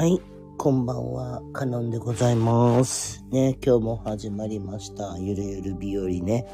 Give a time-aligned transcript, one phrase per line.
[0.00, 0.18] はい、
[0.56, 3.22] こんばんは、カノンでございます。
[3.30, 5.18] ね、今日も始まりました。
[5.18, 6.46] ゆるゆる日和ね。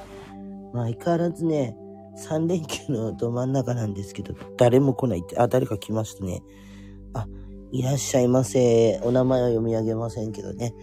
[0.75, 1.77] まあ、相変わらずね、
[2.29, 6.43] 3連休のど真ん中なんですけど、誰も来ないって、あ、誰か来ましたね。
[7.15, 7.29] あ、
[7.71, 8.99] いらっしゃいませ。
[9.05, 10.75] お名前は読み上げませんけどね。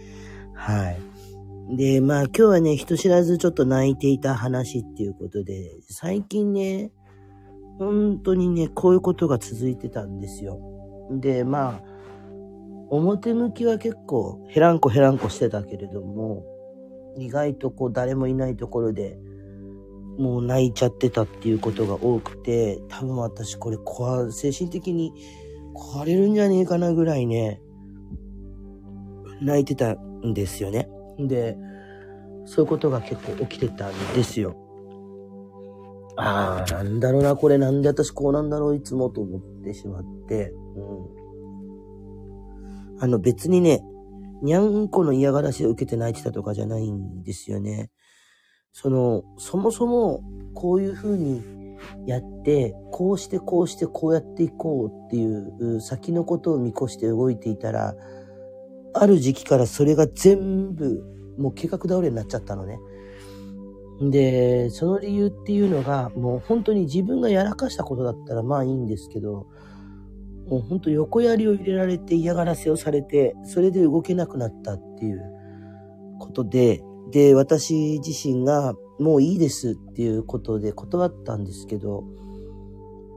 [0.54, 1.76] はい。
[1.76, 6.92] で、まあ今日はね、人知らずちょっと泣いていた話っていうことで、最近ね、
[7.78, 10.58] 本当にね、こういうことが続いてたんですよ。
[11.10, 11.93] で、まあ、
[12.96, 16.44] 表向きは結構ヘランコヘランコしてたけれども、
[17.16, 19.18] 意外とこう誰もいないところで
[20.18, 25.12] もう泣いちゃってたっていうことが多くて、多分私これ壊、精神的に
[25.74, 27.60] 壊れるんじゃねえかなぐらいね、
[29.40, 30.88] 泣いてたんですよね。
[31.18, 31.56] で、
[32.44, 34.56] そういうことが結構起きてたんですよ。
[36.16, 41.23] ああ、なんだろうな、これなんで私こうなんだろう、いつもと思ってしまって、うん。
[43.00, 43.82] あの別にね、
[44.42, 47.90] にゃんこの嫌がらせを受けて泣いてたとかじゃないんですよね。
[48.72, 50.22] その、そもそも
[50.54, 51.42] こういう風に
[52.06, 57.94] やって、こうしてこうしてこうやっていこうっていう先のことを見越して動いていたら、
[58.94, 61.02] ある時期からそれが全部
[61.38, 62.78] もう計画倒れになっちゃったのね。
[64.00, 69.46] で、その理由っていうのが、もう本当に自分がやらかしたことだったらまあいいんですけど、
[70.48, 75.22] もう本当横槍を入れられて嫌がらせをされて、それで動けなくなったっていう
[76.18, 82.04] ことで、で、私自身がもういいですっていうことで断ったんですけど、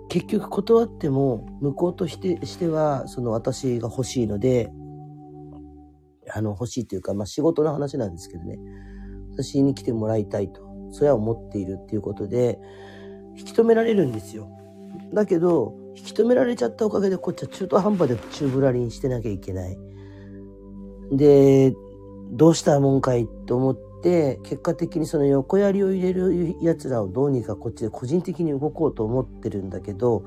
[0.10, 4.72] 結局断っても向こうとしてしては、その私が欲しいので、
[6.30, 8.58] あの欲しいというか、まあ仕事の話なんですけどね、
[9.32, 12.60] 私に来てもらいたいと、それは思っているっていうことで、
[13.38, 14.50] 引き止められるんですよ。
[15.14, 19.78] だけど、引き止められちゃったおかげでこっちは中途半端で宙ぶらりんしてなきゃいけない。
[21.12, 21.76] で、
[22.32, 30.24] どうしたもんかいと思って、結果的にその横槍を入れる奴らをどうにかこっちで個人的に動こうと思ってるんだけど、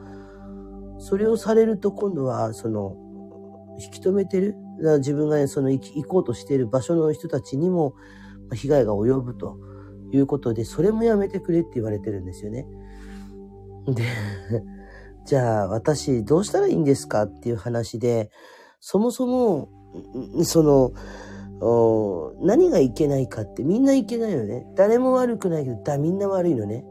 [0.98, 2.96] それをされると今度はその、
[3.78, 4.56] 引き止めてる
[4.98, 7.94] 自分が、その行行こうとしている場所の人たちにも
[8.52, 9.56] 被害が及ぶと
[10.12, 12.66] いうことで、それもやめてくれって言われてるんですよね。
[13.86, 14.02] で、
[15.26, 18.30] じゃあ私どうしたらいいんですかっていう話で、
[18.80, 19.68] そもそも、
[20.44, 20.92] その、
[22.40, 24.66] 何がいけないかってみんないけないよね。
[24.76, 26.84] 誰も悪くないけど、だみんな悪いのね。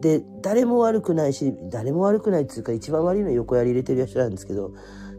[0.00, 4.72] で、誰も悪くないし、誰も悪くないっていうか一番悪いのは横槍入れてる人なんですけど、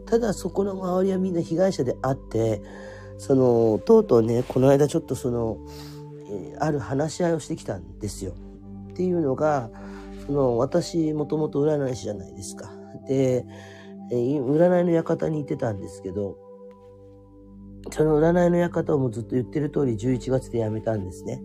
[0.06, 2.62] ただそこの周りはみんな被害者であって、
[3.18, 5.58] その、とうとうね、この間ちょっとその、
[6.58, 8.32] ある話し合いをしてきたんですよ。
[8.90, 9.70] っていうのが、
[10.32, 12.72] の、私もともと占い師じゃないですか。
[13.06, 13.46] で、
[14.10, 16.36] 占いの館に行ってたんですけど、
[17.90, 21.42] その占いの館をもうずっと言ってる通り11月で辞めたんですね。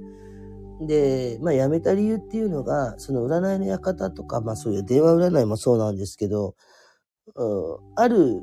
[0.82, 6.56] で、まあ辞めた理由っていうのが、その占いの館とか、まあそういう電話占いもそうなんですけど、
[7.96, 8.42] ある、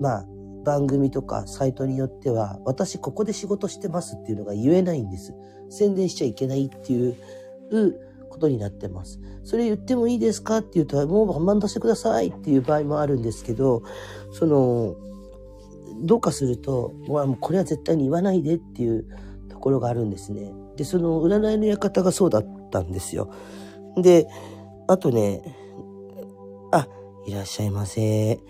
[0.00, 0.26] まあ
[0.64, 5.34] 番組とかサイトによっては、私ここで仕事してますっていうのが言えないんです。
[5.68, 7.16] 宣伝しちゃいけないっていう
[8.34, 9.20] ことになってます。
[9.44, 13.82] それ言ってもいいですかって言うと、もうバン出してくださいっていう場合もあるんですけど、
[14.32, 14.96] その、
[16.02, 19.06] どうかすると、もうこれは絶対に言わないでっていう
[19.48, 20.52] ところがあるんですね。
[20.76, 23.30] で、その占いの館がそうだったんですよ。
[23.96, 24.26] で、
[24.88, 25.56] あとね、
[26.72, 26.88] あ、
[27.26, 28.40] いらっしゃいませ。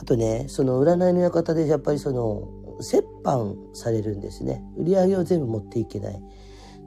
[0.00, 2.48] あとね、その占いの館でやっぱりその、
[2.78, 4.64] 折半されるんですね。
[4.76, 6.22] 売り上げを全部持っていけない。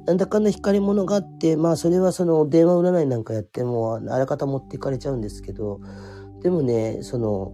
[0.05, 5.79] なんだかんだ光り物があって、まあそれはその電話占いなんかやっても、あらかた持っていかれちゃうんですけど、
[6.41, 7.53] でもね、その、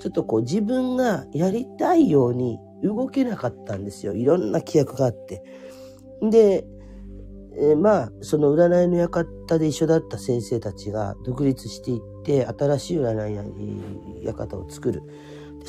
[0.00, 4.14] ちょっとこう自分がやりたいように動けなかったんですよ。
[4.14, 5.42] いろんな規約があって。
[6.22, 6.66] で、
[7.60, 15.02] えーまあ、その占いの館で一緒だった先生たちが独立していって、新しい占い館を作る。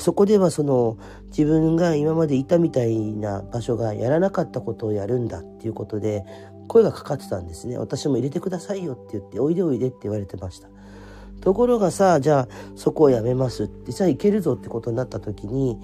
[0.00, 6.24] そこではその自分が今までいたみたいな場所がやらなかったことをやるんだっていうことで
[6.68, 7.76] 声がかかってたんですね。
[7.76, 10.68] 私も入れてくださいよって言って、おいでおいでって言われてました。
[11.42, 15.78] ところがさ、じゃあそこをやめますって、じゃあ行けるぞってことになった時に、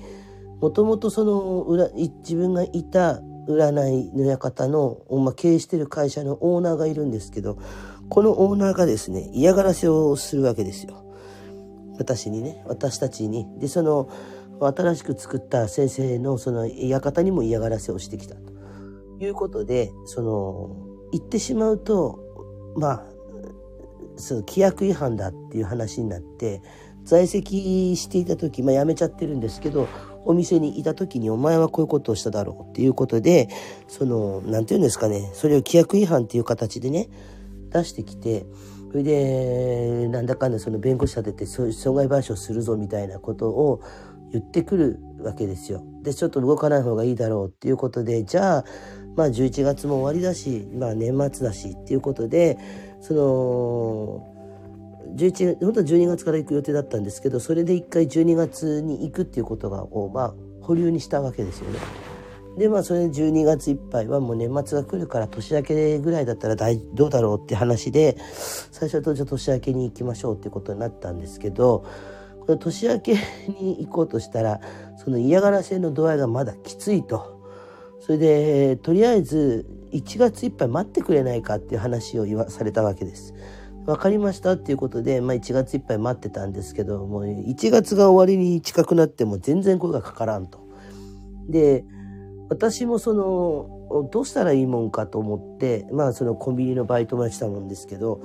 [0.61, 7.59] もともとその裏、自分がいた占いの館の、まあ、経営してる会社のオーナーがいるんですけど、
[8.09, 11.06] このオーナーがですね、嫌がらせをするわけですよ。
[11.99, 13.47] 私にね、私たちに。
[13.59, 14.09] で、その、
[14.61, 18.41] 新しく作った先生のその館にも嫌がらせをしてきたと
[19.21, 20.77] いうことで、その、
[21.13, 22.19] 言ってしまうと、
[22.77, 23.07] まあ、
[24.17, 26.63] その規約違反だっていう話になって、
[27.05, 29.89] 在籍していた時、まあ辞めちゃってるんですけど、
[30.25, 33.49] お店にいた時にお前はこういうことをしただろうっていうことで、
[33.87, 37.09] その、なんて言うんですかね、それを規約違反っていう形でね、
[37.71, 38.45] 出してきて、
[38.91, 43.81] それで、なんだかんだその弁護士立てて損害賠償するぞみたいなことを
[44.33, 45.83] 言ってくるわけですよ。
[46.03, 48.65] で、ちょっと動かない方がいいだろうっていうことで、じゃあ、
[49.17, 52.59] まあ11月も終わりだし、まあ年末だしっていうことで、
[53.01, 54.37] その、
[55.15, 61.79] 11本当は12月から行く予定だったんですけどそれで一回12月に行くっていうことがを、まあ、保留にしたわけですよね。
[62.57, 68.17] でまあそれで12月いっぱいはもう年末が来るから年明けぐらいだったら大どうだろうって話で
[68.73, 71.85] 最初はじゃ年明けに行きましょうってことになったんですけど
[72.41, 73.15] この年明け
[73.49, 74.61] に行こうとしたら
[74.97, 77.37] その嫌がらせの度合いがまだきついと。
[77.99, 83.35] それでとりあえず1月いっぱい待ってくれないかっていう話を言わされたわけです。
[83.85, 90.67] 分かりましたっていうことで、まあ、1月いっぱい待ってたんですけどもう1月が終わりに近くなっても全然声がかからんと。
[91.49, 91.85] で
[92.49, 98.21] 私もそのどうしたらいいもんかと思ってまあそのコンビニのバイトもやってたもんですけど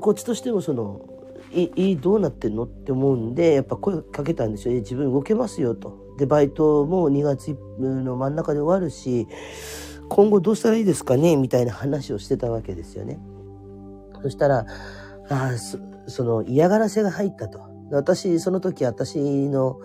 [0.00, 1.00] こっちとしてもその
[1.52, 6.04] 「いいどうなってんの?」って思うんでやっぱ声かけたんですよ「自分動けますよ」と。
[6.18, 9.26] でバイトも2月の真ん中で終わるし
[10.08, 11.36] 今後どうしたらいいですかね？
[11.36, 13.20] みたいな話をしてたわけですよね。
[14.22, 14.66] そしたら、
[15.28, 17.60] あそその嫌がらせが入ったと。
[17.90, 19.78] 私、その時私の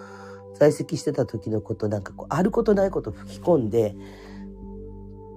[0.61, 3.95] 在籍してた時のことなんかこう、あることないこと吹き込んで、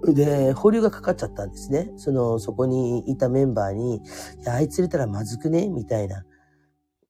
[0.07, 1.91] で、保留がかかっちゃったんですね。
[1.97, 4.01] その、そこにいたメンバーに、い
[4.45, 5.71] や、あいつ入れたらまずくね？
[5.71, 6.27] みたいな。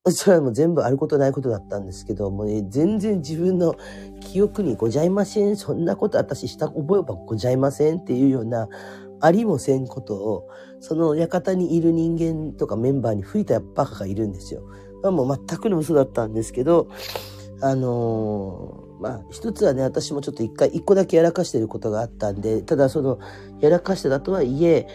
[0.07, 3.75] それはもう全部あることないことだったんですけど、もうね、全然自分の
[4.21, 5.57] 記憶にごじゃいません。
[5.57, 8.69] そんなこと私した覚えばごじゃいませんっていうような、
[9.21, 14.63] ありもせんことを、その館にいる人間とかメンバーに吹いたバカがいるんですよ。
[15.03, 16.87] もう全くの嘘だったんですけど、
[17.65, 23.19] あのー、まあ、一つはね、私もちょっと一回、一個だけやらかしてることがあったんで、ただその、
[23.61, 24.87] やらかしてたとはいえ、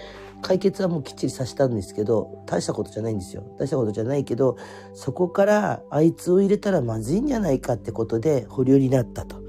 [0.43, 3.43] 解決はもうきっちりさせたんですけど、大したことじゃないんですよ。
[3.57, 4.55] 大したことじゃないけど、
[4.93, 9.41] そこからあいつを入れたらまずいんじゃないかってことで保留になったと。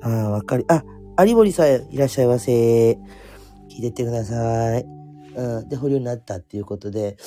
[0.00, 0.82] ああ、わかり、あ、
[1.24, 2.92] 有森さんいらっしゃいませ。
[2.92, 2.98] 聞
[3.78, 4.86] いてってください。
[5.36, 5.68] うん。
[5.68, 7.18] で、保留になったっていうことで、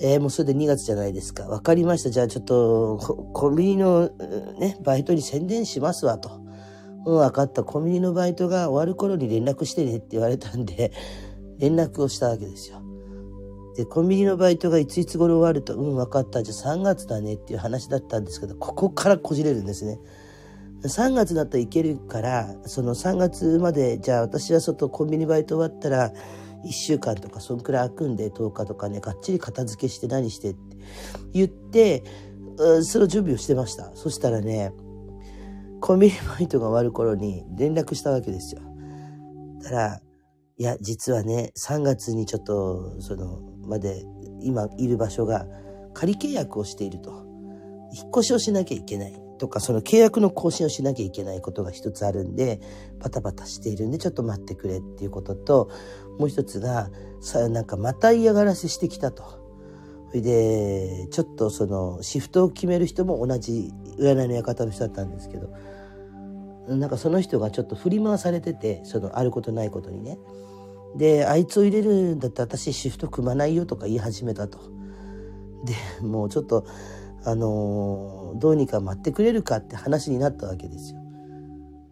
[0.00, 1.44] えー、もうそれで2月じゃないですか。
[1.44, 2.10] わかりました。
[2.10, 2.98] じゃあちょっと、
[3.32, 4.08] コンビニの
[4.58, 6.40] ね、バイトに宣伝しますわと。
[7.04, 7.64] うん、わかった。
[7.64, 10.92] コンビニのバイトが終わる頃に連絡してねって言われたんで、
[11.58, 12.80] 連絡をしたわけですよ。
[13.76, 16.44] で、コンビニのバイトがいついつ頃終わると、うん、わかった。
[16.44, 19.98] じゃあ3月だねっていう話だったんですけど、ここからこじれるんですね。
[20.84, 26.12] 3月だったらいけるから、その3月まで、じゃあ私は外コンビニバイト終わったら、
[26.68, 30.76] 1週間とかそんくらい空くんで10日とかね、がっちり片付けして何してって
[31.32, 32.04] 言って、
[32.82, 33.90] その準備をしてました。
[33.94, 34.72] そしたらね、
[35.80, 38.62] コンビニバイトが終わる頃に連絡したわけですよ。
[39.62, 40.00] だから、
[40.56, 44.04] いや、実はね、3月にちょっと、その、まで、
[44.40, 45.46] 今いる場所が
[45.94, 47.26] 仮契約をしていると。
[47.92, 49.28] 引っ越しをしなきゃいけない。
[49.38, 52.60] とか、その契約の更新をしなきゃいけないことが一つあるんで、
[52.98, 55.70] バタバタしているんで、ちょっと待ってくれっていうことと、
[56.18, 59.24] もう一つが、さ、なんかまた嫌がらせしてきたと。
[60.08, 65.50] それで、ちょっとその、シフトを決める人も同じ占いの館の人だったんですけど、
[66.68, 70.18] なんかその人がちょっと振り回されてて、その、あることないことにね。
[70.96, 74.58] で、あいつを入れるんだったら私シフト組まないよとか言い始めたと。
[75.64, 76.66] で、もうちょっと、
[77.24, 81.00] あの、どうにか待ってくれるかって話になったわけですよ。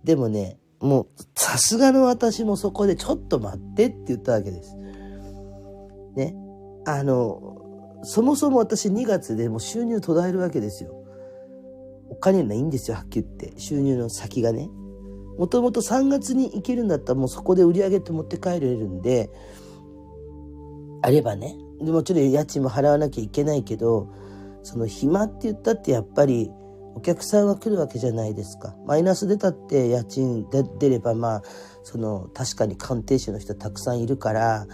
[0.05, 4.77] でもね、もう、さすがの私もそこでちょっと待ってって言ったわけです。
[6.15, 6.35] ね。
[6.87, 10.95] あの、そもそも私2月でもう収入途絶えるわけですよ。
[12.09, 13.61] お金ないんですよ、はっきり言って。
[13.61, 14.71] 収入の先がね。
[15.39, 19.31] もともと3月に行けるんだったらもうそこで売り上げって持って帰れるんで、
[21.03, 21.57] あればね。
[21.81, 24.09] でもちろん家賃も払わなきゃいけないけど、
[24.63, 26.51] その暇って言ったってやっぱり
[26.97, 28.75] お客さんが来るわけじゃないですか。
[28.87, 31.43] マイナス出たって家賃で出ればまあ、
[31.85, 34.67] その確かに鑑定士の人たくさんいるから、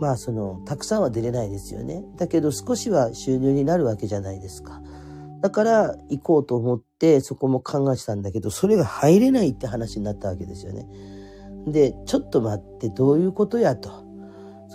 [0.00, 2.04] まあその、たくさんは出れないですよね。
[2.16, 4.82] だけど少しは収入になるわけじゃないですか。
[5.40, 10.88] だから行こうと思ってそこも考えてたんだけど、それが入れないって話になったわけですよね。
[11.68, 14.09] で、ちょっと待ってどういうことやと。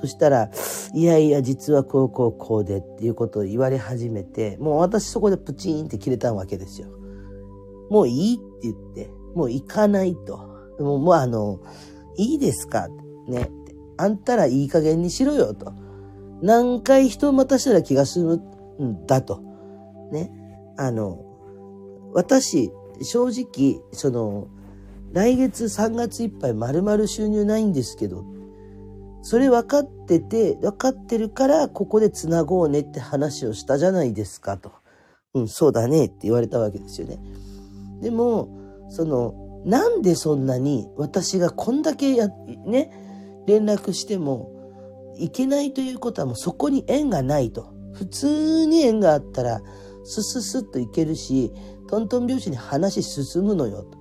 [0.06, 0.52] そしたら、
[0.94, 6.88] いやいや、実はこうこうこうでっていうことを言われ始めて、もう私そこでプチンって切れたわけですよ。
[7.90, 10.38] もういいって言って、もう行かないと。
[10.80, 11.60] もう、もうあの、
[12.18, 12.88] いいですか？
[13.28, 13.50] ね。
[13.98, 15.74] あんたらいい加減にしろよと。
[16.42, 18.36] 何回人を待たしたら気が済む
[18.84, 19.42] んだと。
[20.12, 20.32] ね。
[20.78, 21.24] あの、
[22.14, 22.72] 私、
[23.02, 24.48] 正直、その、
[25.14, 28.26] 来月3月いっぱい丸々収入ないんですけど、
[29.26, 34.72] それ分かってて、分かってるからここで繋ごうねって話をしたじゃないですかと。
[35.34, 37.18] うん、そうだねって言われたわけですよね。
[38.04, 38.56] でも、
[38.90, 42.28] その、なんでそんなに私がこんだけや、
[42.68, 42.92] ね、
[43.48, 44.52] 連絡しても
[45.18, 47.74] いけないということはもうそこに縁がないと。
[47.94, 49.60] 普通に縁があったら、
[50.04, 51.52] スススッといけるし、
[51.90, 53.98] トントン拍子に話進むのよと。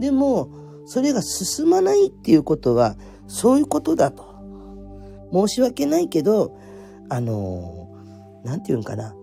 [0.00, 0.50] でも、
[0.84, 4.35] それが進まないっていうことは、そういうことだと。
[5.32, 6.56] 申し訳ないけど、
[7.08, 7.88] あの
[8.44, 9.14] なんて言うんかな。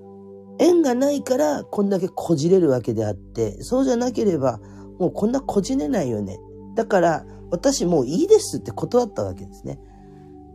[0.60, 4.60] 縁がないからこんだけこじれるわけであって、そうじゃなければ
[5.00, 6.38] もうこんなこじれないよね。
[6.76, 9.80] だから私もういいですって断ったわけですね。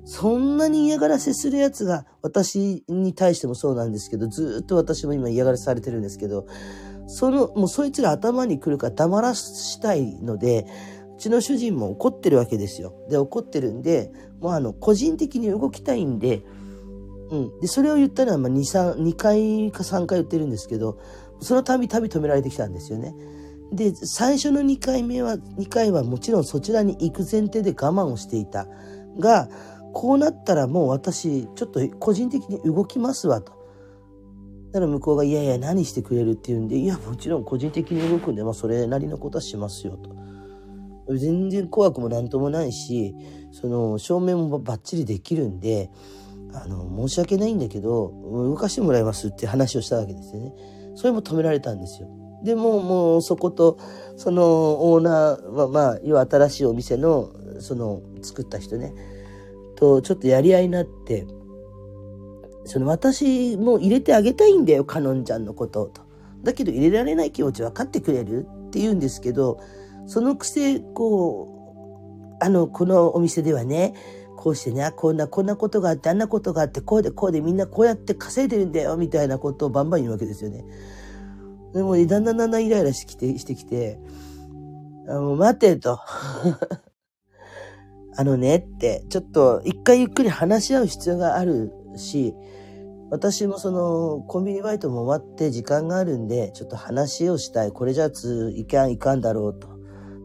[0.05, 6.47] そんなに嫌がらせするやつが私に対してもそうなんですけど、ずっと私も今嫌がらせされてるんですけど、
[7.07, 10.67] その、もうそいつら頭に来るから黙らしたいので、
[11.17, 12.95] うちの主人も怒ってるわけですよ。
[13.11, 16.43] で、怒ってるんで、もうあの、個人的に動きたいんで、
[17.31, 17.61] うん。
[17.61, 20.99] で、それを言ったのは、まあ、2、3、2回か3回言ってるんですけど、
[21.41, 23.15] その度々止められてきたんですよね。
[23.73, 28.67] で、最初の2回目は、2回はもちろんそちらに行く前提で我慢をしていた。
[29.19, 29.49] が、
[29.93, 33.53] こうなったらもう私、ちょっと個人的に動きますわと。
[34.73, 41.17] だから向こうが、いやいや、何してくれるって言うんで、いや、もちろん個人的に動くんで、まあ、それなりのことはしますよと。
[41.17, 43.15] 全然怖くもなんともないし、
[43.53, 45.91] その、証明もバッチリできるんで、
[46.53, 50.53] あの、申し訳ないんだけど、動かしてもらいますって話をしたわけですよね。
[50.95, 52.09] それも止められたんですよ。
[52.43, 53.79] でも、もうそこと、
[54.17, 58.95] そのオーナーは、まあ、要は新しいお店の、その、作った人ね、
[59.77, 61.27] と、ちょっとやり合いになって、
[62.65, 66.03] その私も入れてあげたいんだよ、かのんちゃんのことと。
[66.43, 69.59] だけど入れられない気持ち分かってくれるって言うんですけど、
[70.07, 71.58] そのくせ、こう、
[72.41, 73.95] あの、このお店ではね、
[74.37, 80.65] こうしてね、こんな、こんなことがあって、あんなことがあって、こうでこうでみんなこうやって稼いでるんだよ、みたいなことをバンバン言うわけですよね。
[81.75, 83.99] でも、ねだんだんだんだんイライラしてきて、してきて、
[85.09, 85.99] あもう待てと。
[88.17, 92.35] あのねって、ちょっと一回ゆっくり話し合う必要があるし、
[93.11, 97.73] 私もそのコンビニバイトも終わって時間があるんで、ちょっと話をしたい。
[97.73, 99.69] これじゃあついかんいかんだろうと。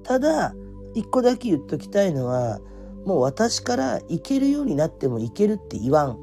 [0.03, 0.53] ただ、
[0.93, 2.59] 一個だけ言っときたいのは、
[3.05, 6.17] もう私から行けるようになっても行けるって言わん。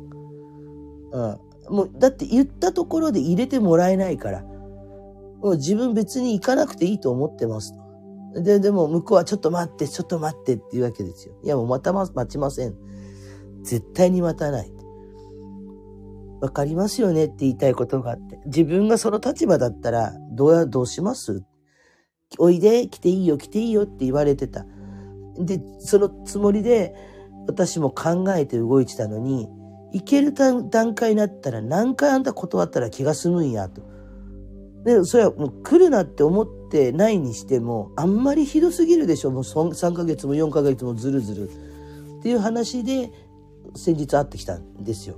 [1.12, 1.18] う
[1.70, 1.74] ん。
[1.74, 4.42] もう、だって言ったところで入れてもらえないから。
[4.42, 7.74] もう自分別に行かなくていいと思ってます。
[8.34, 11.34] で、でも向こうはちょっと待って、ちょっと待ってって言うわけですよ。
[11.42, 12.74] いやもうまた待ちません。
[13.62, 14.72] 絶対に待たない。
[16.40, 18.38] わかりますよねって言いたいことがあって。
[18.46, 21.42] 自分がその立場だったら、どうや、どうします？
[22.38, 24.64] おいで、来ていいよ、来ていいよって言われてた。
[25.38, 26.94] で、そのつもりで、
[27.46, 29.48] 私も考えて動いてたのに、
[29.92, 33.82] 行ける段階になったら何回あんた断ったら気が済むんや、と。
[34.84, 39.30] で、それはもう来るなって思ってないにしても、あんまりひどすぎるでしょ。
[39.32, 41.50] もう3ヶ月も4ヶ月もずるずる。
[42.20, 43.10] っていう話で、
[43.74, 45.16] 先日会ってきたんですよ。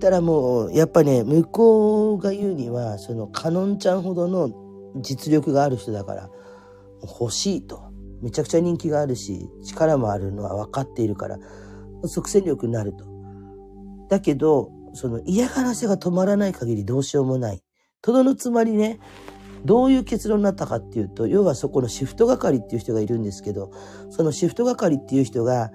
[0.00, 4.50] たらもう、やっぱね、向こうが言うには、その、かのんちゃんほどの
[4.96, 6.30] 実力がある人だから、
[7.02, 7.92] 欲しいと。
[8.22, 11.38] めちゃくちゃ人気があるし、力もあるのは分かっているから、
[12.04, 13.04] 即戦力になると。
[14.08, 17.62] だけど、その嫌がらせが止まらない限りどうしようもない。
[18.00, 19.00] とどのつまりね、
[19.64, 23.70] どういう結論になったかっていうと、要はそこのシフト係っていう人がいるんですけど、
[24.10, 25.70] そのシフト係っていう人が、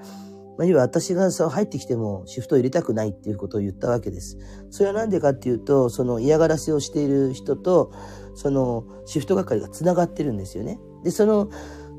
[0.59, 4.37] 要は私がさ、入ってきてもシフトを入れたくないっていうことを言ったわけです。
[4.71, 7.91] それはなんでかっていうと、その嫌がらせをしている人と、
[8.37, 10.79] そのシフト係が繋がってるんですよね。
[11.03, 11.49] で、その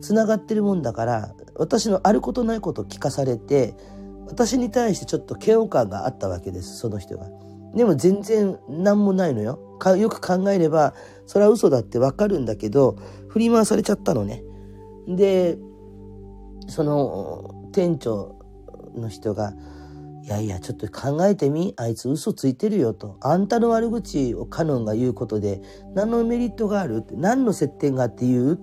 [0.00, 3.74] 繋がってるもんだから、私のあることないことを聞かされて、
[4.28, 7.28] 私に対してちょっと嫌悪感があったわけです、その人が。
[7.74, 9.58] でも全然何もないのよ。
[9.98, 10.94] よく考えれば、
[11.26, 14.44] それは嘘だってわかるんだけど、振り回されちゃったのね。
[15.08, 15.58] で、
[16.68, 18.38] その店長
[18.94, 19.54] の人が、
[20.28, 23.16] いやいや、ちょっと考えてみあいつ嘘ついてるよと。
[23.22, 25.62] あんたの悪口をカノンが言うことで、
[25.94, 28.58] 何のメリットがあるって、何の接点があって言う？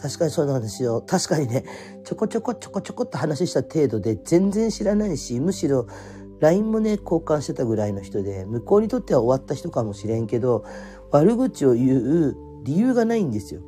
[0.00, 1.02] 確かにそうなんですよ。
[1.06, 1.66] 確かにね、
[2.02, 5.86] ちょこちょこちょこちょこっと話した程度で全然知らないし、むしろ
[6.40, 10.64] LINE もね、交換してたぐらいの人で、向こうにとっては終わった人かもしれんけど、
[11.10, 13.60] 悪口を言う理由がないんですよ。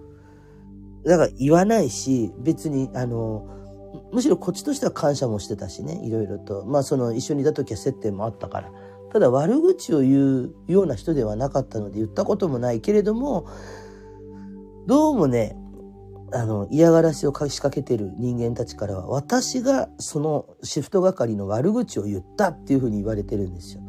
[1.04, 3.46] だから言わないし、別に、あの、
[4.12, 6.64] むしろこっちとしては感謝もしてたしね、いろいろと。
[6.66, 8.70] まあその一緒にいた時は接点もあったから。
[9.12, 13.46] ただ悪口を言うような人ではなかったので言ったこともないけれども、
[14.86, 15.56] どうもね、
[16.32, 23.82] あの、嫌がらせを仕掛けてる人間たちからは、私がそのシフト係の悪口を言ったっていうふうに言われてるんですよ。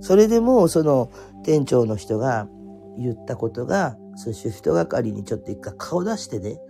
[0.00, 1.10] それでも、その
[1.44, 2.48] 店長の人が
[2.98, 6.60] 言ったことが、そのシフト係にちょっと一回顔出してね、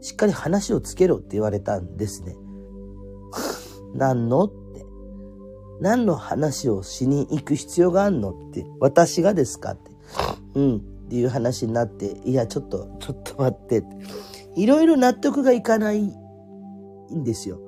[0.00, 2.36] しっかり話をつけろって言われたんですね。
[3.94, 4.86] 何のって。
[5.80, 8.66] 何の話をしに行く必要があんのって。
[8.80, 9.90] 私がですかって。
[10.54, 10.76] うん。
[10.76, 10.80] っ
[11.10, 13.82] ていう話になって、いや、ちょっと、ちょっと待って。
[14.56, 17.60] いろいろ納得がいかないんですよ。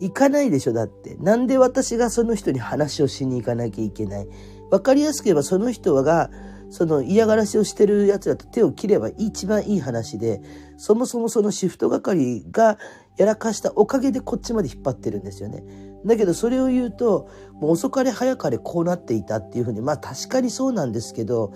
[0.00, 1.16] 行かないでしょ、だって。
[1.16, 4.28] なんで私がその人に話をしに行かなきゃいけない。
[4.70, 6.30] わかりやすく言えばその人が、
[6.70, 10.40] その嫌がらせをしてる奴らと手を切れば一番いい話で、
[10.80, 12.78] そもそもそのシフト係が
[13.18, 15.62] やらかしたおかげでこっちまで引っ張ってるんですよね。
[16.06, 21.52] だけどそれを言うと、もう遅かれ早かれこうなっていたっていうふうに、まあ確かにそうなんですけど、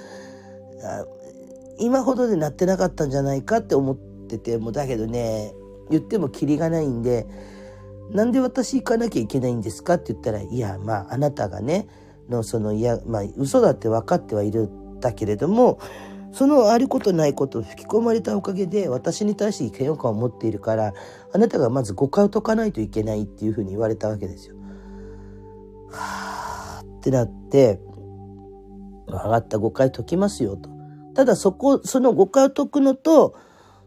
[1.79, 5.55] 今ほどでなってなかったんじゃないかって思ってて、もだけどね、
[5.91, 7.27] 言ってもキリがないんで、
[8.11, 11.89] なんで私行かなきゃいけないんですかって言ったら、いや、まああなたがね、
[12.29, 15.79] のその、いや、まあ嘘だって分かってはいるんだけれども、
[16.35, 20.93] そのあることないことを吹き込まれたおかげで私に対して嫌悪感を持っているから
[21.33, 24.57] あなたがまず誤解を解かないといけないっていうふうに言われたわけですよ。
[25.91, 27.81] はあってなって
[29.07, 30.71] 分かった誤解解きますよと。
[31.15, 33.37] ただそこ、その誤解を解くのと、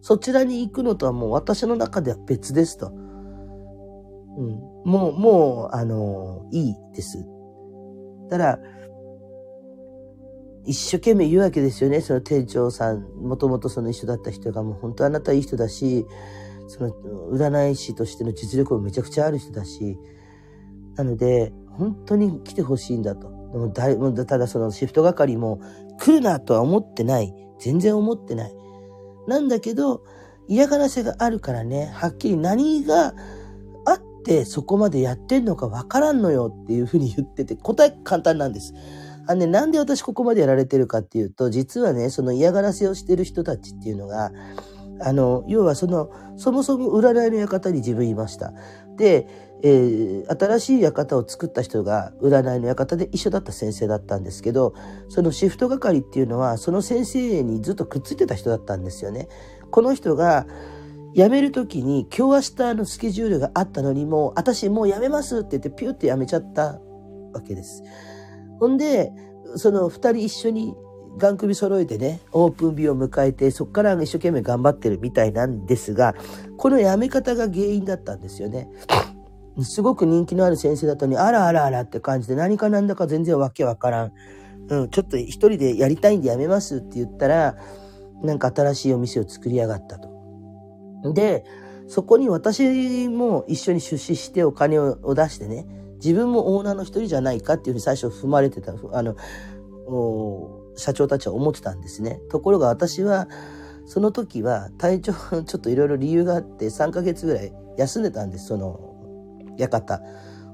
[0.01, 2.87] そちらに行くのとはもう私の中では別ですと。
[2.87, 4.59] うん。
[4.85, 7.25] もう、もう、あの、いいです。
[8.29, 8.59] ただ、
[10.67, 12.01] 一生懸命言うわけですよね。
[12.01, 16.05] その店長さん、もともとその一緒だった人がもう本当あなたいい人だし、
[16.67, 16.91] その
[17.31, 19.97] 占い師としての実力もめちゃくちゃある人だし、
[20.95, 23.29] なので、本当に来てほしいんだと。
[23.53, 25.61] でもだいただそのシフト係も
[25.99, 27.33] 来るなとは思ってない。
[27.59, 28.53] 全然思ってない。
[29.27, 30.03] なんだけど、
[30.49, 33.13] 嫌がらせがあるからね、はっきり何が
[33.85, 38.73] あってそこまでやってんのかわからんのよっていうふうに言ってて、答え簡単なんです。
[39.27, 44.31] あのね、なんで私ここまでやられてるかっていうと、実はね、その嫌がらせをしてる人たちっていうのが、
[45.01, 48.53] あの、要はその、そもそも占いの館に自分いました。
[48.95, 49.27] で、
[49.63, 54.73] えー、新しい館を作った人が占いの館で一緒だった先生だったんですけど、
[55.09, 59.27] そのシフト係っていうのは、その先生にずっとくっついてた人だったんですよね。
[59.71, 60.47] この人が、
[61.15, 66.79] 辞める時に今日明日のスケジュールがあったのにもう、私もう辞めますって言ってピュって辞めちゃった
[67.33, 67.81] わけです。
[68.59, 69.11] ほんで、
[69.55, 70.75] その二人一緒に
[71.17, 76.15] ガン首揃えてね、オープン日を迎えて、そこから一生懸命頑張ってるみたいなんですが、
[76.57, 78.69] この辞め方が原因だったんですよね。
[79.63, 84.11] すごく人気のある先生だったのに、あらあらあらって感じで何かなんだか全然わけわからん。
[84.69, 87.55] うん、ちょっと一人でやりたいんで辞めますって言ったら、
[88.21, 91.13] なんか新しいお店を作りやがったと。
[91.13, 91.45] で、
[91.87, 95.65] そこに私も一緒に出資してお金を出してね、
[96.03, 99.15] 自分もオーナーの一人じゃないかっていうふうに最初踏まれてた、あの、
[100.75, 102.21] 社長たちは思ってたんですね。
[102.29, 103.27] ところが私は、
[103.85, 108.95] その時は体調、ちょっといろいろ理由があって3ヶ月ぐらい休んでたんです、その、
[109.57, 110.01] 館。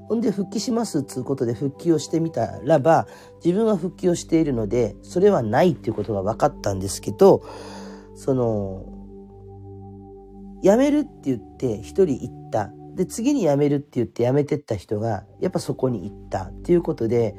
[0.08, 3.06] ほんで復帰しますっつうことで復帰をしてみたらば、
[3.44, 7.42] 自分は復帰をしているので、それはないっていうことが分かったんですけど、
[8.14, 8.84] その、
[10.62, 12.70] 辞めるって言って一人行った。
[12.94, 17.34] で、次に辞めるって言って辞めてった人が、やっぱそこに行ったっていうことで、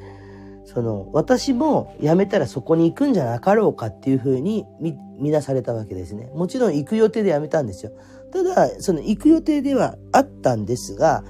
[0.64, 6.30] その、私も辞めたらそこに行くんじゃなかろうかっていうふうに見、見なされたわけですね。
[6.34, 7.92] もちろん行く予定で辞めたんですよ。
[8.32, 11.24] ただ、その行く予定ではあったんですが、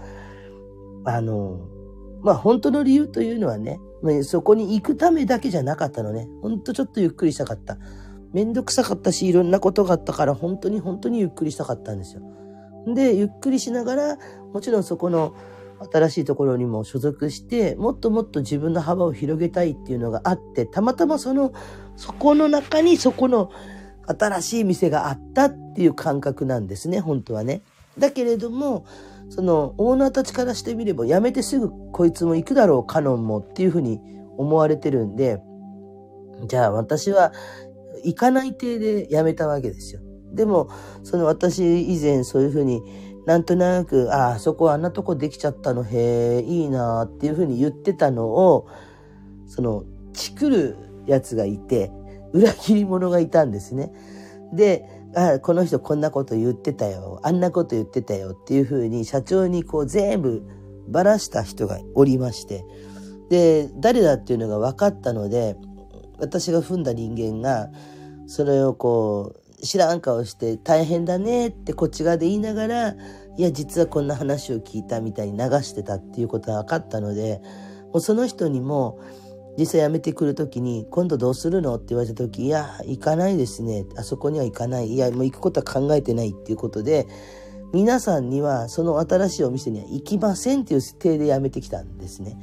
[1.05, 1.61] あの、
[2.23, 3.79] まあ本当の理由というのはね、
[4.23, 6.29] そこに行くためだけじゃなかったのね。
[6.43, 7.79] ほんとちょっとゆっくりしたかった。
[8.33, 12.23] めんどくさかったし、いろんなことがあったから、本当に本当にゆっくりしたかったんですよ。
[12.87, 14.19] で、ゆっくりしながら、
[14.53, 15.35] もちろんそこの
[15.93, 21.53] 新しいところにも所属して、もっともっと自分の幅を広げたいっていうのがあって、たまたまその、
[21.97, 23.51] そこの中にそこの
[24.07, 27.63] 新しい店があったっていう感覚なんですね、本当はね。
[27.99, 28.85] だけれども、
[29.29, 34.01] そのオーナーたちからしてみれば、やめてすぐこいつも行くだろう、カノンもっていうふうに
[34.37, 35.43] 思われてるんで、
[36.47, 37.33] じゃあ私は
[38.05, 40.01] 行かない体で辞めたわけですよ。
[40.37, 40.69] でも、
[41.03, 42.83] その私以前そういうふうに
[43.27, 48.69] なんとなく、ああ、そこあんなとこできちゃったの、へえ、いいなっていうふうに言ってたのを、
[49.47, 51.91] その、チクるやつがいて、
[52.33, 53.93] 裏切り者がいたんですね。
[54.53, 54.85] で、
[55.17, 60.43] あ、この人こんなこと言ってたよ、あんなこと言ってたよっていうふうに社長にこう全部
[60.89, 62.65] ばらした人がおりまして、
[63.29, 65.57] で、誰だっていうのが分かったので、
[66.19, 67.71] 私が踏んだ人間が、
[68.29, 72.97] それをこう、知らん顔して大変だねってこっち側で言いながら、い
[73.37, 77.41] や、実はこんな話を聞いたみたいに流してたっていうことが分かったので、
[77.93, 78.99] もうその人にも、
[79.59, 81.77] 実際辞めてくる時に、今度どうするの？
[81.77, 83.87] って言われた時、いや、行かないですね。
[83.97, 84.89] あそこには行かない。
[84.89, 87.07] いや、もう行くことは考えてないっていうことで、
[87.73, 92.39] 皆さんにはその新しいお店には行きませんっていう体で辞めてきたんですね。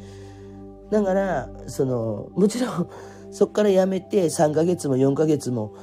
[0.92, 2.90] だから、その、もちろん、
[3.32, 5.76] そこから辞めて3ヶ月も4ヶ月も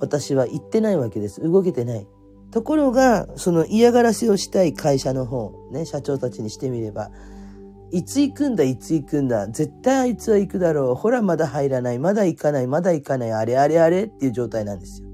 [0.00, 1.40] 私は行ってないわけです。
[1.42, 2.06] 動けてない。
[2.50, 7.10] ところが、その嫌がらせをしたい会社の方、ね、社長たちにしてみれば、
[7.90, 15.08] いつ行くんだ、いつ行くんだ、絶対あいつは行くだろう、ほらまだ入らない、まだ行かない、まだ行かない、あれあれあれっていう状態なんですよ。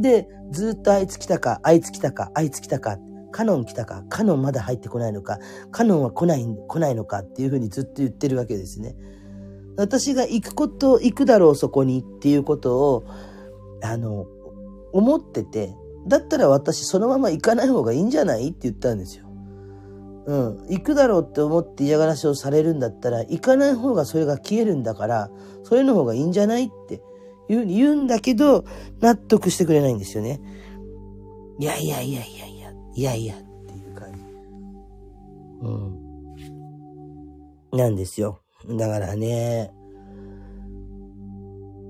[0.00, 2.98] で、ずっとあいつ来たか、あいつ来たか、あいつ来たか、
[3.32, 5.38] カノン来たか、カノンまだ入ってこないのか、
[5.70, 8.96] カノンは来ない、来ないのかっていうふうにずっと言ってるわけですね。
[9.76, 13.04] 私が行くこと、行くだろう、そこにっていうことを、
[13.90, 14.26] あの、
[14.92, 15.74] 思ってて、
[16.06, 18.48] だったら私そのまま行かない方がいいんじゃない？
[18.48, 19.26] って言ったんですよ。
[20.26, 20.66] うん。
[20.68, 25.30] 行くだろうって思って嫌がらせをされるんだったら、行かない方がそれが消えるんだから、
[25.64, 26.64] それの方がいいんじゃない？
[26.66, 27.02] って
[27.48, 28.64] いう言うんだけど、
[29.00, 30.40] 納得してくれないんですよね。
[31.58, 34.18] いやいやいやいやいや、いやいやっていう感じ。
[35.62, 35.70] う
[37.76, 37.78] ん。
[37.78, 38.40] なんですよ。
[38.68, 39.72] だからね、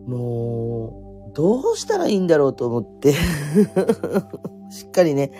[0.06, 1.05] もう、
[1.36, 3.12] どうしたらいいんだろうと思って
[4.72, 5.32] しっかりね、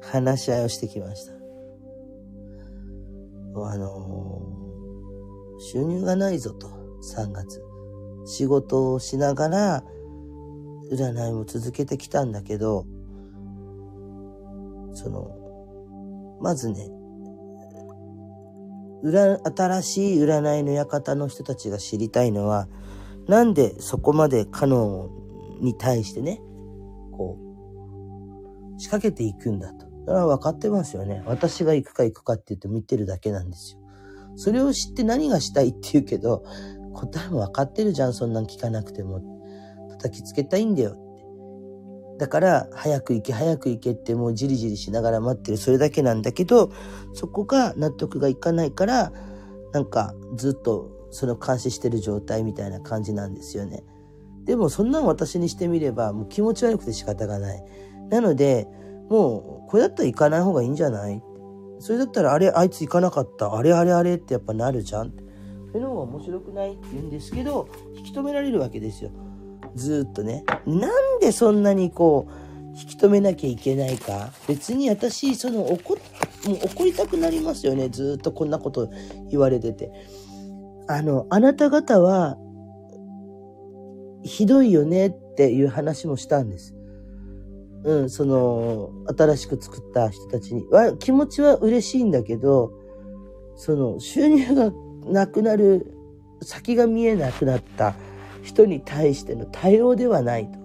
[0.00, 1.34] 話し合いをしてきました。
[3.54, 4.40] あの、
[5.58, 6.68] 収入がないぞと、
[7.02, 7.62] 3月。
[8.24, 9.84] 仕事をしながら、
[10.90, 12.86] 占いも続けてきたんだけど、
[14.94, 16.90] その、まずね、
[19.02, 22.66] 新しい占いの館の人たちが知りたいのは、
[23.28, 25.23] なんでそこまでカノン
[25.60, 26.40] に対してね、
[27.12, 27.38] こ
[28.76, 29.86] う、仕掛けていくんだと。
[30.06, 31.22] それは分かってますよね。
[31.26, 33.80] 私が行くか行くかって言って見てるだけなんですよ。
[34.36, 36.44] それを知って何がしたいって言うけど、
[36.92, 39.20] 答えも分かってるじゃん、そんなん聞かなくても。
[39.90, 40.96] 叩きつけたいんだよ。
[42.18, 46.70] だから、早く行け、早く行けってもうじりじりしながら待ってる、それだけなんだけど、
[47.12, 49.12] そこが納得がいかないから、
[49.72, 53.82] なんかずっとその監視してる状態みたいな感じなんですよね。
[54.44, 57.64] でもそんなん私にしてみればもう気持ち悪くて仕方がない。
[58.10, 58.68] なので、
[59.08, 61.22] もうこれだったら行かない方がいいんじゃない？
[61.80, 63.54] それだったらあれ、あいつ行かなかった。
[63.54, 65.12] あれあれあれってやっぱなるじゃん。
[65.72, 69.10] そういうのが面白くないって言うんですけど、引き止められるわけですよ。
[69.74, 70.44] ずっとね。
[70.66, 74.30] なんでそんなにこう、引き止めなきゃいけないか。
[74.46, 75.94] 別に私、その怒、
[76.46, 77.88] もう怒りたくなりますよね。
[77.88, 78.88] ずっとこんなこと
[79.30, 79.90] 言われてて。
[80.86, 82.36] あの、あなた方は、
[84.24, 86.74] ひどいよねっていう話もしたんです。
[87.84, 90.66] うん、その、新しく作った人たちに。
[90.70, 92.72] は、気持ちは嬉しいんだけど、
[93.56, 94.72] その、収入が
[95.06, 95.94] なくなる、
[96.42, 97.94] 先が見えなくなった
[98.42, 100.58] 人に対しての対応ではないと。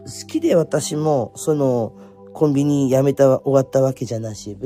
[0.00, 1.92] 好きで私も、その、
[2.32, 4.56] コンビニ辞めた、終わったわけじゃなし、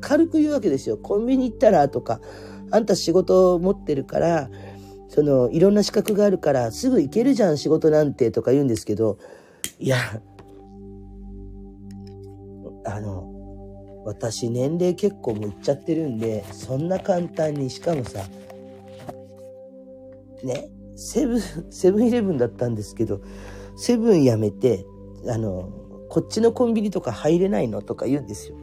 [0.00, 0.96] 軽く言うわけですよ。
[0.96, 2.20] コンビニ行ったらとか、
[2.70, 4.48] あんた仕事を持ってるから、
[5.10, 9.18] その、いろんな資格があるから、すぐ行けるじゃん、仕事なんて、とか言うんですけど、
[9.80, 9.96] いや、
[12.84, 13.26] あの、
[14.04, 18.20] 私年齢結構もいっちゃってるんで、そんな簡単に、しかもさ、
[20.44, 23.20] ね、セブン、セブンイレブンだったんですけど、
[23.76, 24.86] セブン辞めて、
[25.26, 25.72] あの、
[26.08, 28.56] こっちのコンビニとか入れないのとか言うんですよ。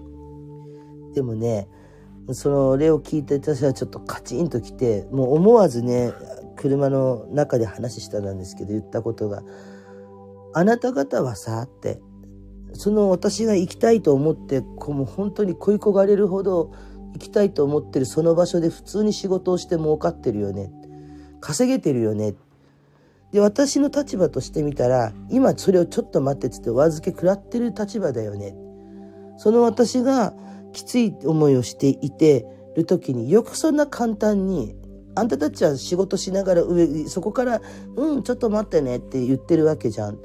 [1.14, 1.68] でもね、
[2.34, 6.12] それを聞いて私はちょっとカチンときて、もう思わずね、
[6.56, 9.44] 車の中で話したんですけど、言ったことが、
[10.54, 12.02] あなた方はさ、って、
[12.74, 16.72] その私が行きたいと思って、こうもう本当に恋焦がれるほど
[17.14, 20.72] 行きたいと思ってるその場所で普通に仕事をして儲かってるよね。
[21.40, 22.36] 稼げてるよね。
[23.32, 28.56] で、私の立場としてみたら、今それをちょっと待ってっつってお預け食らってる立場だよね。
[29.38, 30.34] その私が
[30.74, 34.76] きつい思いをしていてる時によくそんな簡単に、
[35.16, 37.62] あんたたちは仕事しながら上、そこから、
[37.96, 40.20] うん、ちょっと待ってねって言ってるわけじゃん。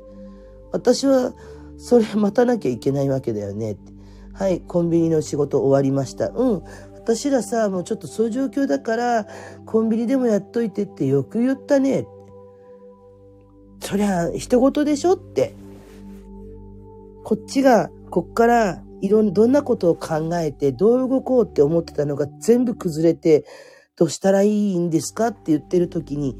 [0.70, 1.34] 私は
[1.78, 3.92] それ待たなきゃいけないわけだよねって。
[4.34, 6.28] はい、コンビニの仕事終わりました。
[6.30, 6.62] うん、
[6.94, 9.26] 私らさ、もうちょっとそういう状況だから、
[9.66, 12.06] コンビニでもやっといてってよく言ったね。
[13.80, 15.54] そりゃ、人事でしょって。
[17.24, 23.44] こっちが、こっからいろん、どんなことを考えて、どう動こうって思ってたのが全部崩れて、
[23.96, 26.38] どうしたらいいんですかって言ってる時に、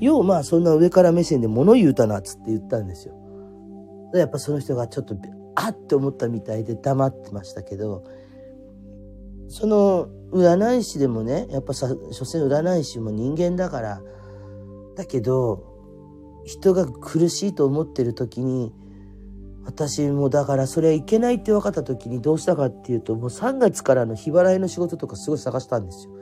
[0.00, 3.14] ようまあそんな上から目線で物言うたなっつって言ったんですよ。
[4.14, 5.16] やっぱその人がちょっと、
[5.54, 8.04] あって思ったみたいで黙ってましたけど、
[9.48, 14.02] その占い師でもね、やっぱさ、所詮占い師も人間だから、
[14.96, 15.62] だけど、
[16.44, 18.72] 人が苦しいと思ってる時に、
[19.68, 26.12] 私もだからそれはいけないって分かった時にどうしたかっていうと、もう3月からの日払いの仕事とかすごい探したんですよ。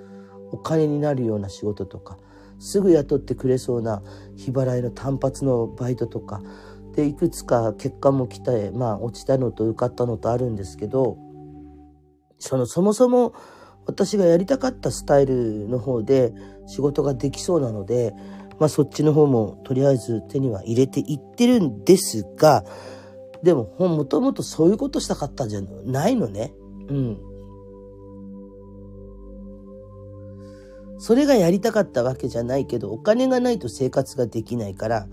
[0.51, 2.19] お金になるような仕事とか、
[2.59, 4.03] すぐ雇ってくれそうな
[4.35, 6.43] 日払いの単発のバイトとか、
[6.97, 11.17] で、いくつか結果も来て、まあ落ちたのと受かったのとあるんですけど、
[12.41, 13.33] そのそもそも
[13.87, 16.35] 私がやりたかったスタイルの方で
[16.67, 18.13] 仕事ができそうなので、
[18.59, 22.65] まあそっちの方もとりあえず手には入れていってるんですが、
[23.47, 26.53] でももともとそういうことしたかったんじゃないのね。
[26.89, 27.19] うん。
[30.99, 35.07] それがやりたかったわけじゃないけど、お金がないと生活ができないから、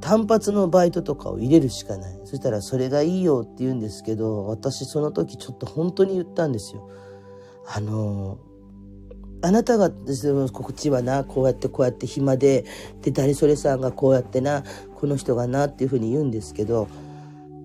[0.00, 2.20] 単発のバイトとかを入れるしかない。
[2.24, 6.90] そしたらそれがいいよって言うんですけど、私その時ちょっと本当に言ったんですよ。
[7.72, 8.38] あの、
[9.42, 12.64] あなたが、こっちはな、こうやってこうやって暇で、
[13.02, 14.64] で、誰それさんがこうやってな、
[14.96, 16.88] この人がなっていうふうに言うんですけど、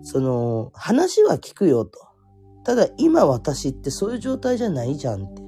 [0.06, 2.00] その、話は聞くよと。
[2.64, 5.42] ただ今私ってそういう状態じゃないじゃんって。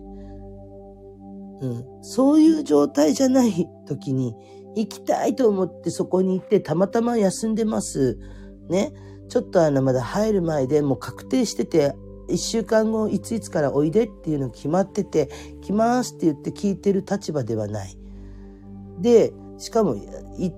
[1.61, 2.03] うん。
[2.03, 4.35] そういう状態じゃない時に、
[4.75, 8.17] 行きたいと思ってそこに行ってたまたま休んでます。
[8.69, 8.93] ね。
[9.29, 11.93] ちょっとあのまだ入る前でもう確定してて、
[12.27, 15.29] 一週間後いついつからおいでっていうの決まってて、
[15.61, 17.95] 来ますって言って聞いてる立場ではない。
[18.99, 19.95] で、しかも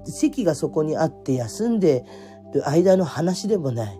[0.06, 2.06] 席がそこにあって休んで
[2.54, 4.00] る間の話でもない。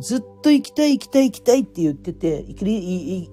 [0.00, 2.44] ずっと行きたい行きたい行きたいって言ってて、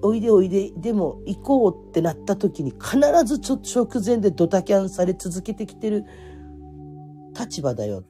[0.02, 6.04] おいでおいで、でも行こうってなった時に必ずちょ直前でドタキャンされ続けてきてる
[7.38, 8.04] 立場だよ。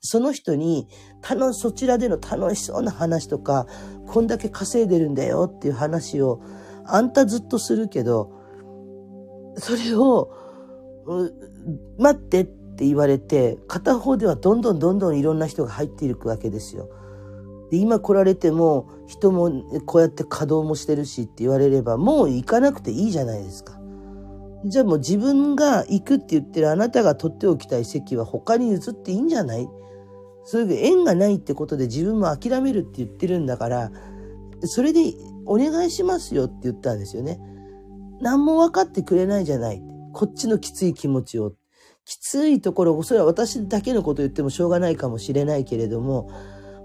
[0.00, 0.88] その人に、
[1.26, 3.66] 楽そちらでの楽しそうな話とか、
[4.08, 6.42] こんだけ稼いでるんだよっていう話を、
[6.84, 8.32] あんたずっとするけど、
[9.56, 10.30] それを、
[11.98, 16.88] 待ってってって言われて、片方ではどんどんどんどんいろんな人が入っていくわけですよ。
[17.70, 19.52] で、今来られても、人も
[19.86, 23.78] こうやって稼働もしてるしって言われれば、もう行かなくていいじゃないですか。
[24.64, 29.68] じゃあもう自分が行くって言ってるあなたが取っておきたい席は他に移っていいんじゃない？
[30.44, 33.92] それで縁がないってことで自分も諦めるって言ってるんだから、
[34.62, 35.14] それで
[35.46, 37.40] お願いしますよって言ったんですよね。
[38.20, 39.80] 何も分かってくれないじゃない。
[40.12, 41.52] こっちのきつい気持ちを。
[42.04, 46.30] きついところ、それは私だけのこと言ってもしょうがないかもしれないけれども、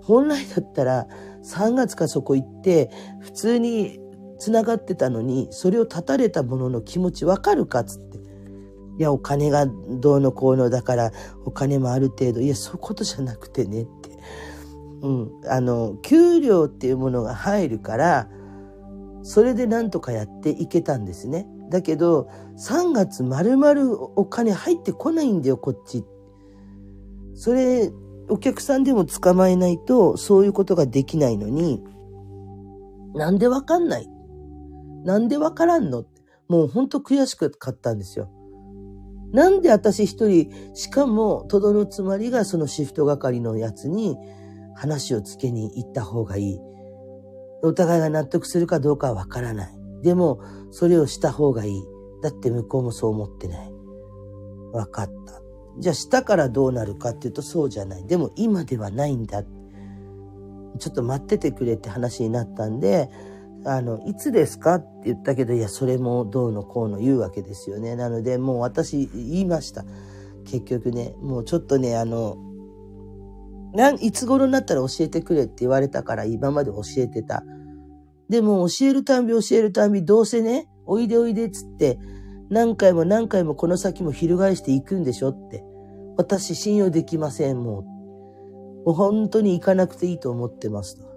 [0.04, 1.08] 本来だったら
[1.44, 4.00] 3月かそこ行って普通に
[4.40, 8.18] 繋がってたのにそれを断たれた者の気持ちわかるかっつって。
[9.00, 11.12] いや、お金がどうのこうのだから
[11.46, 14.10] お金もある程度、いや、そういうことじゃなくてねって。
[15.02, 15.32] うん。
[15.48, 18.30] あの、給料っていうものが入るから、
[19.22, 21.48] それでなんとかやっていけたんですね。
[21.70, 26.06] だけど、3月丸々お金入ってこないんだよ、こっち。
[27.34, 27.92] それ、
[28.30, 31.84] お客さんでも捕まえないと、そういうことができないのに、
[33.16, 34.10] なんでわかんない？
[35.04, 36.06] なんでわからんの？
[36.48, 38.30] もうほんと悔しかったんですよ。
[39.34, 44.18] なんで私一人、しかも、とどのつまりがそのシフト係のやつに
[44.76, 46.60] 話をつけに行った方がいい。
[47.64, 49.77] お互いが納得するかどうかはわからない。
[50.04, 50.40] でも、
[50.72, 51.84] それをした方がいい。
[52.22, 53.72] だって向こうもそう思ってない。
[54.74, 55.42] わかった。
[55.80, 58.08] じゃあしたからどうなるかっていうとそうじゃない。
[58.08, 59.44] でも今ではないんだ。
[59.44, 63.10] ちょっと待っててくれって話になったんで、
[63.66, 67.96] あの、いつですかって言ったけど、いや、それもどうのこうの言うわけですよね。
[67.96, 69.86] なので、もう私言いました。
[70.46, 72.38] 結局ね、もうちょっとね、あの、
[73.74, 77.44] なんいつ頃になったら教えてくれって言われたから今まで教えてた。
[78.30, 82.00] でも教えるたんび教えるたんびどうせね、おいでおいでっつって
[82.50, 85.64] 何回も何回もこの先も翻していくんでしょって。
[86.18, 87.84] 私信用できません、もう。
[88.88, 91.08] もう本当に行かなくていいと思ってますと。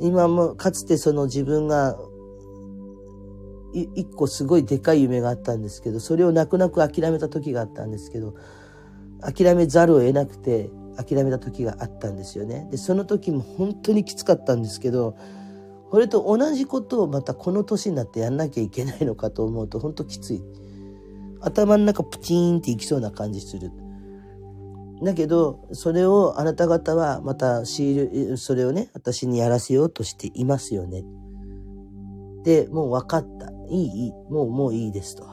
[0.00, 1.96] 今もかつてその自分が
[3.72, 8.34] 一個すごいでかい夢があったんですけど、それを泣く泣く諦めた時があったんですけど、
[9.20, 12.68] 諦めざるを得なくて諦めた時があったんですよね。
[12.70, 15.16] で、その時も本当にきつかったんですけど、
[15.90, 20.42] これと同じことをまたこの年になってやんなきゃいけないのかと思うと本当きつい。
[21.40, 23.70] 頭の中プチーンっていきそうな感じする。
[25.02, 31.04] だけど、それをあなた方はまたシール、それをね、私にやらせようとしていますよね。
[32.44, 33.50] で、もう分かった。
[33.68, 34.12] いい、いい。
[34.30, 35.26] もう、もういいですと。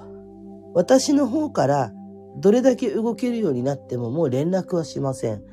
[0.74, 1.94] 私の方から
[2.38, 5.44] どれだけ動けるようになってももう連絡はしません。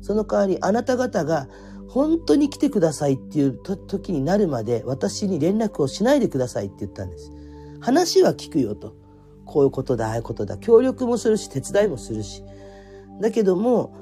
[0.00, 1.48] その代わりあなた方が
[1.88, 7.32] 本当に来てくださいっていう時になるまで私に連絡をしないでくださいって言ったんです。
[7.80, 8.94] 話は聞くよと。
[9.44, 10.58] こういうことだ、ああいうことだ。
[10.58, 12.42] 協力もするし、手伝いもするし。
[13.20, 13.94] だけども、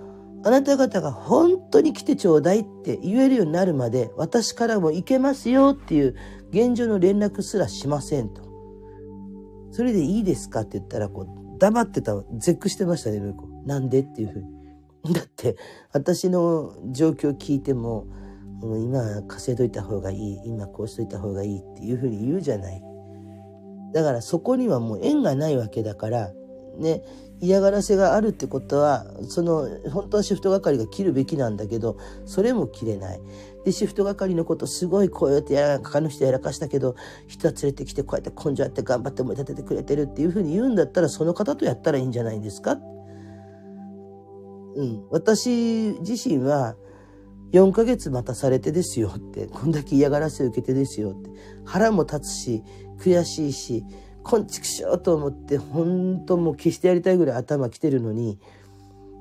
[0.44, 6.16] あなた方が本当に来てちょうだいって言えるようになるまで、私からも行けますよっていう
[6.50, 8.42] 現状の連絡すらしませんと。
[9.70, 13.68] それでいいですかって言ったら、こう、黙ってた、絶句してましたね、向こう。
[13.68, 14.53] なんでっていうふうに。
[15.12, 15.56] だって、
[15.92, 18.06] 私の状況聞いても、
[18.60, 22.82] もう今稼いどいた方がいい、今こうしといた方がいいっていうふうに言うじゃない。
[23.92, 26.32] だからそこにはもう縁がないわけだから、
[26.78, 27.02] ね、
[27.40, 33.20] 嫌がらせがあるってことは、その、本当はシフト係が切るべきなんだけど、それも切れない。
[33.64, 36.96] で、シフト係のことすごいこうやってやらかの人やらかしたけど、
[37.28, 42.78] 人は連れてきてこうやって根性あって頑張って思い立ててくれてるっていうふうに言うんだったら、その方とやったらいいんじゃないですか？
[44.74, 45.06] うん。
[45.10, 46.76] 私自身は、
[47.52, 51.30] 4ヶ月待たされてですよって、こんだけ嫌がらせ受けてですよって、
[51.64, 52.64] 腹も立つし、
[52.98, 53.84] 悔しいし、
[54.24, 58.40] こんちくしょうと思って、本当もう消してやりたいぐらい頭きてるのに、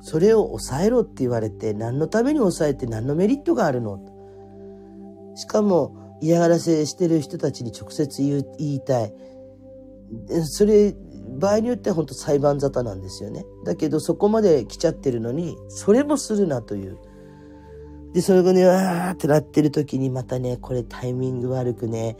[0.01, 3.99] それを抑えろって言われて、何のために抑えて何のメリットがあるの？
[5.35, 9.13] しかも嫌がらせしてる人たちに直接言いたい。
[10.43, 10.95] それ、
[11.37, 13.45] 場合によっては本当裁判沙汰なんですよね。
[13.65, 16.97] だけどそこまで来ちゃってるのに、それもするなという。
[18.13, 22.17] で、それがね、わーってなってる時にまたね、これタイミング悪くね、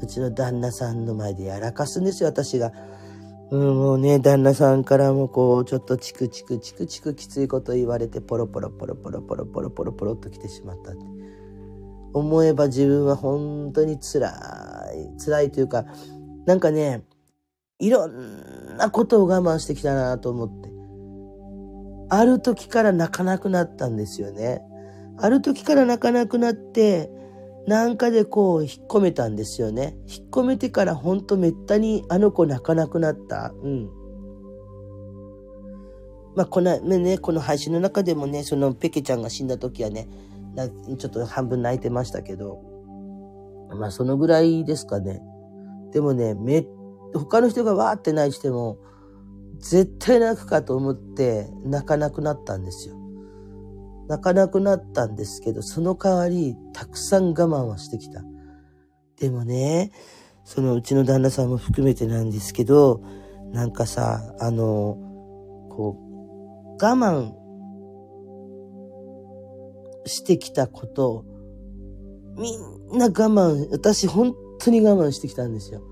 [0.00, 2.72] うちの旦那さんの前でやらかすんですよ、私が。
[3.50, 11.00] うん、もうね、旦那さんからもこう、ちょっとチクチクチクチクきついこと言われて、ポロポロポロポロポロポロポロポロっと来てしまったって。
[12.12, 14.28] 思えば自分は本当に辛
[14.94, 15.84] い、辛いというか、
[16.46, 17.04] なんかね、
[17.78, 20.70] いろんなことを我慢してきたなと思って。
[22.08, 24.62] ある時から泣かなくなったんですよね。
[25.18, 27.10] ある時から泣かなくなって、
[27.66, 29.96] なんかでこう引っ込めたんですよね。
[30.06, 33.52] 引っ込めてからほんとめったにあの子泣かなくなった。
[33.62, 33.90] うん。
[36.36, 40.08] まあこのね、この配信の中でもね、そのペケちゃんが死んだ時はね、
[40.96, 42.62] ちょっと半分泣いてましたけど、
[43.80, 45.22] まあそのぐらいですかね。
[45.92, 46.64] でもね、め、
[47.14, 48.78] 他の人がわーって泣いても、
[49.58, 52.96] 絶対泣くかと思って泣かなくなったんですよ。
[54.08, 58.22] 泣かなくなったんですけど、その代わり、たくさん我慢はしてきた。
[59.18, 59.90] でもね、
[60.44, 63.02] そのうちの旦那さんも含めてなんですけど、
[63.52, 64.96] なんかさ、あの、
[65.70, 67.32] こう、我慢
[70.06, 71.24] してきたこと、
[72.36, 75.82] みんな我慢、私本当に我慢してきたんですよ。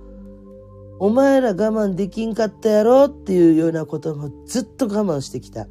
[0.99, 5.67] お前ら我慢できんかったやろっていうようなこともずっと我慢してきた。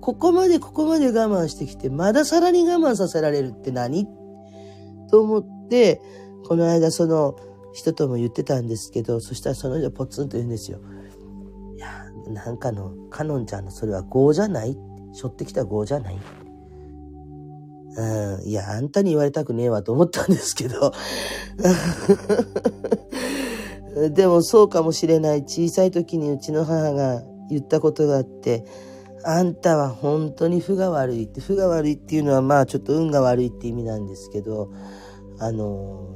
[0.00, 4.06] ここまでここまで我慢してきて、まださらに我慢させられるって何？
[5.10, 6.02] と思って、
[6.46, 7.36] この間その
[7.72, 10.80] 人とも言ってたんですけど、そしたらその人ポツンと言うんですよ。
[11.76, 14.76] いや、なんかの、かのんちゃんのそれは業じゃない？
[15.14, 16.18] 背負ってきた業じゃない？
[17.96, 20.92] うん、いや、あんたに言われたくねえわと思ったんですけど。
[23.94, 25.42] でもそうかもしれない。
[25.42, 28.64] 小さい時にうちの母が言ったことがあって、
[29.24, 34.72] あんたは本当に負が悪いって、負が悪いっていうのはまあちょっと運が悪いって意味なんですけど、
[35.38, 36.08] あの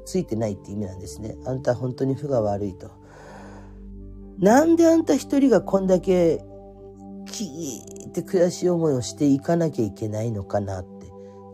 [0.00, 1.36] ー、ついてないって意味なんですね。
[1.46, 2.90] あんたは本当に負が悪いと。
[4.38, 6.42] なんであんた一人がこんだけ
[7.26, 11.06] キーって悔しい思いをしていかなきゃいけないのかなって。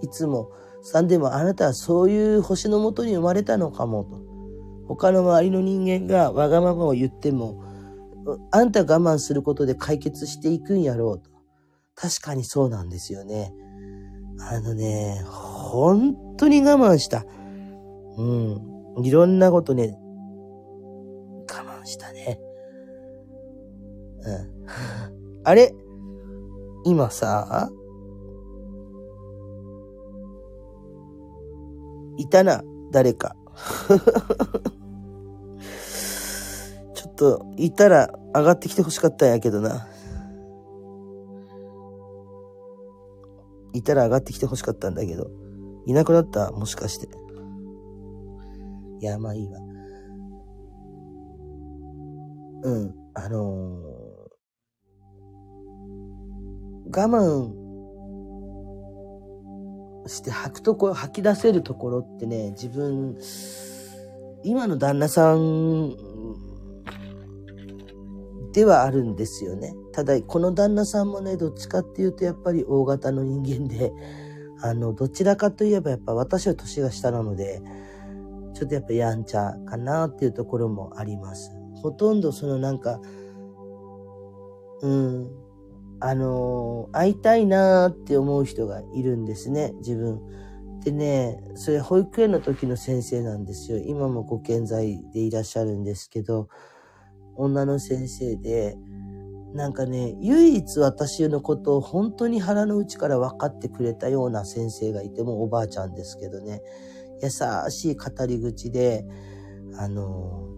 [0.03, 0.51] いつも、
[0.83, 4.28] さんでもあなたはそういう星のもとに生まれたのかもと。
[4.89, 7.63] 他の周りの人間がわがままを言っても、
[8.51, 11.31] あんた我慢することで解決していくんやろうと。
[11.95, 13.53] 確かにそうなんですよね。
[14.41, 17.25] あのね、本当に我慢した。
[18.17, 19.05] うん。
[19.05, 22.41] いろんなことね、我慢したね。
[24.23, 25.43] うん。
[25.45, 25.75] あれ？
[26.85, 27.71] 今さ、
[32.17, 32.63] いたな、
[32.93, 33.37] 誰か。
[37.19, 39.89] と、いたら上がってきてほしかったんやけどな。
[43.75, 45.31] いたら上がってきてほしかったんだけど。
[45.87, 46.53] いなくなった？
[46.53, 47.09] もしかして。
[49.01, 49.59] いや、まあいいわ。
[52.65, 53.99] うん、あのー
[56.91, 57.53] 慢
[60.09, 63.19] して吐くとこ、吐き出せるところってね、自分、
[64.43, 65.95] 今の旦那さん
[68.53, 69.75] ではあるんですよね。
[69.93, 73.93] ただ、この旦那さんもね、どっちかっていうとやっぱり大型の人間で、
[74.63, 77.63] あの、どちらかといえばやっぱ私は年が下なので、
[78.55, 81.53] ちょっとやっぱやんちゃかなっていうところもあります。
[81.75, 83.01] ほとんどそのなんか、
[84.81, 85.31] うん、
[86.01, 90.21] あの、会いたいなって思う人がいるんですね、自分。
[90.85, 93.79] でね、それ保育園の時の先生なんですよ。
[93.79, 96.49] 今もご健在でいらっしゃるんですけど、
[97.39, 98.77] 女の先生で、
[99.55, 106.61] なんかね、唯一私のことを本当に腹の内から分かってくれたような先生がいてもおばあちゃんですけどね、
[107.23, 107.31] 優
[107.71, 109.07] しい語り口で、
[109.79, 110.49] あの、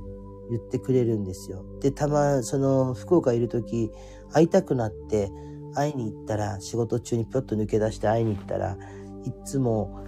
[0.50, 1.64] 言ってくれるんですよ。
[1.80, 3.92] で、たま、その、福岡いる時、
[4.32, 5.30] 会いたくなって、
[5.74, 8.76] 会いに行ったら、仕事中にぴょっと抜け出して会いに行ったら、
[9.24, 10.04] いっつも、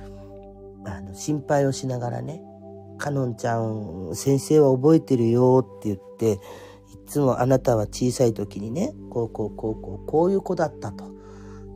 [0.85, 2.43] あの、心配をしながらね、
[3.03, 6.39] かのんちゃん、先生は覚えてるよって言って、い
[7.05, 11.11] つもあなたは小さい時にね、こうこうこうこう、こういう子だったと。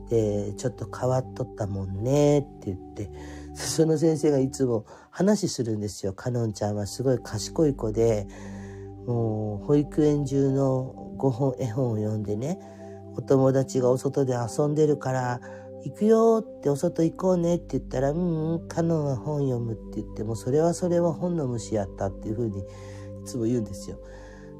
[0.09, 3.11] で、ちょっと変わっとったもんねって言って、
[3.55, 6.13] その先生がいつも話するんですよ。
[6.13, 8.25] かのんちゃんはすごい賢い子で、
[9.05, 12.57] もう保育園中の5本絵本を読んでね、
[13.17, 15.41] お友達がお外で遊んでるから、
[15.89, 22.63] 行くよってお外行こうねって言ったら、うんうん、カノンは本読むって言っても、それはそれは本の虫やったっていうふうにい
[23.25, 23.97] つも言うんですよ。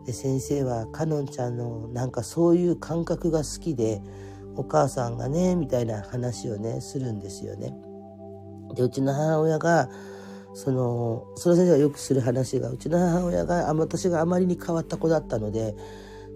[0.05, 4.01] で、先生はカノンちゃんのなんかそういう感覚が好きで、
[4.55, 7.73] お母さんがね、みたいな話をね、するんですよね。
[8.73, 9.89] で、うちの母親が、
[10.53, 15.75] その、その先生がよくする話が、うちの母親が、私があまりに変わった子だったので、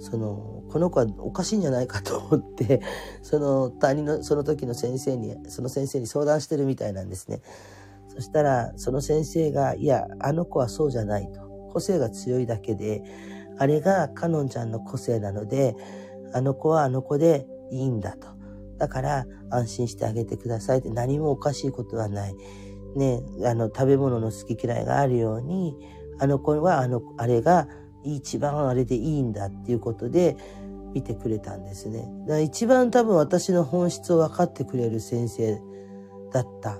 [0.02, 2.82] その、この子はおかしいんじゃないかと思って、
[3.22, 7.42] その担任の、その時の先生に、その先生に相談してるみたいなんですね。
[8.08, 11.42] そしたら、その先生が、いや、あの子はそうじゃないと。
[11.72, 13.04] 個性が強いだけで、
[13.60, 15.76] あれがかのんちゃんの個性なので、
[16.34, 18.28] あの子はあの子でいいんだと。
[18.80, 22.36] だから安心してあげてくださいって何もおかしいことはない。
[22.96, 25.78] ね、あの食べ物の好き嫌いがあるように、
[26.20, 27.68] あの子はあの、あれが
[28.04, 30.38] 一番あれでいいんだっていうことで
[30.94, 32.00] 見てくれたんですね。
[32.22, 35.62] だから一番多分私の本質を分かってくれる先生
[36.32, 36.80] だった。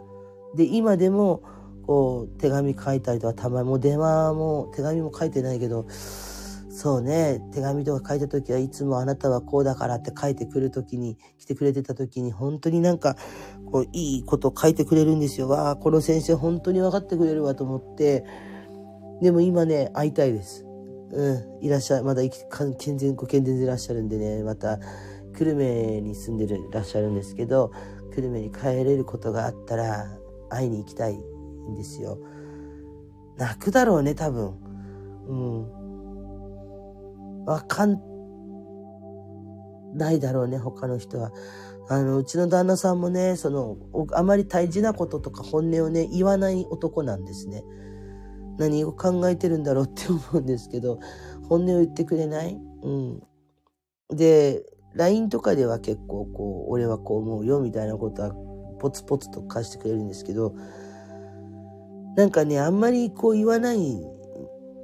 [0.56, 1.44] で、今でも
[1.86, 13.18] こう手紙書いたりとかたまにもう電話も手紙も書いてないけど、そうね、手紙とか書いた時はいつもあなたはこうだからって書いてくる時に、来てくれてた時に本当になんか、
[13.72, 15.48] こう、いいこと書いてくれるんですよ。
[15.48, 18.26] わあ、この先生本当に分かってくれるわと思って、
[19.22, 20.66] でも今ね、会いたいです。
[21.14, 22.22] うん、いらっしゃい、まだ
[22.80, 24.80] 健全、ご健全でいらっしゃるんでね、また、
[25.34, 27.72] 久留米に住んでるらっしゃるんですけど、
[28.16, 30.18] 久留米に帰れることがあったら、
[30.50, 32.18] 会いに行きたいんですよ。
[33.38, 34.54] 泣くだろうね、多分。
[35.28, 35.82] うん。
[37.46, 38.00] わかん
[39.94, 41.32] ないだろうね、他の人は。
[41.90, 43.78] あの、うちの旦那さんもね、その、
[44.14, 47.64] あまり大事なこととか本音をね、言わない男なんですね。
[48.58, 51.00] 何を考えてるんだろうって思うんですけど、
[51.50, 52.60] 本音を言ってくれない？
[52.84, 53.24] うん。
[54.10, 58.36] で、LINE とかでは結構こう、俺はこう思うよみたいなことは
[58.80, 60.54] ポツポツと返してくれるんですけど、
[62.16, 64.02] なんかね、あんまりこう言わない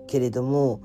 [0.08, 0.82] けれども、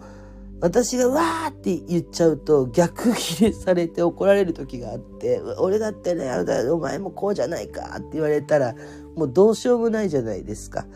[0.61, 6.31] 私がわーって言っちゃうと逆切れされて怒られる時があって、俺だってね、
[6.71, 8.75] お前もこうじゃないかって言われたら、
[9.17, 10.87] もうどうしようもないじゃないですか。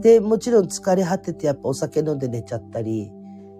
[0.00, 3.10] で、もちろん疲れ果ててやっぱお酒飲んで寝ちゃったり、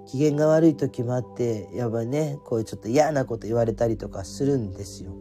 [0.07, 5.13] 機嫌が悪い時もあって、やっぱね、こういうちょっと嫌なこと言われたりとかするんですよ。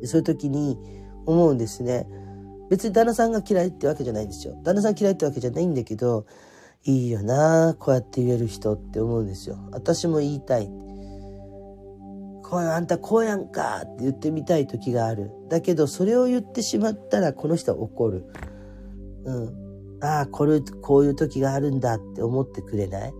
[0.00, 0.78] でそういう時に
[1.26, 2.06] 思うんですね。
[2.68, 4.54] 別に旦那さんが嫌いってわけじゃないんですよ。
[4.64, 6.26] 旦那さん嫌いってわけじゃないんだけど、
[6.84, 9.56] いいよなこうやって言える人って思うんですよ。
[9.70, 10.66] 私も言いたい。
[12.42, 15.30] こうあんたこうやんかって言ってみたい時がある。
[15.48, 18.26] だけどそれを言ってしまったらこの人は怒る。
[19.24, 19.98] うん。
[20.00, 23.14] ああ、これ、こういう時があるんだって思ってくれない？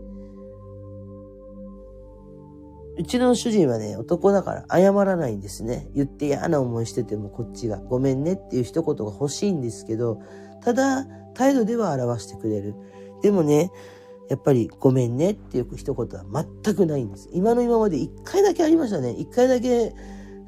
[2.99, 5.89] うちの主人はね、男だから謝らないんですね。
[5.95, 10.21] 言って嫌な思いしててもこっちがごめんねっていう一言が欲しいんですけど、
[10.63, 12.75] ただ態度では表してくれる。
[13.23, 13.71] でもね、
[14.29, 17.31] やっぱりごめんねっていう一言は全くないんです。
[17.33, 19.13] 今の今まで一回だけありましたね。
[19.13, 19.95] 一回だけ、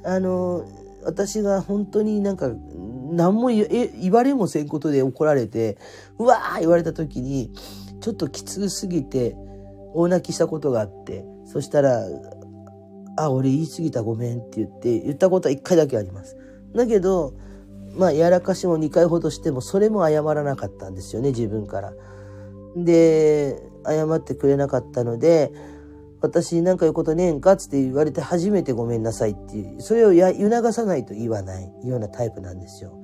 [0.04, 0.66] あの、
[1.04, 2.50] 私が本当になんか、
[3.12, 5.78] 何も言われもせんことで怒られて、
[6.18, 7.50] うわー言われた時に、
[8.00, 9.36] ちょっときつすぎて、
[9.94, 12.04] 大泣きしたことがあって、そしたら、
[13.16, 16.36] あ、俺言い過ぎたごめんって言って、言ったことは一回だけあります。
[16.74, 17.34] だけど、
[17.96, 21.92] まあ、やらかしも2回ほどしても、それも謝らなかったんですよね、自分から。
[22.76, 25.52] で、謝ってくれなかったので、
[26.24, 32.98] 私に何か言うことねえんかつって言われて初めてごめんなさいっていう、それをや促さないと言わないようなタイプなんですよ。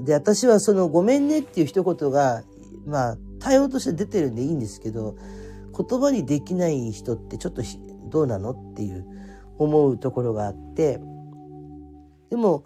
[0.00, 2.42] で、私はそのごめんねっていう一言が、
[2.86, 5.14] まあ、対応として出てるんでいいんですけど、
[5.76, 7.60] 言葉にできない人ってちょっと
[8.08, 9.06] どうなのっていう
[9.58, 11.00] 思うところがあって、
[12.30, 12.64] でも、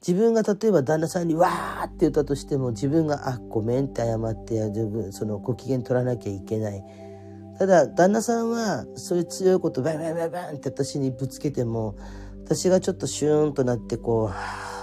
[0.00, 6.84] 自分が例えば旦那さんにわーって言ったとしても自分があごめんって謝ってそのご機嫌取らなきゃいけない
[7.58, 11.96] ただ旦那さんはそういう強いことバンバンバンバンって私にぶつけても
[12.44, 14.32] 私がちょっとシューンとなってこうは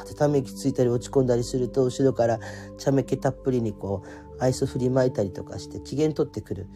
[0.02, 2.40] ーってため息ついたり落ち込んだりすると後ろから
[2.78, 4.04] 茶目気たっぷりにこ
[4.40, 6.68] うアイス振りまいたりとかして機嫌取ってくる。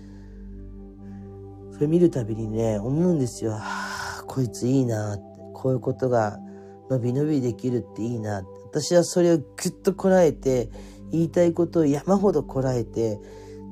[1.73, 3.51] それ見るたびにね思うんですよ。
[3.51, 5.29] はあこいついいなって。
[5.59, 6.39] こういうことが
[6.89, 8.43] 伸び伸びできるっていいな。
[8.65, 10.69] 私はそれをぐっとこらえて、
[11.11, 13.19] 言いたいことを山ほどこらえて、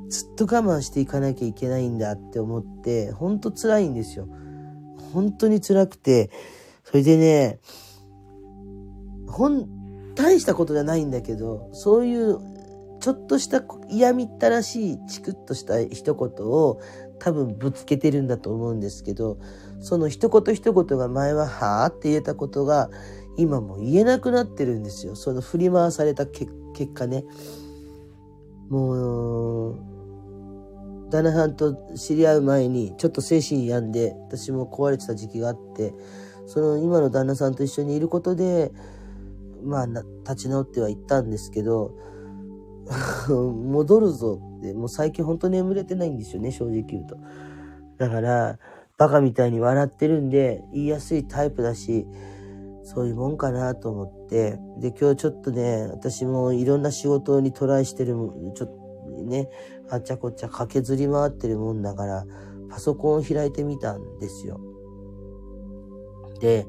[0.10, 4.28] ずっと我慢していかなきゃいけないんだって思って、ほんと辛いんですよ。
[5.14, 6.30] 本当に辛くて、
[6.84, 7.60] それでね、
[9.28, 12.39] ほん、大したことじゃないんだけど、そういう
[12.99, 16.82] ちょっとした嫌みったらしいチクッとした一言を
[17.20, 19.38] 多分ぶつけてるんだと思うんですけど、
[19.80, 22.89] その一言一言が前ははあって言えたことが
[23.38, 25.16] 今も言えなくなってるんですよ。
[25.16, 26.51] その振り回された結
[26.93, 27.24] 果ね。
[28.70, 29.96] もう、
[31.10, 35.93] 旦那さんと知り合う前にちょっと精神病んで私も壊れてた時期があって
[36.45, 38.72] その今の旦那さんと一緒にいることで
[39.64, 39.88] まあ
[40.24, 41.95] 立ち直ってはいったんですけど
[43.30, 47.18] 戻るぞってもう最近本当に眠れてないんですよね正直言うと。
[47.97, 48.60] だから
[48.97, 52.08] バカみたいに笑ってるんで、言いやすいタイプだし、
[52.84, 58.16] そういうもんかなと思って、で、今日ちょっとね、私もいろんな仕事にトライしてる、
[58.55, 59.49] ちょっとね、
[59.89, 62.25] あっちゃこっちゃ駆けずり回ってるもんだから、
[62.69, 64.59] パソコンを開いてみたんですよ。
[66.39, 66.67] で、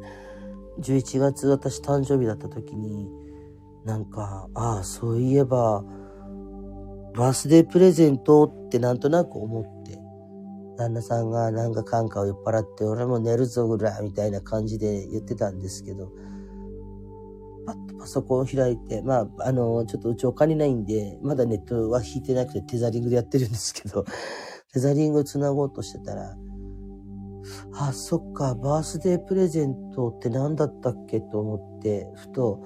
[0.80, 3.10] 11月私誕生日だった時に、
[3.84, 5.84] なんか、ああ、そういえば、
[7.14, 9.98] バースデープレゼントってなんとなく思って、
[10.76, 16.12] 旦那さんがなんか感化を酔っ払って、俺も寝るぞぐらいみたいな感じで言ってたんですけど、
[17.68, 24.06] パッとパソコン開いて、まあ、あの、ちょっとうちお金ないんで、まだネットは引いてなくてテザリングでやってるんですけど、
[24.72, 26.34] テザリングを繋ごうとしてたら、
[27.74, 32.64] あ、そっか、バースデープレゼントって何だったっけと思って、ふと、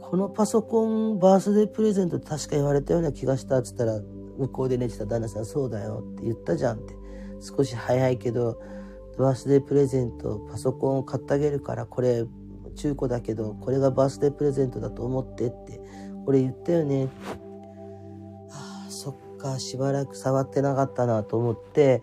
[0.00, 4.00] このパソコンバースデープレゼントって確か言われたような気がしたって言ったら、
[4.38, 6.94] 向こうで寝てた旦那さん、そうだよって言ったじゃんって。
[7.40, 8.58] 少し早いけど、
[9.18, 12.24] バースデープレゼント、パソコンを買ってあげるから、これ、
[12.80, 15.80] 中古だけど、これがバースデープレゼントだと思ってって、
[16.24, 17.08] 俺言ったよね。
[18.50, 22.02] ああ、そっか、しばらく触ってなかったなと思って、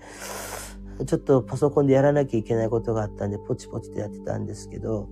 [1.08, 5.10] ちょっとパソコンでやらなきゃいけないことがあったんで、ポチポチとやってたんですけど、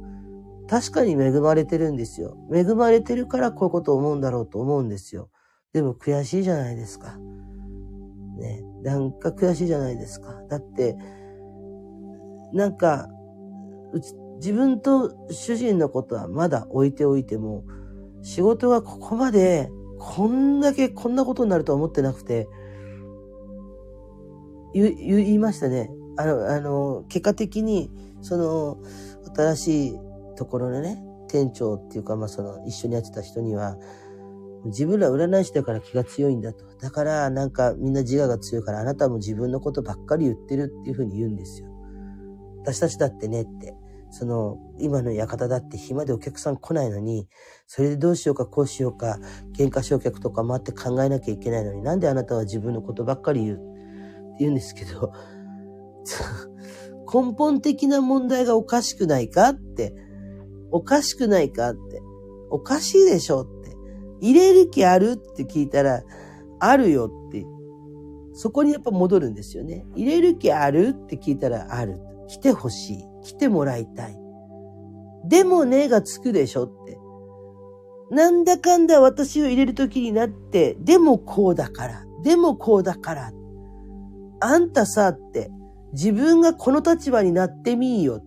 [0.68, 2.38] 確かに恵まれてるんですよ。
[2.54, 5.30] 恵まれてるからこういうことを思うんだろうと思うんですよ。
[5.74, 7.18] でも悔しいじゃないですか。
[8.38, 8.64] ね。
[8.84, 10.44] なんか悔しいじゃないですか。
[10.50, 10.96] だって、
[12.54, 13.10] なんか、
[13.92, 14.14] うち、
[14.46, 17.64] 自分と主人のことはまだ置いておいても、
[18.22, 22.48] 仕事がここまで、こんだけこんなことになるとは思ってなくて、
[24.76, 25.90] 言、言いましたね。
[26.18, 27.90] あの、あの、結果的に、
[28.22, 28.78] その、
[29.36, 30.00] 新しい
[30.38, 33.80] ところのね、店長っていうか、まあ、その、一緒にやってた人には、
[34.66, 36.66] 自分ら占い師だから気が強いんだと。
[36.80, 41.70] だからなんかみんな自我が強いからあなたも自分のことばっかり言ってるっていうふうに言うんですよ。
[42.62, 43.76] 私たちだってねって。
[44.12, 47.28] その、今の館だって暇でお客さん来ないのに、
[47.68, 49.20] それでどうしようかこうしようか、
[49.58, 53.66] 喧嘩焼却とか待って考えなきゃいけないのに、なんであなたは自分のことばっかり言うって
[54.40, 55.12] 言うんですけど、
[57.14, 59.96] 根本的な問題がおかしくないかって、
[60.72, 62.02] おかしくないかって、
[62.50, 63.76] おかしいでしょって。
[64.22, 66.04] 入れる気あるって聞いたら、
[66.60, 67.46] あるよって。
[68.34, 69.86] そこにやっぱ戻るんですよね。
[69.96, 72.00] 入れる気あるって聞いたら、ある。
[72.28, 73.15] 来てほしい。
[73.26, 74.18] 来てもらいたい。
[75.28, 76.98] でもねがつくでしょって。
[78.12, 82.06] なんだかんだ私を入れるときになって、でもこうだから。
[82.24, 83.32] でもこうだから。
[84.40, 85.50] あんたさって、
[85.94, 88.26] 自分がこの立場になってみいよって。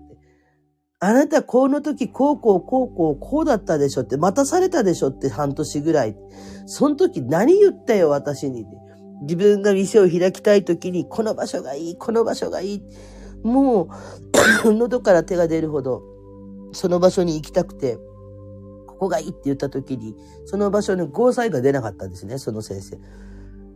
[1.01, 6.17] あなたこの時こうこうこうこうこうだったでしょって、待たされたでしょって半年ぐらい。
[6.67, 8.67] その時何言ったよ私に。
[9.23, 12.83] 自分が店を開きたい時にこの場所がいい、この場所がいい。
[13.43, 13.89] も
[14.65, 16.03] う、 喉から手が出るほど、
[16.73, 17.99] その場所に行きたくて、
[18.87, 22.99] ここがいいって言った時に、その場所にゴーサインが出なかったんですね、その先生。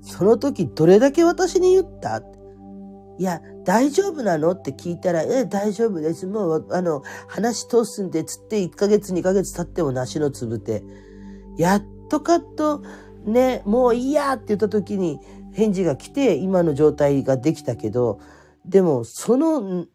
[0.00, 2.22] その時、どれだけ私に言った
[3.18, 6.26] いや、大丈夫なのって聞いたら、え、大丈夫です。
[6.26, 10.82] もう、あの、話通すんで、つって1ヶ月、2ヶ月経っても梨のつぶて。
[11.56, 12.82] やっとかっと、
[13.24, 15.20] ね、もういいやって言った時に
[15.52, 18.18] 返事が来て、今の状態ができたけど、
[18.66, 19.86] でも、その、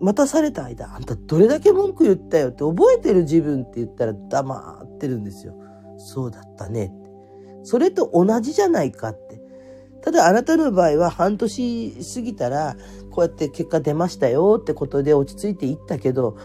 [0.00, 5.54] 待たされた間、あんたどれだけ文句言ったよって覚えてる自分って言ったら黙ってるんですよ。
[5.96, 7.10] そうだったねって。
[7.64, 9.40] それと同じじゃないかって。
[10.02, 12.76] ただあなたの場合は半年過ぎたら、
[13.10, 16.36] こうやって結果出ましたよってことで落ち着いていったけど、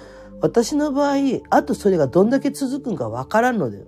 [0.41, 1.17] 私の場合、
[1.51, 3.85] あとそれがどんだけ続くんかわからんのだよ。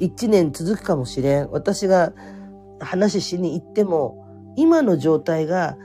[0.00, 1.50] 一年続くかもしれん。
[1.50, 2.12] 私が
[2.80, 5.76] 話しに行っても、今の状態が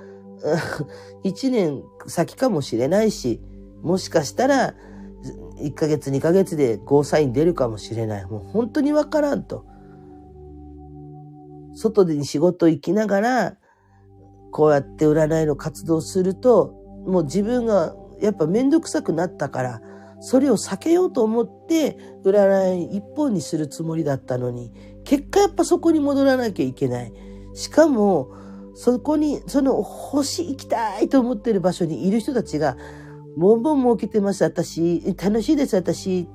[1.23, 3.41] 一年先かもしれないし、
[3.81, 4.75] もしかしたら
[5.59, 8.25] 1ヶ月2ヶ月でゴーサイン出るかもしれない。
[8.25, 9.65] もう本当にわからんと。
[11.73, 13.57] 外で仕事行きながら、
[14.51, 16.73] こうやって占いの活動すると、
[17.07, 19.81] もう自分がやっぱめんどくさくなったから、
[20.19, 24.71] それを避けようと思って占い一本にするつもりだったのに、
[25.03, 27.13] 結果やっぱそこに戻らなきゃいけない。
[27.53, 28.29] しかも、
[28.73, 32.77] そこに、その星行きたいと思ってる場所にいる人たちが、
[33.37, 35.15] ボンボン儲けてます、私。
[35.21, 36.27] 楽しいです、私。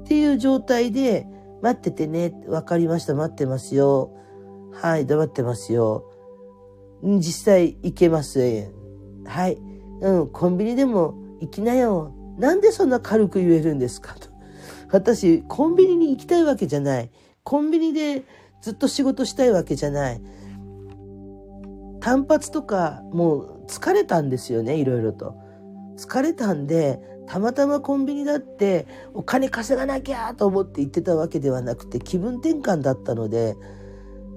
[0.00, 1.26] っていう状態で、
[1.62, 2.34] 待っててね。
[2.48, 4.12] わかりました、待ってますよ。
[4.72, 6.10] はい、黙ってますよ。
[7.02, 8.40] 実際行けます。
[9.24, 9.58] はい。
[10.00, 12.12] うん、コンビニでも行きなよ。
[12.38, 14.14] なんでそんな軽く言えるんですか？
[14.14, 14.28] と。
[14.90, 17.10] 私、コンビニに行きたいわけじゃない。
[17.42, 18.24] コンビニで
[18.60, 20.20] ずっと仕事したいわけじゃない。
[22.00, 25.34] 単発とか、もう疲れたんですよね、いろいろと。
[25.96, 33.56] 疲れたんで、たまたまコンビニだってお金稼がなきゃと思って行ってたわけではなくて気分転換だったので、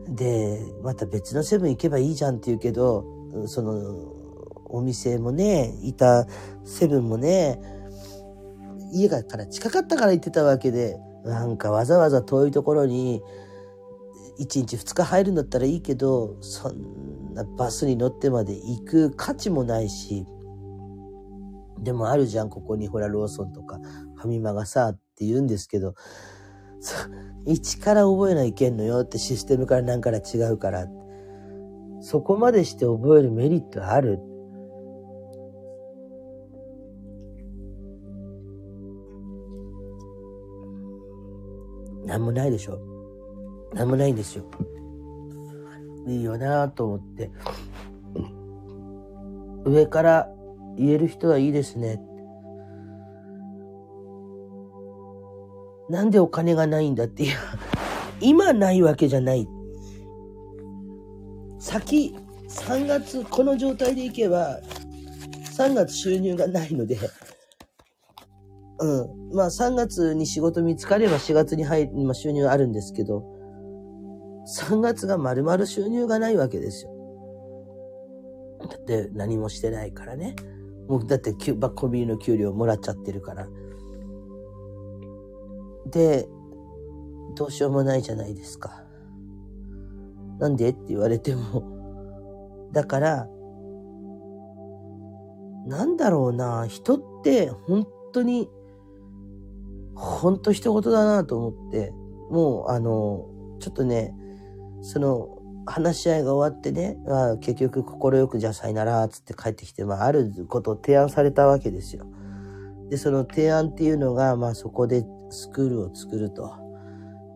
[0.07, 3.05] で、また別のセブン行けばいいじゃんって言うけど、
[3.45, 4.16] その、
[4.72, 6.28] お店もね、いた
[6.64, 7.60] セブンもね、
[8.91, 13.22] 家がから近かったから行ってたわけで、なんかわざわざ遠いところに、
[14.39, 17.09] 1日2日入るんだったらいいけど、そん
[17.43, 20.25] バスに乗ってまで行く価値もないし、
[21.79, 23.79] でもあるじゃん、ここにほらローソンとか
[24.15, 25.95] ファミマがさ、って言うんですけど、
[27.45, 30.87] 一から覚えないけんのよってシステムから何から違うから。
[32.01, 34.19] そこまでして覚えるメリットある？
[42.05, 42.79] なんもないでしょ。
[43.73, 44.45] なんもないんですよ。
[46.10, 47.32] いいよなと思って。
[49.66, 50.30] 上から
[50.78, 52.01] 言える人はいいですね。
[55.89, 57.36] なんでお金がないんだっていや、
[58.22, 59.47] 今ないわけじゃない。
[61.60, 62.16] 先、
[62.47, 64.60] 3月、この状態でいけば、
[65.57, 66.97] 3月収入がないので、
[68.80, 69.36] うん。
[69.36, 73.38] まあ3月に仕事見つかれば4月に入る、まあ収入あるんですけど、
[74.57, 76.91] 3月が丸々収入がないわけですよ。
[78.67, 80.35] だって何もしてないからね。
[80.87, 83.47] もうだってバッコビーの給料もらっちゃってるから。
[85.91, 86.27] で、
[87.35, 88.83] どうしようもないじゃないですか。
[90.39, 92.69] なんでって言われても。
[92.71, 93.27] だから、
[95.67, 98.49] なんだろうな、人って本当に
[99.95, 101.91] ほんと一言だなと思って、
[102.31, 103.27] もうあの、
[103.59, 104.15] ちょっとね、
[104.82, 112.07] その、話し合いが終わってね、あ結局快くじゃあさよならっ、つって帰ってきて、まあ、あることを提案されたわけですよ。
[112.89, 116.55] で、その提案っていうのが、まあ、そこでスクールを作ると。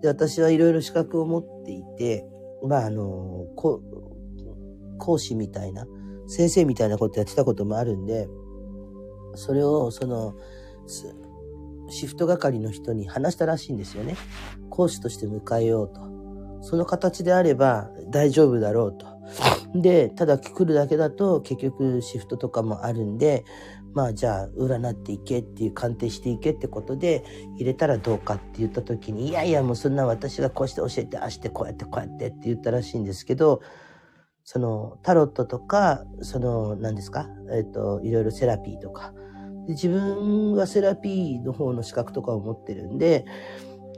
[0.01, 2.27] で、私はいろいろ資格を持っていて、
[2.67, 3.45] まあ、あの、
[4.97, 5.85] 講師みたいな、
[6.27, 8.27] 先生みたいなことやってたこともあるんで、
[9.35, 10.33] それを、その、
[11.89, 14.15] シフト係の人に話したらしいんですよね。
[14.69, 16.12] 講師として迎えようと。
[16.63, 19.05] その形であれば大丈夫だろうと。
[19.75, 23.43] で、ただ来るだけだと結局シフトとかもあるんで、
[23.93, 27.23] まあじゃあ占っていけっていう鑑定していけってことで
[27.57, 33.61] 入れたらどうかって言った時に、いやいやもうそんな私がこうして教えて、ああしてこうやってこうやってって言ったらしいんですけど、
[34.45, 39.13] そのタロットとか、その何ですか、えっ、ー、と、いろいろセラピーとか、
[39.67, 43.25] で自分はセラピーの方の資格とかを持ってるんで、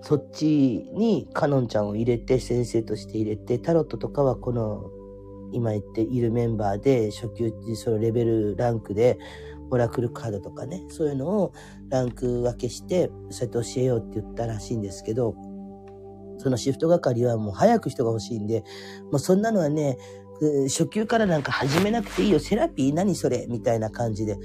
[0.07, 4.91] そっちにカノンちゃんを入れて、先生として入れて、タロットとかはこの
[5.51, 9.17] 今言っているメンバーで初級、そのレベルランクで、
[9.71, 11.53] オラクルカードとかね、そういうのを
[11.89, 15.33] ランク分けして、そうやって教えようって言ったらしいんですけど、
[16.37, 18.63] そのシフト係はもう早く人が欲しいんで、
[19.11, 19.97] もうそんなのはね、
[20.67, 22.39] 初級からなんか始めなくていいよ。
[22.39, 24.37] セラピー何それみたいな感じで。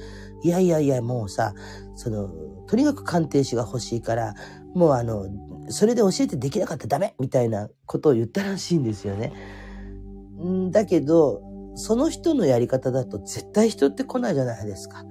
[0.42, 1.52] いやいやいや、もうさ、
[1.96, 2.30] その、
[2.66, 4.34] とにかく鑑定士が欲しいから、
[4.74, 5.26] もうあの、
[5.68, 9.32] それで教えてできなかったらダメみたいなことを言ったらしいんですよね。
[10.42, 11.42] んだけど、
[11.74, 15.04] その人のやり方だと絶対人って来ないじゃないですか。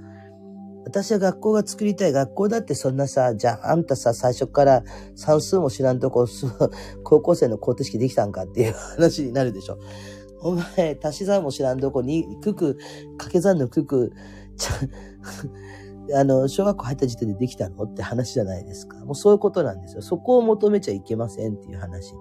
[0.86, 2.12] 私は学校が作りたい。
[2.12, 4.84] 学校だってそんなさ、じゃああんたさ、最初から
[5.16, 6.28] 算数も知らんとこ、
[7.04, 9.78] 高校生の方程式できたんかっていう話になるでしょ。
[10.42, 12.76] お前、足し算も知らんとこに、九九、
[13.18, 14.12] 掛け算の九九、
[14.58, 14.72] ちゃ、
[16.16, 17.84] あの、小学校入った時点でできたの？
[17.84, 18.98] って話じゃないですか。
[19.06, 20.02] もうそういうことなんですよ。
[20.02, 22.14] そこを求めちゃいけませんっていう話。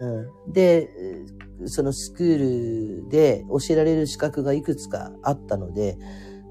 [0.00, 0.06] う
[0.48, 0.88] ん、で、
[1.66, 5.98] そのスクールで教えられる資格がいくつかあったので、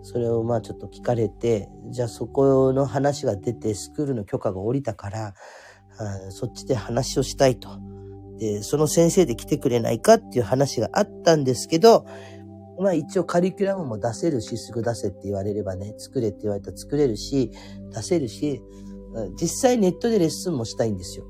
[0.02, 5.34] それをまあちょっと聞かれて、じゃあそこの話が出てスクールの許可が下りたから、
[6.30, 7.70] そっちで話をしたいと。
[8.38, 12.06] で、その先生で来てくれないかっていう話があったんですけど、
[12.80, 17.52] まあ一応カリキュラムも出せるし、すぐ出せって言われればね、作れって言われたら作れるし、
[17.94, 18.62] 出せるし、
[19.40, 21.26] 実際ネットでレッスンもしたいんですよ。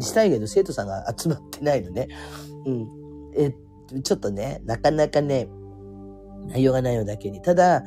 [0.00, 2.08] したいけど生徒さんが集まってないのね。
[2.64, 2.88] うん。
[3.36, 3.54] え、
[4.02, 5.48] ちょっとね、なかなかね、
[6.46, 7.42] 内容がないのだけに。
[7.42, 7.84] ただ、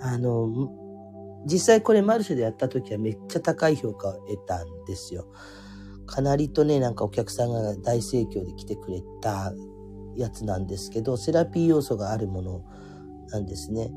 [0.00, 0.70] あの、
[1.46, 5.26] 実際これマルシェでやった時はめっちゃ高い評価を得たんですよ。
[6.06, 9.52] かなりとね、なんかお客さんが大盛況で来てくれた
[10.18, 12.64] やつなんですけど、セラピー要素があるもの
[13.28, 13.90] なんですね。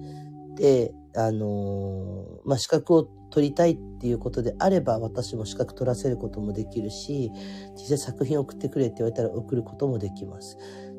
[0.55, 7.31] で、あのー、まあ、資格を取りたいっていうことであれば、私も資格取らせることもできるし、
[7.75, 10.57] 実際作品送ってくれって言われたら送ることもできます。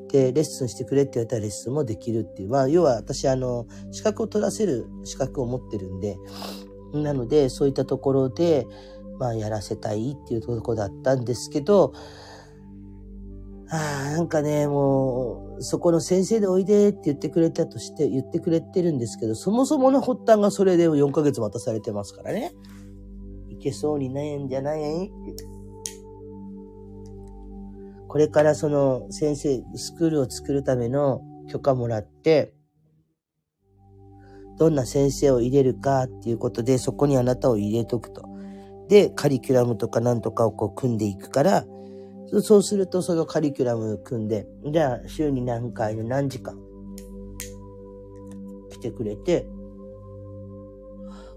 [0.08, 2.48] で、レッスンしてくれって言われたらレッスンもできるっていう。
[2.48, 6.18] まあ、要は私、あの、資格を取らせる資格を持ってるんで、
[6.92, 8.66] なので、そういったところで、
[9.18, 11.92] まあ、やらせたいっていうところだったんですけど、
[13.74, 22.52] ああ、なんかね、もう、そこの先生でおいでって言ってくれたとして、言ってくれてるんですけど、そもそもの発端がそれで4ヶ月待たされてますからね。
[23.48, 25.10] いけそうにないんじゃない？
[28.08, 32.52] これからその先生、スクールを作るための許可もらって、
[34.58, 38.22] どんな先生を入れるかっていうことで、そこにあなたを入れとくと。
[38.90, 41.64] で、カリキュラムとかなんとかをこう組んでいくから、
[42.40, 46.58] そうするとそのカリキュラム組んで、じゃあ週に何回の何時間
[48.70, 49.46] 来てくれて、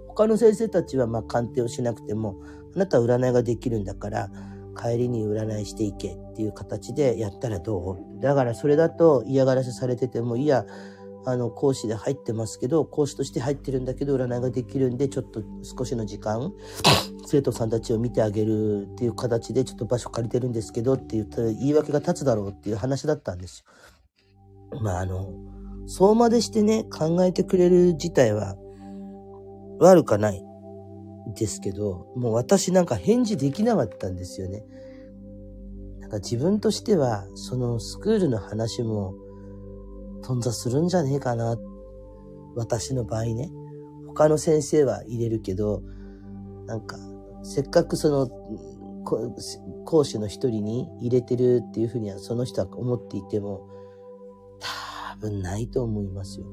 [0.08, 2.42] 他の先生たちはまあ鑑定をしなくても、
[2.76, 4.30] あなたは占いができるんだから、
[4.78, 8.22] 帰りに占いしていけっていう形でやったらどう？
[8.22, 10.66] だからそれだと嫌がらせされてても、いや、
[11.26, 16.54] あの、講師で入ってますけど、講師として入ってるんだけど、占いができるんで、ちょっと少しの時間、
[17.26, 23.64] 生徒さんたちを見てあげるっていう形で、ちょっと場所借りてるんですけどって言ったら、言い訳が立つだろうっていう話だったんです
[24.72, 24.80] よ。
[24.82, 25.34] まあ、あの、
[25.88, 28.56] そうまでしてね、考えてくれる自体は、
[29.80, 30.44] 悪かない
[31.36, 34.64] ですけど、もう私なんか返事できなかったんですよね。
[36.00, 39.16] なんか自分としては、そのスクールの話も、
[40.26, 41.56] 頓挫するんじゃねえかな。
[42.56, 43.52] 私の場合ね。
[44.08, 45.84] 他の先生は入れるけど、
[46.66, 46.98] なんか、
[47.44, 48.30] せっかくその、
[49.86, 53.68] 講師の一人に入れてるっていうふうにはその人は思っていても、
[54.60, 56.48] 多分ないと思いますよ。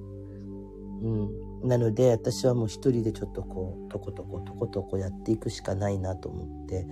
[1.03, 1.69] うん。
[1.69, 6.87] なので、私はもう一人でちょっとこう、とことこ、とことこやっていくしかないなと思って、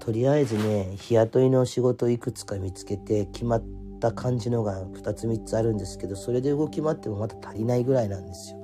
[0.00, 8.58] とりあえずね、日雇いの仕事をいくつか見つけて、決まってた感じのが2つ3つあるんですけど、それで動き回ってもまた足りないぐらいなんですよ。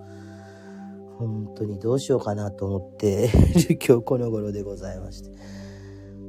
[1.18, 3.30] 本当にどうしようかなと思って
[3.86, 5.30] 今日この頃でございまして。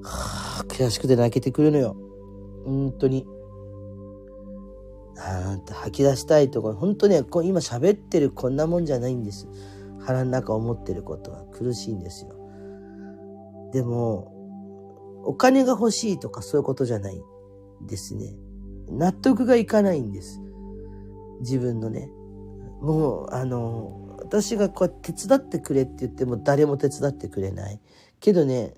[0.04, 1.96] はあ、悔しくて泣けてくるのよ。
[2.66, 3.28] 本当に。
[5.18, 9.48] あん吐き出したいところ、本当ね、今喋ってるこんなもんじゃないんです。
[10.00, 12.32] 腹の中思ってることは苦しいんですよ。
[13.72, 14.34] でも、
[15.24, 17.22] お金が欲しいとかそういうことじゃない
[17.86, 18.36] ですね。
[18.92, 20.42] 納得がいかないんです。
[21.42, 22.10] 自分のね。
[22.82, 27.80] もう、あの、私がこうやって手伝ってくれって言っても誰も手伝ってくれない。
[28.20, 28.76] けどね、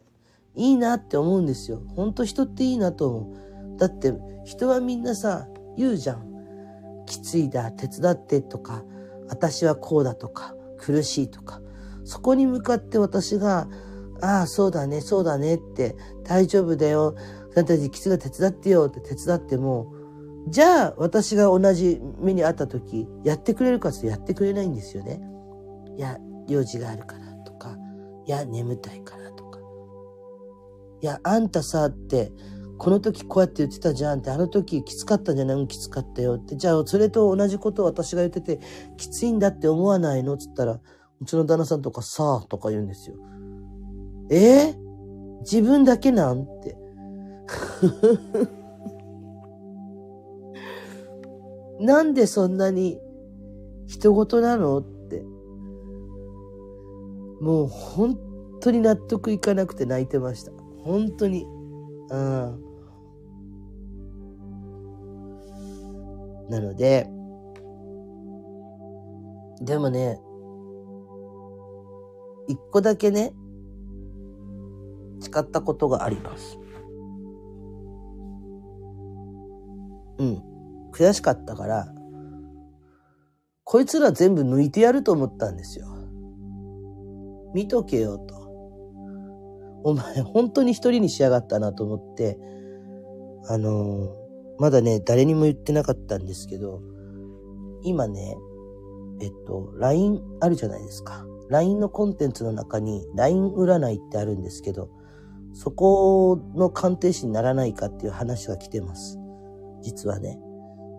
[0.56, 1.82] いいなって思うんですよ。
[1.96, 3.34] ほんと人っていいなと思
[3.76, 3.78] う。
[3.78, 4.14] だって
[4.46, 5.48] 人はみんなさ、
[5.78, 7.04] 言うじゃん。
[7.06, 8.84] きついだ、手伝ってとか、
[9.30, 11.62] 私はこうだとか、苦しいとか。
[12.06, 13.68] そこに向かって私が、
[14.22, 17.16] ああ、そうだね、そうだねって、大丈夫だよ。
[17.54, 19.93] あなたにきつが手伝ってよって手伝っても、
[20.50, 25.22] じゃあ、私が同じ目にあった時、やってくれるかってやってくれないんですよね。
[25.98, 26.18] いや、
[26.48, 27.78] 用事があるからとか、
[28.26, 29.60] いや、眠たいからとか。
[31.02, 32.32] いや、あんたさ、って、
[32.78, 36.58] この時こうやって言ってたじゃんって、あの時きつかったんじゃない、きつかったよって。
[36.58, 38.60] じゃあ、それと同じことを私が言ってて、
[38.98, 40.36] きついんだって思わないの？
[40.38, 40.82] つったら、
[41.22, 43.16] うちの旦那さんとかさあとか言うんですよ。
[44.30, 44.72] え？
[44.72, 46.44] ー、自分だけなん？
[46.44, 46.76] って。
[51.84, 52.98] なんでそんなに
[53.88, 55.22] 人事なのって。
[57.42, 58.18] もう本
[58.62, 60.54] 当に納得いかなくて泣いてました。
[60.78, 61.46] 本当に。
[62.10, 62.64] うん。
[66.50, 67.10] なので、
[69.62, 70.22] でもね、
[72.48, 73.34] 一個だけね、
[75.20, 76.58] 誓ったことがあります。
[80.20, 80.53] うん。
[80.94, 81.94] 悔しかったから、
[83.64, 85.88] こいつら全部抜いてやると思ったんですよ。
[87.54, 88.36] 見とけよと。
[89.84, 92.38] お前本当に一人にしやがったなと思って、
[93.48, 94.16] あの、
[94.60, 96.82] まだね、誰にも言ってなかったんですけど、
[97.84, 98.38] 今ね、
[99.20, 101.26] えっと、LINE あるじゃないですか。
[101.50, 104.90] LINE のコンテンツの中に LINE 占いってあるんですけど、
[105.54, 109.20] そこの鑑定士にならないかっていう話が来てます。
[109.82, 110.40] 実はね。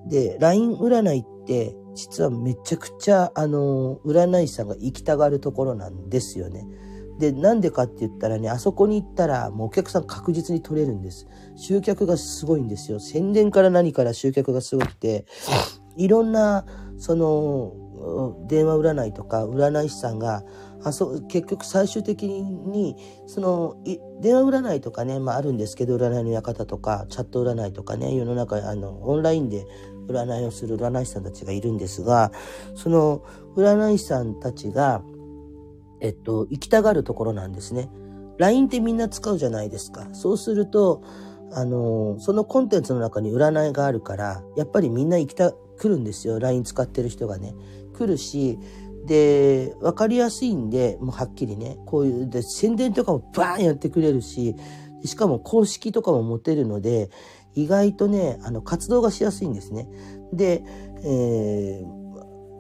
[0.09, 6.67] で、LINE 占いって、実はめちゃくちゃ、あの、占い師さんが行きたがるところなんですよね。
[7.19, 11.27] で、なんでかって言ったらね、あそこに行ったら、もうお客さん確実に取れるんです。
[11.55, 12.99] 集客がすごいんですよ。
[12.99, 15.27] 宣伝から何から集客がすごくて、
[15.97, 16.67] いろんな、
[16.99, 17.75] その、
[18.49, 20.45] 電話占いとか占い師さんが、
[20.85, 22.97] あそ結局最終的に
[23.27, 23.77] その
[24.21, 29.65] 電話占いとかね、まあ、あるんですけど占いの館とかチャット占いとかね世の中あのオンラインで
[30.07, 32.33] 占いをする占い師さんたちがいるんですが
[32.75, 33.23] その
[33.57, 35.03] 占い師さんたちが、
[36.01, 37.89] えっと、行きたがるところなんですね。
[38.39, 40.09] LINE ってみんな使うじゃないですか。
[40.13, 41.03] そうすると
[41.53, 47.55] あのそのコンテンツの中に占いがあるからやっぱりみんな行きた来るんですよ LINE 使ってる人がね。
[47.97, 48.59] 来るし
[49.07, 54.55] で、わかりやすいんで、もうはっきりね、こういう、で、宣伝とかもバーンやってくれるし、
[55.05, 57.11] しかも公式とかも持てるので、
[57.55, 59.89] 意外とね、あの、活動がしやすいんですね。
[60.33, 60.65] で、
[61.05, 62.05] えー、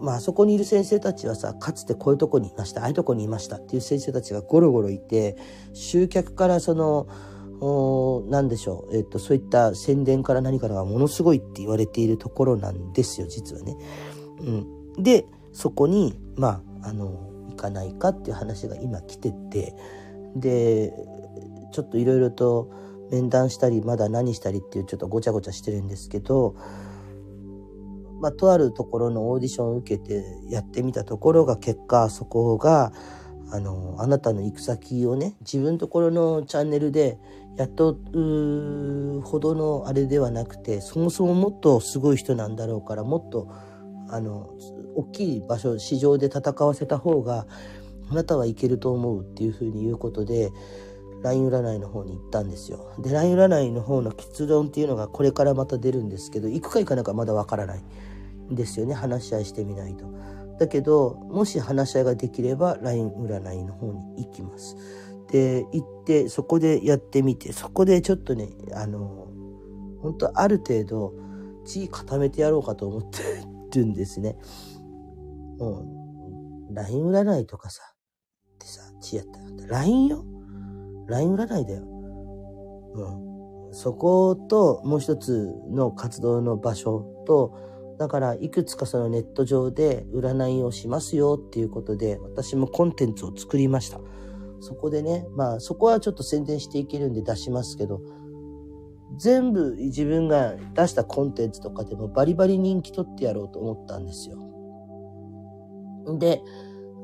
[0.00, 5.36] まあ、そこにいる先生たちはさ、かつてこういうとこにいました、ああいうとこにいましたっていう先生たちがゴロゴロいて、
[5.72, 7.06] 集客からその、
[8.28, 13.76] 何でしょう、えっと、そういった宣伝から何からがものすごいって言われているところなんですよ、実はね。
[14.40, 15.02] うん。
[15.02, 19.74] で、そこに、まあ、あの、行かないかっていう話が今来てて、
[20.36, 20.92] で、
[21.72, 22.70] ちょっといろいろと
[23.14, 26.56] 面談したり、まだ何したりっていうちょっとごちゃごちゃしてるんですけど、
[28.20, 32.92] まあ、とあるところのオーディションを受けてやってみたところが結果、そこが、
[33.50, 37.18] あの、あなたの行く先をね、自分ところのチャンネルで
[37.56, 43.48] 雇うほどのあれではなくて、そもそももっとすごい人なんだろうから、もっと、
[44.08, 44.50] あの、
[44.96, 47.46] 大きい場所、市場で戦わせた方が、
[48.10, 50.50] あなたはいけると思うっていうふうに言うことで、
[51.24, 52.92] LINE 占いの方に行ったんですよ。
[52.98, 57.82] で、LINE 占いの方の結論っていうのがこれからまた出るんですけど、行くか行かないかまだわからない
[58.52, 58.94] んですよね。
[58.94, 60.04] 話し合いしてみないと。
[60.58, 64.76] だけど、もし話し合いができれば LINE 占いの方に行きます。
[65.30, 69.26] で、行って、そこでやってみて、そこでちょっとね、あの、
[70.02, 71.14] 本当ある程度、
[71.64, 73.02] 地位固めてやろうかと思っ
[73.70, 74.36] てるんですね。
[75.58, 77.82] もう、LINE 占いとかさ、
[78.56, 80.33] ってさ、ちやったら、LINE よ
[81.08, 81.82] ?LINE 占いだよ。
[82.94, 83.72] うん。
[83.74, 87.54] そこと、もう一つの活動の場所と、
[87.98, 94.00] だから、いくつかそのネット上で占いをしますよっていうことで、私もコンテンツを作りました。
[94.60, 98.00] そこでね、まあ、そこはちょっと宣伝していけるんで出しますけど、
[99.16, 104.38] 全部自分が出したコンテンツとかでもバリバリ人気取ってやろうと思ったんですよ。
[106.18, 106.42] で、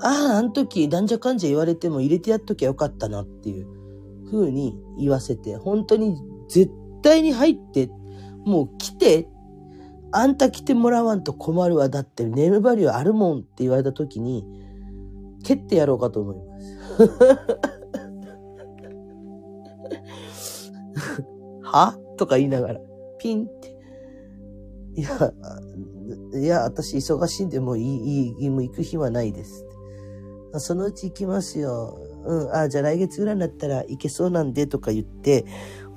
[0.01, 3.80] ああ、あの時、なんじゃかんじ言われても入れてやっときゃよかったなっていう
[4.31, 6.17] 風に言わせて、本当に
[6.49, 6.71] 絶
[7.03, 7.91] 対に入って、
[8.45, 9.29] もう来て、
[10.13, 11.89] あんた来てもらわんと困るわ。
[11.89, 14.45] だってネームバリューあるもんって言われた時に、
[15.45, 16.43] 蹴ってやろうかと思いま
[20.31, 20.73] す。
[21.63, 21.99] は？
[22.17, 22.81] とか言いながら、
[23.19, 23.77] ピンって。
[24.97, 25.33] いや、
[26.35, 29.65] いや、私忙しいんでもういい、いい、もう行く日はないです。
[30.59, 31.97] そのうち行きますよ。
[32.25, 35.45] うん、あ、じゃあ来月ぐらいになったら行けそうなんでとか言って、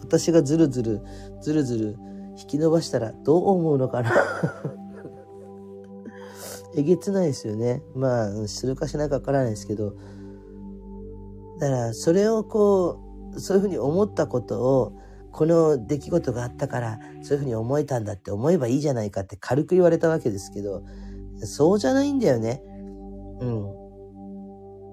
[0.01, 1.01] 私がずるずる、
[1.41, 1.97] ずるずる
[2.37, 4.11] 引き伸ばしたらどう思うのかな
[6.75, 7.83] えげつないですよね。
[7.95, 9.95] まあ、するかしないかわからないですけど、
[11.59, 12.99] だからそれをこ
[13.35, 14.93] う、そういうふうに思ったことを、
[15.31, 20.83] この出来事があったから、そういうふうに思えたんだって思えばいいじゃないかって軽く言われたわけですけど、
[21.43, 22.63] そうじゃないんだよね。
[23.39, 23.82] うん。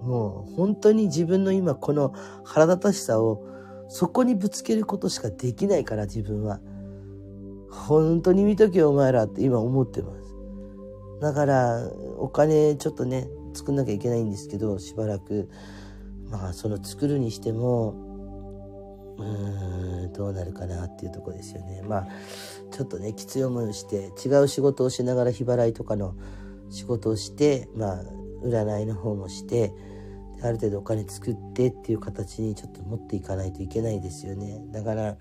[0.03, 3.47] もう本当に自分の今この腹立たしさを
[3.89, 6.61] そこにぶつけることしかできないから自分は。
[7.71, 10.21] 本当に見とけお前らって今思ってます。
[11.21, 11.89] だから
[12.19, 15.49] お金ちょっとね作んなきゃいけないんですけどしばらく
[16.31, 17.93] まあその作るにしても
[19.19, 22.09] うーんどうなるかなっていうとこですよねまあ
[22.71, 26.15] ちょっとねきつい思いをして違う仕事をしながら日払いとかの
[26.71, 28.03] 仕事をしてまあ
[28.43, 29.73] 占いの方もして
[30.43, 35.17] ある程度お金作ってっていう形にちょっと持っていかないといけないですよねだから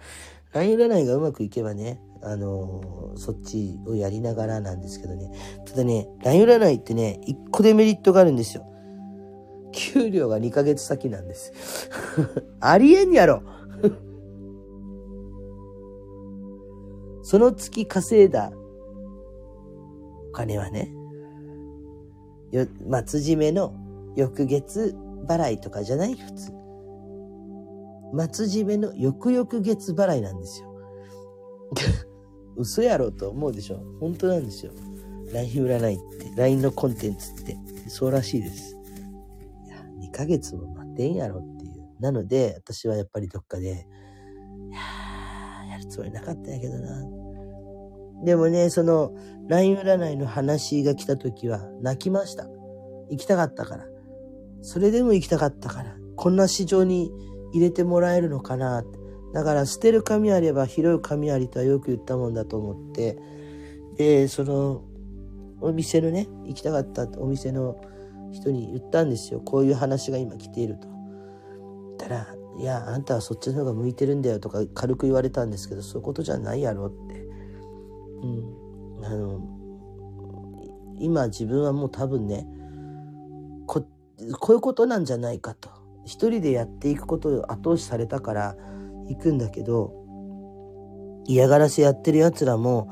[0.54, 5.32] LINE 占いがうまくいけばねあのそっちをやりながらなんですけどね。
[5.66, 8.66] ただね、LINE 占いってね、一個デメリットがあるんですよ。
[9.72, 11.90] 給料が2ヶ月先なんです。
[12.60, 13.42] ありえんやろ
[17.24, 18.52] その月稼いだ
[20.30, 20.94] お金はね、
[22.52, 22.66] よ、
[23.06, 23.74] 末締めの
[24.16, 24.96] 翌月
[25.30, 26.16] 払いとかじゃない？
[26.16, 26.52] 普通。
[28.34, 30.70] 末締めの翌々月払いなんですよ。
[32.58, 34.72] 嘘やろと思うでしょ本当なんですよ。
[35.32, 37.56] LINE 占いって、LINE のコンテンツって、
[37.88, 38.76] そうらしいです。
[39.66, 41.74] いや、2ヶ月も待ってんやろっていう。
[42.00, 43.78] なので、私はやっぱりどっかで、いや、
[45.72, 47.06] やるつもりなかったんやけどな。
[48.26, 49.14] でもね、その、
[49.48, 52.48] LINE 占いの話が来た時は泣きました。
[53.10, 53.89] 行きたかったから。
[54.62, 55.96] それでも行きたかったから。
[56.16, 57.12] こんな市場に
[57.54, 59.00] 入れてもらえるのかなって。
[59.34, 63.18] だから捨てる紙あれば拾う紙ありとはよく言ったもんだと思って、
[63.96, 64.84] で、その、
[65.62, 67.80] お店のね、行きたかったお店の
[68.32, 69.42] 人に言ったんですよ。
[69.42, 70.88] こういう話が今来ていると。
[71.98, 77.26] たら、いや、あんたはそっちの方が向いてるんだよとか軽く言われたんですけど、そういうことじゃないやろって。
[78.24, 79.06] うん。
[79.06, 79.42] あの、
[81.00, 82.48] 今自分はもう多分ね、
[83.66, 83.88] こっ、
[84.40, 85.70] こういうことなんじゃないかと。
[86.06, 88.56] 一人でやっていくことを後押しされたから、
[89.08, 89.94] 行くんだけど、
[91.26, 92.92] 嫌がらせやってる奴らも、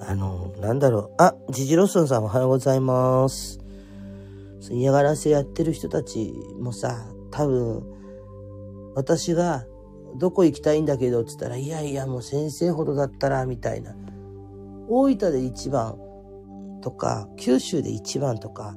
[0.00, 1.14] あの、なんだろう。
[1.18, 3.58] あ、ジジロッソンさんおはようございます。
[4.70, 7.84] 嫌がらせやってる人たちもさ、多分、
[8.94, 9.64] 私が
[10.16, 13.94] どこ行きたいんだけどっ、つったら、いやいや、もう先生ほどだったら、みたいな。
[14.88, 15.98] 大分で一番
[16.80, 18.74] とか、九州で一番とか、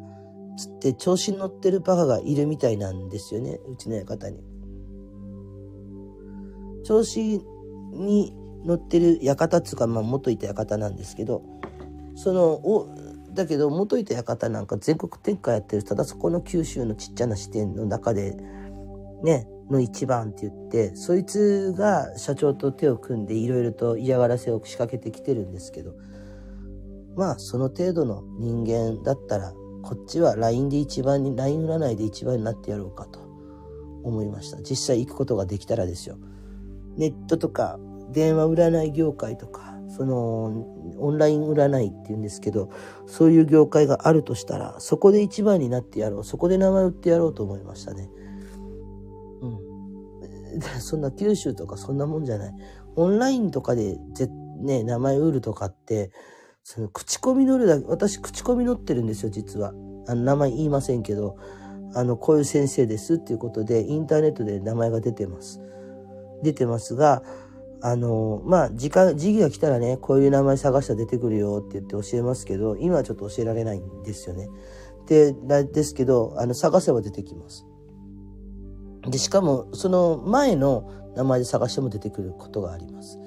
[0.61, 4.43] つって調子に乗ってるバカがいるみたいなんですよね、うちの館に。
[6.83, 7.41] 調子
[7.93, 8.33] に
[8.65, 11.43] 乗ってる館っつうか、まあ、元いた館なんですけど、
[12.15, 12.87] その、お、
[13.33, 18.37] だけど、元いた館なんか全国展開やってる、ただそこの九州のちっちゃな支店の中で、
[19.23, 25.93] ね、の一番って言って、そいつが社長と手を組んでいろいろと嫌がらせを仕掛けてきてるんですけど、
[27.15, 33.19] まあ、その程度の人間だったら、こっちは LINE で一番に、LINE 占いで一番になってやろうかと
[34.03, 34.61] 思いました。
[34.61, 36.17] 実際行くことができたらですよ。
[36.97, 37.79] ネットとか
[38.11, 40.45] 電話占い業界とか、その
[40.97, 42.69] オンライン占いって言うんですけど、
[43.07, 46.23] そういう業界があるとしたら、そこで一番になってやろう。
[46.23, 48.09] そこで名前売ってやろうと思いましたね。
[49.41, 50.61] うん。
[50.79, 52.53] そんな九州とかそんなもんじゃない。
[52.95, 54.29] オンラインとかでぜ、
[54.59, 56.11] ね、名前売るとかって、
[56.63, 59.73] その口コミ乗るだけ、私口コミ乗ってるんですよ、実は。
[60.07, 61.37] あの名前言いませんけど、
[61.93, 65.59] あの、こういう先生ですっていうことで、インターネットで名前が出てます。
[66.43, 67.23] 出てますが、
[67.81, 74.47] あの、まあ、時間、時期が来たらね、こういう名前探したら出てくるよって言って教えますけど、今はちょっと教えられないんですよね。
[75.07, 75.33] で、
[75.63, 77.65] ですけど、あの、探せば出てきます。
[79.09, 83.19] で、しかも、その前の名前で探しても出てくることがあります。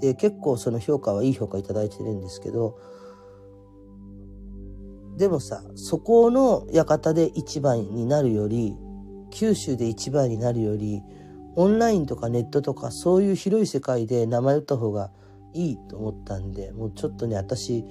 [0.00, 2.78] で、結構その評価はいい評価いただいてるんですけど、
[5.16, 8.76] でもさ、そこの館で一番になるより、
[9.30, 11.02] 九州で一番になるより、
[11.56, 15.10] オンラインとかネットとかそういう広い世界で名前打った方が
[15.52, 17.84] いいと思ったんで、もうちょっとね、私、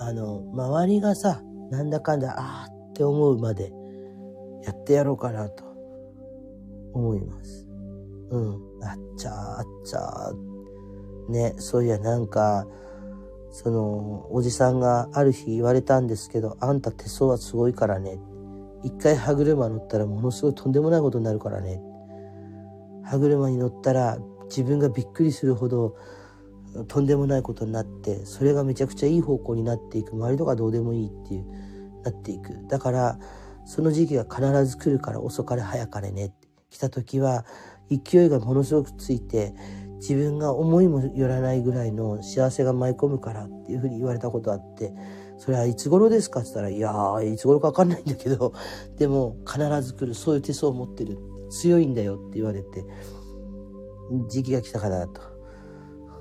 [0.00, 3.72] あの、周りがさ、なんだかんだ、ああって思うまで
[4.64, 5.64] やってやろうかなと
[6.92, 7.66] 思います。
[8.30, 8.60] うん。
[8.82, 10.53] あっちゃ、あっちゃー。
[11.28, 12.66] ね、そういやなんか、
[13.50, 18.18] その、おじさんがある日言われたんですけど、あんた手相はすごいからね。
[18.82, 21.80] 一回歯車乗ったらものすごいとんでもないことになるからね。
[23.04, 25.96] 歯車に乗ったら自分がびっくりするほど
[26.88, 31.44] とんでもないことになってそれがめちゃくちゃいい方向になっていく周りとかどうでもいいっていう
[32.02, 33.18] なっていくだから
[33.64, 36.32] その時期が必ず来るから遅かれ早かれね
[36.70, 37.44] 来た時は
[37.90, 39.54] 勢いがものすごくついて
[40.06, 44.92] 自分が思いもよらないぐらいの幸せが舞い込むからっていうふうに言われたことあって
[45.38, 46.40] それはいつ頃ですか？
[46.40, 48.52] って言ったらいやーいつ頃か分かんないんだけど
[48.98, 52.84] でも必ず来るそういう手相を持ってる強いんだよって言われて
[54.28, 55.22] 時期が来たかなと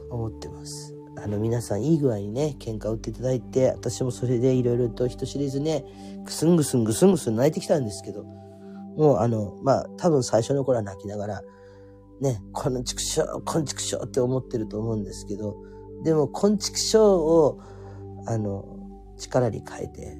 [0.10, 0.96] 思ってます。
[1.16, 5.86] あの皆さんいい具合にね、喧嘩を打っていただいて、私もそれでいろいろと人知れずね、
[6.26, 8.24] ぐすんぐすんぐすんぐすん泣いてきたんですけど、
[8.98, 11.42] もうあの、まあ多分最初の頃は泣きながら、
[12.24, 15.58] ね、この畜生、こん畜生って思ってると思うんですけど、
[16.06, 17.60] でも、こん畜生を、
[18.26, 18.64] あの、
[19.18, 20.18] 力に変えて、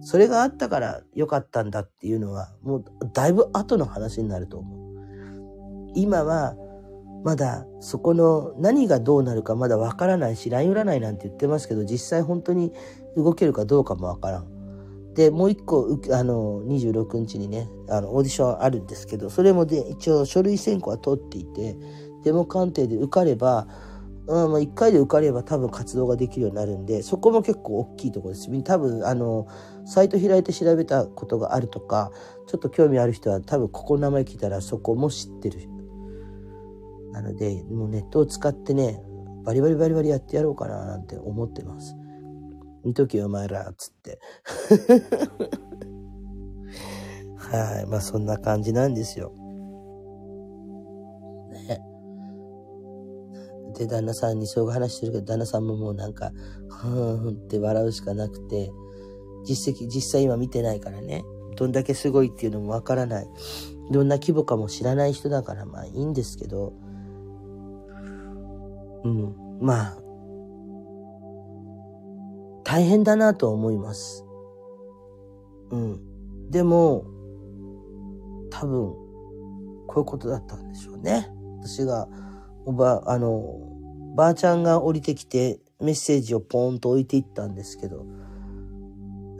[0.00, 5.92] それがあったから良かったんだっていうのは、もうだいぶ後の話になると思う。
[5.94, 6.56] 今は、
[7.22, 12.72] まだそこの何がどうなるかまだわからないし、ライン占いなんて言ってますけど、実際本当に
[13.14, 14.55] 動けるかどうかもわからん。
[15.16, 21.76] で、もう一個、あの、26日にね、あの、オーディションあるんですけど、それもで、一応書類選考は通っていて、
[22.22, 23.66] デモ鑑定で受かれば、
[24.26, 28.62] うん、まあ、1回で受かれば多分活動ができるようになるんで、そこも結構大きいところです。
[28.62, 29.46] 多分、あの、
[29.86, 32.10] サイト開いて調べたことがあるとか、
[32.46, 35.68] ちょっと興味ある人は多分ここの名前聞いたらそこも知ってる
[37.12, 39.02] なので、もうネットを使ってね、
[39.44, 41.96] バリバリバリバリやってやろうかななんて思ってます。
[42.86, 44.20] 見とけよ、お前ら、つって。
[47.36, 47.86] はい。
[47.86, 49.32] まあ、そんな感じなんですよ。
[51.50, 51.80] ね。
[53.76, 56.30] で、旦那さんにそういう話してるけど、旦那さんももうなんか、
[56.68, 58.70] ふーんって笑うしかなくて、
[59.44, 61.24] 実績、実際今見てないからね。
[61.56, 63.26] どんだけすごいっていうのもわからない。
[63.90, 66.72] どんな規模かも知らない人だからまあいいんですけど、
[69.04, 69.98] うん、まあ、
[72.66, 74.26] 大変だなと思います。
[75.70, 76.50] うん。
[76.50, 77.04] でも、
[78.50, 78.92] 多分、
[79.86, 81.30] こういうことだったんでしょうね。
[81.60, 82.08] 私が、
[82.64, 83.60] おば、あの、
[84.16, 88.04] ばあちゃんが降りてきてメッセージをポーンと置いていったんですけど、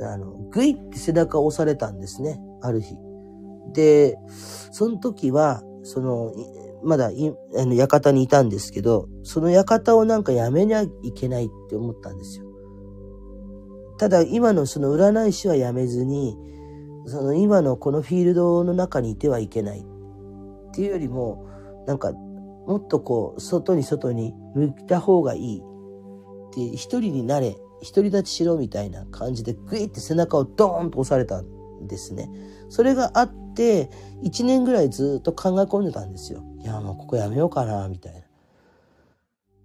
[0.02, 2.94] あの、ぐいって背中を押されたんですね、ある日。
[3.72, 4.16] で、
[4.70, 6.32] その時は、その、
[6.84, 12.45] まだい、あの、館にいたんですけど、その館をなんかやめにゃいけないって思ったんですよ。
[13.98, 16.36] ただ、今のその占い師はやめずに、
[17.06, 19.82] その今のこのフィールドの中にいてはいけないっ
[20.74, 21.46] ていうよりも、
[21.86, 25.62] なんか、もっとこう、外に外に向いた方がいい。
[26.56, 32.28] で、一人になれ、独り立ちしろみたいな感じで、グイって背中をドーンと押されたんですね。
[32.68, 33.88] それがあって、
[34.22, 36.42] 1年ぐらいずっと考え込んでたんですよ。
[36.60, 38.25] いや、もうここやめようかな、みたいな。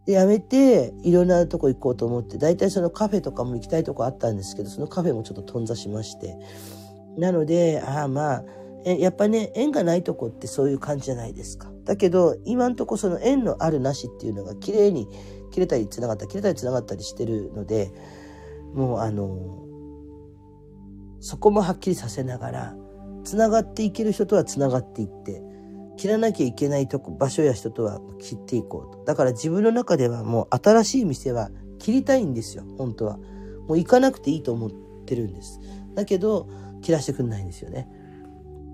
[0.08, 6.38] やめて、いろんなとこ行こうと思って、大体そのカフェとかも行きたいとこあったんですけど、そのカフェもちょっと頓挫しまして。
[7.18, 8.44] なので、ああまあ、
[8.90, 11.72] やっぱね、縁がないとこってそういう感じじゃないですか。
[11.86, 15.08] だけど、今んとこその縁のあるなしっていうのが綺麗に
[15.52, 17.92] 切れたり繋がった、切れたり繋がったりしてるので、
[18.74, 19.68] もうあの、
[21.20, 22.76] そこもはっきりさせながら、
[23.24, 25.44] 繋がっていける人とは繋がっていって、
[26.02, 29.06] 切らなきゃいけないとこ、場所や人とは切っていこうと。
[29.06, 33.18] だから自分の中ではもう新しい店は切りたいんですよ、本当は。
[33.68, 34.72] もう行かなくていいと思っ
[35.06, 35.60] てるんです。
[35.94, 36.50] だけど、
[36.82, 37.88] 切らしてくんないんですよね。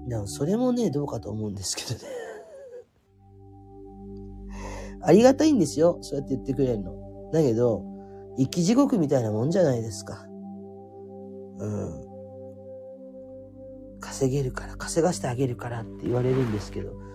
[0.07, 1.99] でもそれもね、どうかと思うんですけどね。
[5.03, 5.97] ありがたいんですよ。
[5.99, 7.29] そうやって言ってくれるの。
[7.33, 7.83] だけど、
[8.37, 10.25] 生き地獄みたいなもんじゃないですか。
[11.57, 12.07] うん。
[13.99, 17.06] 稼げるから、稼がしてあげるからって言われるんですけど、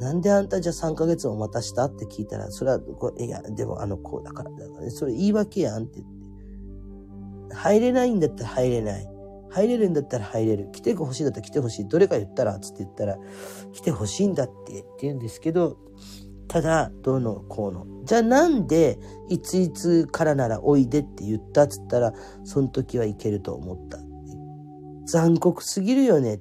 [0.00, 2.80] なんであんたじゃ3ヶ月も待たしたって聞いたら、それは、
[3.18, 7.54] いや、でもあの子だから、だからそれ言い訳やんって言って。
[7.54, 9.06] 入れないんだったら入れない。
[9.50, 10.70] 入れるんだったら入れる。
[10.72, 11.88] 来てほしいんだったら来てほしい。
[11.88, 13.18] どれか言ったらつって言ったら、
[13.72, 15.76] 来てほしいんだってって言うんですけど、
[16.48, 17.86] ただ、どうのこうの。
[18.04, 18.98] じゃあなんで、
[19.28, 22.14] いついつからならおいでって言ったっつったら、
[22.44, 23.98] その時はいけると思った。
[25.06, 26.40] 残酷すぎるよね。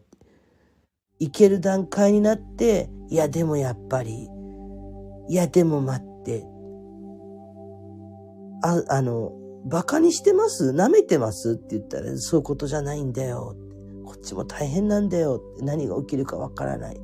[1.20, 4.30] いける段階になって、いやでもやっぱり、
[5.28, 6.46] いやでも待って、
[8.64, 9.32] あ、あの、
[9.66, 10.72] 馬鹿にしてます？
[10.72, 11.54] 舐めてます？
[11.54, 13.56] って言ったら、そういうことじゃないんだよ。
[14.06, 15.42] こっちも大変なんだよ。
[15.62, 17.00] 何が起きるかわからない。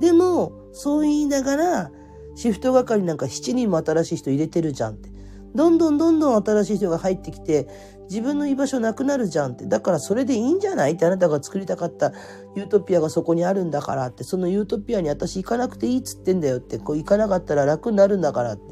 [0.00, 1.90] でも、そう言いながら、
[2.34, 5.10] シフト係なんか7人も新しい人入れてるじゃんって。
[5.54, 7.68] どんどんどんどん新しい人が入ってきて、
[8.10, 9.66] 自分の居場所なくなるじゃんって。
[9.66, 10.92] だからそれでいいんじゃない？
[10.92, 12.12] ってあなたが作りたかった
[12.56, 14.24] ユートピアがそこにあるんだからって。
[14.24, 16.78] そのユートピアに私行かなくていいっつってんだよって。
[16.78, 18.62] こう行かなかったら楽になるんだからって。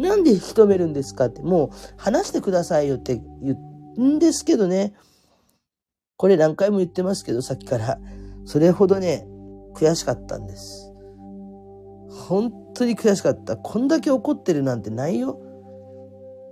[0.00, 3.56] なんで引き止めるんですかって、もう話してくださいよって言
[3.96, 4.94] うんですけどね。
[6.16, 7.98] これ何回も言ってますけど、さっきから。
[8.44, 9.26] それほどね、
[9.74, 10.92] 悔しかったんです。
[12.10, 13.56] 本当に悔しかった。
[13.56, 15.40] こんだけ怒ってるなんてないよ。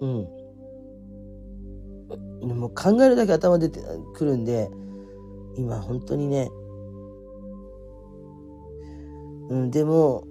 [0.01, 0.29] うん。
[2.55, 3.81] もう考えるだけ頭出て
[4.15, 4.71] くるんで、
[5.57, 6.51] 今本当にね、
[9.49, 10.25] うん、でも、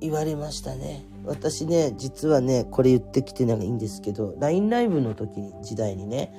[0.00, 1.04] 言われましたね。
[1.24, 6.32] 私ね、実はね、これ言ってきてないいんですけど、LINE ライブの時に、時代にね、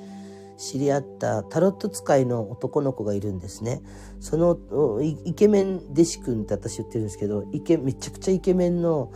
[0.56, 3.80] 知り合ったタロット使いの男の子がいるんですね。
[4.20, 4.58] その
[5.00, 9.10] イケメン弟子くんって私言ってるんですけど、イケめちゃくちゃイケメンの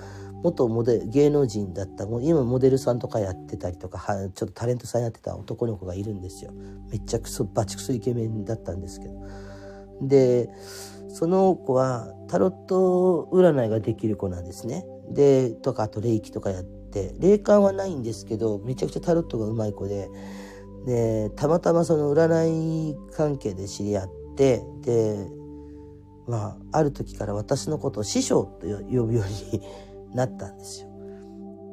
[0.44, 6.52] 元モデ芸能人だったもう今モデルさんとかやってたりとかはちょっとタレントさんやってた男の子がいるんですよ。
[6.90, 9.14] めっちゃくそバチクソイケメンだったんですけど。
[10.02, 10.50] で
[11.08, 14.84] その子はタロット占いができる子なんですね。
[15.08, 20.10] でとかあと霊気とかやって霊感はないんですけどめちゃくちゃタロットがうまい子で。
[20.84, 25.26] でたまたまその占い関係で知り合ってで
[26.26, 29.62] まあある時から私のことを師匠と呼ぶように
[30.14, 30.88] なったんですよ。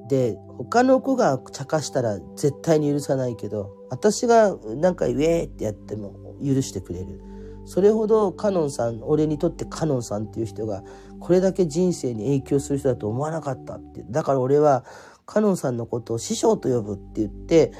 [0.09, 7.21] で他の子が茶化したら絶対に許さないけど私がなんか「ウェー!」ってやっても許してくれる。
[7.65, 10.83] それほどカノンさん俺にとってカノンさんっていう人が
[11.19, 14.83] これだけ人生に影響する人だと思わなかったってだから俺は
[15.25, 17.71] カノンさんのことを師匠と呼ぶって言って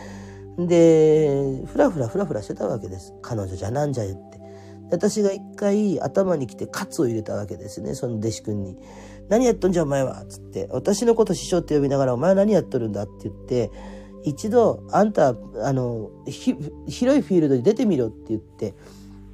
[0.58, 3.14] で、ふらふらふらふらしてたわけです。
[3.22, 4.40] 彼女じゃなんじゃ言って。
[4.92, 8.78] 私が一回頭に来てカツを入れたわけですね、その弟子くんに。
[9.32, 13.72] 何やっとんじゃお前はっつって、私のこと師匠って呼びながらお前は何やっとるんだって言って、
[14.24, 15.34] 一度あんた、あ
[15.72, 18.76] の、広いフィールドに出てみろって言って、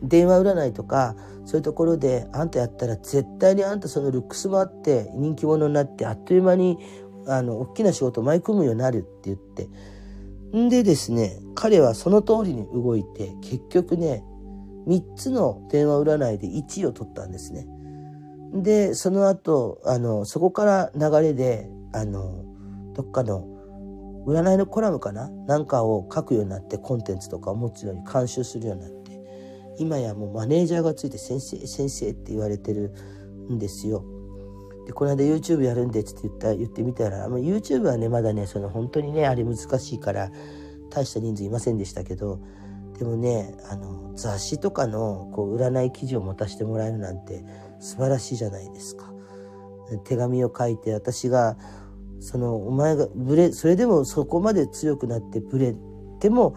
[0.03, 1.15] 電話占いとか、
[1.45, 6.78] そういうところであんたやったら絶対にあんたそのルックスもあって人気者になってあっという間に
[7.26, 9.68] あの、大きな仕事を舞い込むようになるって言って、
[10.56, 14.24] んでですね、彼はその通りに動いて、結局ね、
[14.88, 17.68] 3つの電話占いで1位を取ったんですね。
[18.53, 22.44] で、その後、あの、そこから流れで、あの、
[22.94, 23.45] どっかの
[24.26, 25.30] 占いのコラムかな？
[25.30, 32.94] なんかを書くようになって、コンテンツとかを持つように監修するようになって、今やもうマネージャーがついて先生、先生って言われてる
[33.49, 34.03] んですよ。
[34.86, 40.32] で、この間 YouTube やるんでって言った、言ってみたら、まあ、YouTube はね、まだね、その本当にね、あれ難しいから、
[40.90, 42.40] 大した人数いませんでしたけど、
[42.98, 47.45] でもね、あの、雑誌とかの、こう、占い記事を持たせてもらえるなんて
[47.80, 49.12] 素晴らしいじゃないですか。
[50.04, 51.58] 手紙を書いて、私が、
[52.20, 55.76] その、お前が、ブレ、それでもそこまで強くなってブレ
[56.20, 56.56] ても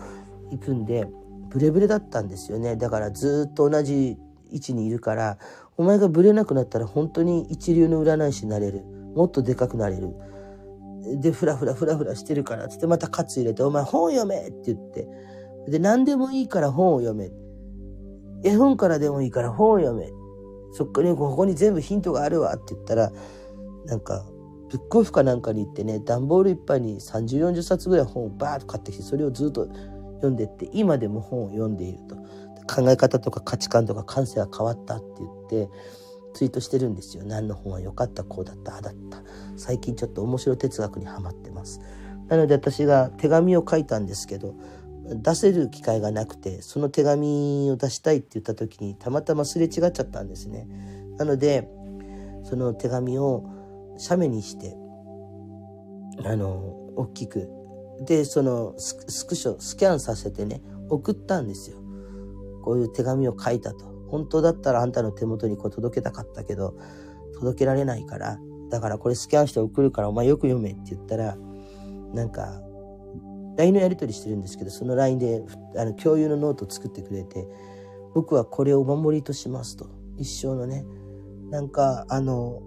[0.51, 1.07] 行くんで、
[1.51, 2.77] ブレブレだったんですよね。
[2.77, 4.17] だからずっと同じ
[4.51, 5.39] 位置にいるから、
[5.77, 8.85] お前がブレなくなったら本当に一流の占い師になれる。
[9.15, 10.15] もっとでかくなれる。
[11.21, 15.09] で、ふらふらふらふらしてるから、つってまたカツ入れて、お前本読めって言って。
[15.69, 17.31] で、何でもいいから本を読め。
[18.45, 20.11] 絵本からでもいいから本を読め。
[20.73, 23.13] そっからここに全部ヒントがあるわって言ったら、
[23.87, 24.25] なんか、
[24.71, 29.67] ブックオフかなんかに行ってね、段ボールいっぱいに30、40冊ぐらい本をバーッと買ってきて、それをずっと
[30.17, 32.17] 読んでって、今でも本を読んでいると。
[32.71, 35.71] 考え方とか価値観とか感性が変わったって言って
[36.35, 37.25] ツイートしてるんですよ。
[37.25, 39.23] 何の本は良かったこうだったああだった。
[39.57, 41.81] 最近ちょっと面白哲学にはまってます。
[42.29, 44.55] なので私が手紙を書いたんですけど
[45.11, 50.66] 出せる機会がなくてその手紙を出したいって言った時にたまたますれ違っちゃったんですね。
[51.19, 51.69] なので
[52.45, 53.45] その手紙を
[53.99, 54.77] 写メにして
[56.24, 56.57] あの
[56.97, 57.49] 大きく。
[58.07, 61.77] でそのスクショスキャンさせてね送ったんですよ。
[62.62, 63.91] こういう手紙を書いたと。
[64.09, 66.74] 本当だったらあんたの手元にこう届けたかったけど、
[67.35, 68.39] 届けられないから、
[68.70, 71.37] だからこれスキャンして送るからお前よく読めって言ったら、
[72.12, 72.61] なんか、
[73.61, 75.43] LINE のやり取りしてるんですけど、その LINE で
[75.77, 77.47] あの共有のノートを作ってくれて、
[78.15, 79.87] 僕はこれをお守りとしますと。
[80.16, 80.85] 一生のね。
[81.51, 82.62] なんか、あの、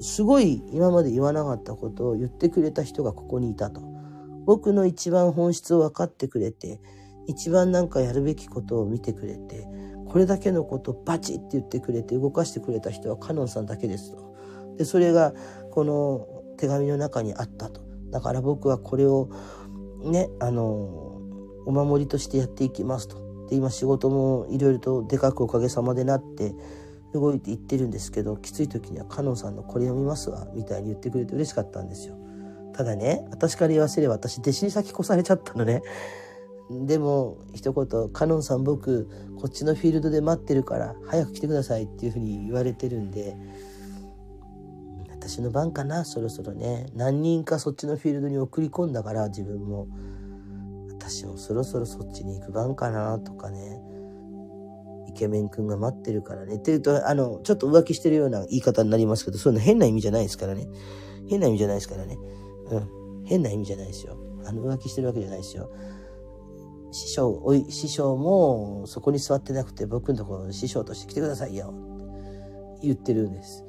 [0.00, 3.82] すごい今まで言わなかったことを言ってくれた人がここにいたと。
[4.46, 6.80] 僕の一番本質を分かってくれて、
[7.26, 9.66] 一番なんかやるべきことを見てくれて、
[10.08, 14.34] これだけのことをバチって言ってくれて動かしてくれた人はカノンさんだけですと。
[14.78, 15.34] で、それが
[15.70, 17.89] この手紙の中にあったと。
[18.10, 19.28] だから僕はこれを
[20.02, 20.64] ね、あの、
[21.66, 23.46] お守りとしてやっていきますと。
[23.48, 26.54] で、今仕事もいろいろとでかくおかげさまでなって
[27.12, 32.16] 動いていってるんですけど、きつい時にはカノンさんのこれ読みますわ、みたいに言ってくれて嬉しかったんですよ。
[32.72, 35.82] ただね、私から言わせれば私弟子に先越されちゃったのね。
[36.70, 43.36] でも一言「カノンさん僕こっちのフィールドで待ってるから早く来てください」っていうふうに言われてるんで
[45.20, 46.86] 私の番かな、そろそろね。
[46.94, 49.86] 何人かそっちのフィールドに送り込んだから、自分も。
[50.90, 53.82] 私もそろそろそっちに行く番かな、とかね。
[55.08, 56.56] イケメン君が待ってるからね。
[56.56, 60.66] っていうと、あの、ちょっと浮気してるような言い方になりますけど、そういうの変な意味じゃないですからね。
[61.28, 62.16] 変な意味じゃないですからね。
[62.70, 63.24] うん。
[63.24, 64.16] 変な意味じゃないですよ。
[64.46, 65.70] あの、浮気してるわけじゃないですよ。
[66.92, 71.74] 師匠、おい、師匠もそこに座ってなくて僕のところに師匠として来てくださいよ。
[72.76, 73.64] って言ってるんです。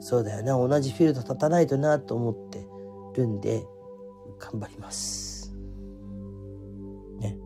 [0.00, 2.66] そうだよな、同じフィールド立たないとなと思って
[3.14, 3.66] るんで、
[4.38, 5.54] 頑張ります。
[7.18, 7.38] ね。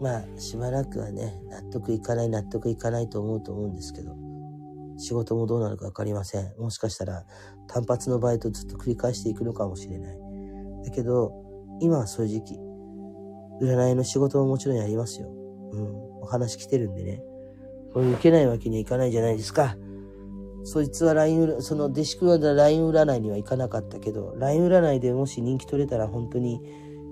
[0.00, 4.16] まあ、しばらくはね、納得いかない、納得いかないと思うと思うんですけど、
[4.96, 6.52] 仕事もどうなるかわかりません。
[6.58, 7.24] もしかしたら
[7.68, 10.18] 単発のバイトずっと繰り返していくのかもしれない。
[10.84, 11.32] だけど、
[11.80, 12.60] 今はそういう時期。
[13.60, 15.28] 占いの仕事ももちろんやりますよ。
[15.72, 15.96] うん。
[16.22, 17.22] お話来てるんでね。
[17.92, 19.76] これ受けないわけにはいかないじゃないですか。
[20.68, 26.60] そいつは LINE、その弟子クは LINE 占いには行かなかったけど、LINE 占いでもし人気取れたら本当に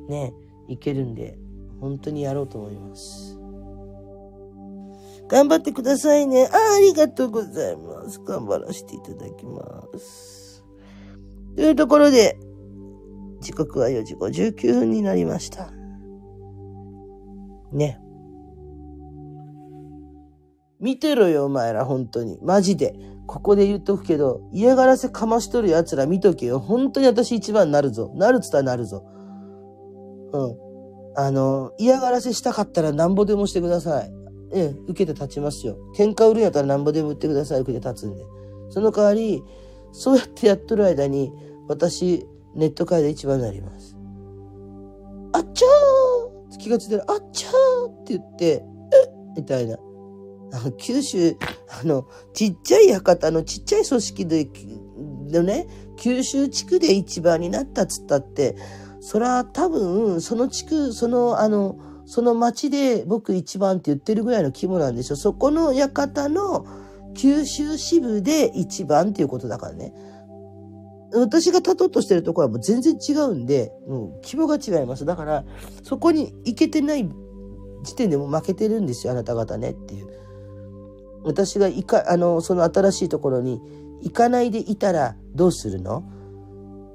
[0.09, 0.35] ね、
[0.69, 1.39] いけるんで、
[1.81, 3.39] 本当にやろうと思います。
[5.29, 6.51] 頑張ってくださいね。
[6.53, 8.21] あありがとうございます。
[8.21, 10.63] 頑張らせていただきます。
[11.57, 12.39] というところで、
[13.41, 15.73] 時刻は4時59分になりました。
[17.73, 17.99] ね。
[20.79, 22.39] 見てろよ、お前ら、本当に。
[22.43, 23.16] マジで。
[23.27, 26.61] ここで言っとくけど、嫌がらせかましとる奴ら見とけよ。
[26.61, 28.13] 本当に私一番になるぞ。
[28.15, 29.05] なるつったらなるぞ。
[30.33, 30.57] うん。
[31.17, 34.13] あの、嫌がらせしたかったらなんぼでもしてください。
[34.53, 35.77] ええ、受けて立ちますよ。
[35.97, 37.61] 喧嘩売るんやったらなんぼでも売ってください。
[37.61, 38.25] 受けて立つんで。
[38.71, 39.43] その代わり、
[39.93, 41.33] そうやってやっとる間に、
[41.69, 43.97] 私、ネット界で一番になります。
[45.33, 48.65] あっちゃー気がついたら、あっちゃーって言って、え
[49.37, 49.77] みたいな。
[50.53, 51.37] あの、九州、
[51.83, 54.49] あの、ちっちゃい館のちっちゃい組織で、
[55.33, 55.67] のね、
[55.97, 58.57] 九州地区で一番になったっつったって、
[59.01, 65.17] そら多分、その地区、その、あの、その町で僕一番って言ってるぐらいの規模なんでしょ。
[65.17, 66.65] そこの館の
[67.15, 69.93] 九州支部で一番っていうことだからね。
[71.13, 75.05] 私が立とうとしてるところはもう全然違うんで、もう規模が違います。
[75.05, 75.45] だから、
[75.83, 77.09] そこに行けてない
[77.83, 80.26] 時点でも負けてるんですよ、あなた方ねっていう。
[81.27, 83.61] 私がいか、あの、その新しいところに
[84.01, 86.05] 行かないでいたらどうするの？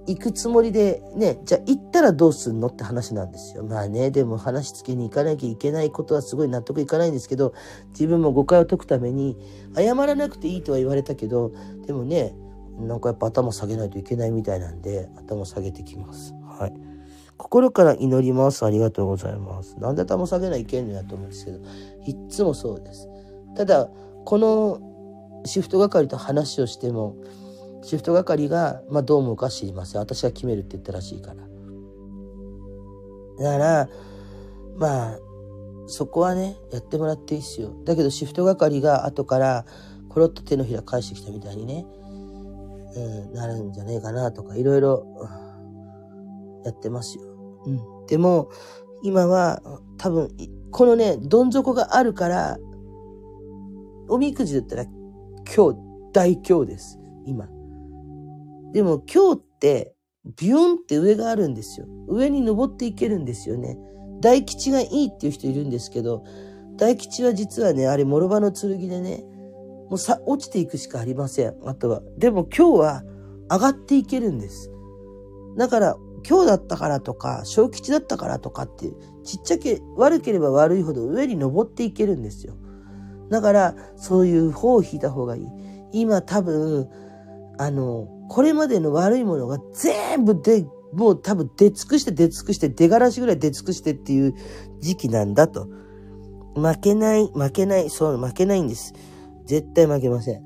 [0.07, 3.63] 行くつもりでね、じゃあ行ったらどうすんのって話なんですよ。
[3.63, 7.53] まあね、でも話つけに行かなきゃいけないことはすごい納得いかないんですけど、
[7.89, 9.37] 自分も誤解を解くために、
[9.75, 11.51] 謝らなくていいとは言われたけど、
[11.85, 12.33] でもね、
[12.79, 16.33] なんかやっぱ頭下げないといけないみたいなんで、頭下げてきます。
[16.57, 16.73] はい。
[17.37, 18.65] 心から祈ります。
[18.65, 19.79] ありがとうございます。
[19.79, 21.59] なんで頭下げないけんのやと思うんですけど、
[22.07, 23.07] いっつもそうです。
[23.55, 23.89] ただ、
[24.25, 27.15] このシフト係と話をしても、
[27.83, 30.01] シフト係が、まあ、どう思うか知りません。
[30.01, 31.41] 私が決めるって言ったらしいから。
[33.43, 33.89] だから、
[34.77, 35.19] まあ、
[35.87, 37.73] そこはね、やってもらっていいっすよ。
[37.85, 39.65] だけどシフト係が後から、
[40.09, 41.85] コロッと手のひら返してきたみたいにね、
[42.95, 42.99] う
[43.31, 45.05] ん、なるんじゃねえかなとか、いろいろ、
[46.63, 47.23] やってますよ。
[47.65, 48.05] うん。
[48.07, 48.49] でも、
[49.03, 49.61] 今は、
[49.97, 50.29] 多分、
[50.71, 52.57] このね、どん底があるから、
[54.11, 54.83] おみくじだったら、
[55.55, 55.79] 今日、
[56.11, 56.99] 大今日です。
[57.25, 57.47] 今。
[58.73, 59.95] でも今日って、
[60.37, 61.87] ビュンって上があるんですよ。
[62.09, 63.77] 上に登っていけるんですよね。
[64.19, 66.25] 大吉がいいっていう人いるんですけど、
[66.75, 69.23] 大吉は実はね、あれ、諸刃の剣でね、
[69.89, 71.55] もうさ、落ちていくしかありません。
[71.65, 72.01] あとは。
[72.17, 73.03] でも今日は
[73.49, 74.69] 上がっていけるんです。
[75.57, 75.95] だから、
[76.27, 82.55] 今日だったからとか、小吉だったからとかっていう、ちっちゃけ、悪ければ悪いほど上に登っていけるんですよ。
[83.31, 85.47] だから、そういう方を引いた方がいい。
[85.93, 86.89] 今多分、
[87.57, 94.35] あの、これまでの悪いものが全部で、もう多分出尽くして出尽くして出がらしぐらい出尽くしてっていう
[94.81, 95.67] 時期なんだと。
[96.55, 98.93] 負けない、負けない、そう、負けないんです。
[99.45, 100.43] 絶対負けません。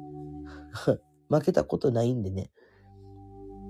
[1.29, 2.51] 負けたことないんでね。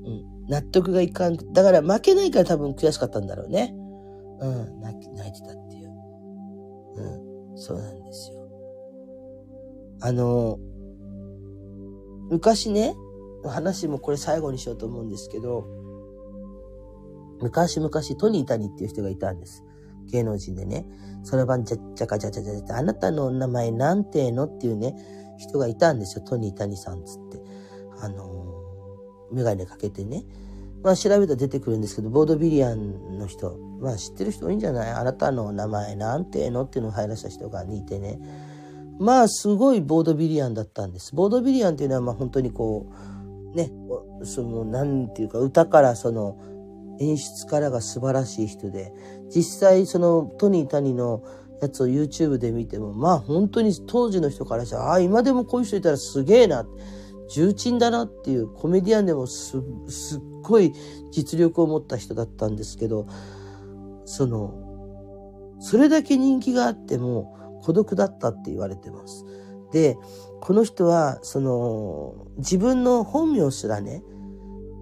[0.04, 0.50] うん。
[0.50, 1.38] 納得がいかん。
[1.54, 3.74] だから負けないから多分悔しかったんだろうね。
[4.40, 4.82] うん。
[4.82, 5.90] 泣いてたっていう。
[6.96, 7.58] うん。
[7.58, 8.45] そうなんですよ。
[10.02, 10.60] あの、
[12.30, 12.96] 昔ね、
[13.44, 15.66] 話もこれ最後にしようと思うんですけど、
[17.42, 19.64] 昔々トニー谷っていう人がいたんです。
[20.08, 20.88] 芸能人でね。
[21.24, 24.96] そろばんちゃっちゃかちゃちゃちゃって、あなたの名前なんてのっていうね、
[25.38, 26.24] 人がいたんですよ。
[26.24, 27.42] トニー谷さんつって。
[28.00, 28.54] あの、
[29.32, 30.24] メガネかけてね。
[30.84, 34.92] まあ調べたら出てくるんですけど、ボードビリアンの人、まあ知ってる人多いんじゃない？
[34.92, 38.20] あなたの名前なんてのっていうのを入らした人がいてね。
[39.00, 41.16] まあすごいボードビリアンだったんです。
[41.16, 42.92] ボードビリアンっていうのはまあ本当にこ
[43.54, 43.72] う、ね、
[44.24, 46.38] その、なんていうか、歌からその、
[47.00, 48.94] 演出からが素晴らしい人で、
[49.30, 51.24] 実際そのトニー・タニの
[51.62, 56.66] やつを YouTube で見ても、まあ本当に当時の人からしたら、ああ、今でもこういう人いたらすげえな、
[57.30, 59.58] 重鎮だなっていうコメディアンでもす、
[59.88, 60.74] すっごい
[61.12, 63.08] 実力を持った人だったんですけど、
[64.06, 64.54] その、
[65.60, 67.36] それだけ人気があっても
[67.66, 69.26] 孤独だったって言われてます。
[69.72, 69.98] で、
[70.40, 74.04] この人は、その、自分の本名すらね、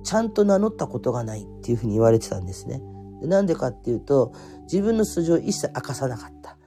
[0.03, 2.81] ちゃんと名乗ったことがないっていうふうに言われてたんですね。
[3.21, 4.33] なんでかっていうと、
[4.63, 6.57] 自分の素性を一切明かさなかった。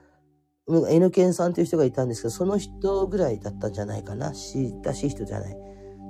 [0.89, 4.33] N ケンさんという人がいたんですけど、その人ぐらいだったんじゃないかな。
[4.33, 5.57] 親しい人じゃない。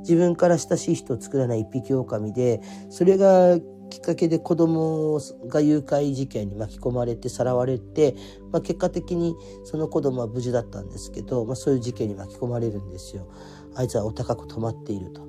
[0.03, 3.59] 自分から親しい人を作らない一匹狼で、それが
[3.91, 8.15] きっかけで子供が誘拐事件に巻き込まれてさらわれて、
[8.53, 13.29] まあ、結果的にその子供は無事だったんですけど、まあ、そういう事件に巻き込まれるんですよ。
[13.75, 15.27] あいつはお高く止まっていると。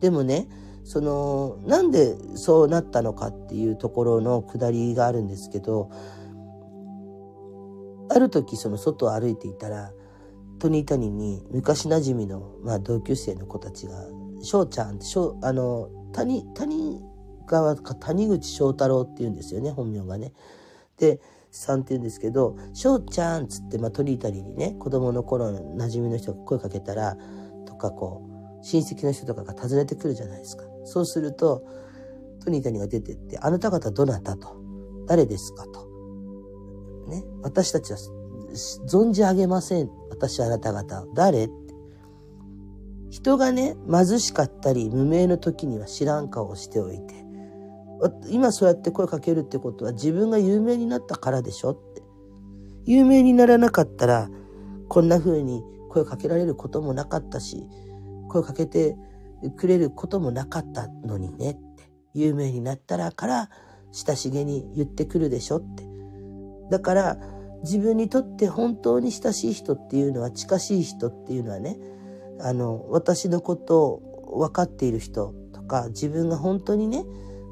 [0.00, 0.48] でもね、
[0.84, 5.90] その、なんでそうなったのかっていうところのくだりがあるんですけど、
[8.10, 9.92] ある時その外を歩いていたら、
[10.58, 13.94] トニータニに昔馴染みの、まあ、同級生の子たちが、
[14.42, 15.06] 翔ちゃんって、
[15.42, 17.02] あの、谷、谷
[17.46, 20.32] 川か谷口翔太郎って言うんですよね、本名がね。
[20.98, 27.16] で、さんって言うんですけど、翔ちゃんっつって、まあ、トニータニにね、子供の頃の馴染みの人が声かけたら、
[27.66, 28.22] とかこ
[28.60, 30.64] う、親戚の人とかが訪ねてくるじゃないですか。
[30.84, 31.64] そうすると、
[32.44, 34.36] トニータニが出てって、あなた方どなた？
[34.36, 34.56] と、
[35.06, 35.64] 誰ですか？
[35.66, 35.86] と。
[37.08, 37.98] ね、私たちは
[38.88, 39.90] 存じ上げません。
[40.10, 41.06] 私あなた方。
[41.14, 41.48] 誰？
[43.10, 47.23] 人がね、貧しかったり、無名の時には知らん顔をしておいて、
[48.28, 52.02] 今そうやって声かけるってことは自分が有名になったからでしょって。
[52.86, 54.28] 有名にならなかったら、
[54.88, 57.66] こんな風に声かけられることもなかったし、
[58.28, 58.96] 声かけて
[59.56, 61.64] くれることもなかったのにねって。
[62.14, 63.50] 有名になったらから
[63.90, 65.84] 親しげに言ってくるでしょって。
[66.70, 67.18] だから
[67.62, 71.78] 自分にとって本当に親しい人っていうのは近しい人っていうのはね、
[72.40, 77.04] あの、私のことを分かっている人とか自分が本当にね、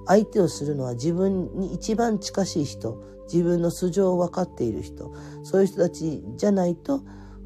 [0.06, 3.02] 相手をするのは自分に一番近しい人、
[3.32, 5.12] 自分の素性を分かっている人、
[5.42, 7.02] そういう人たちじゃないと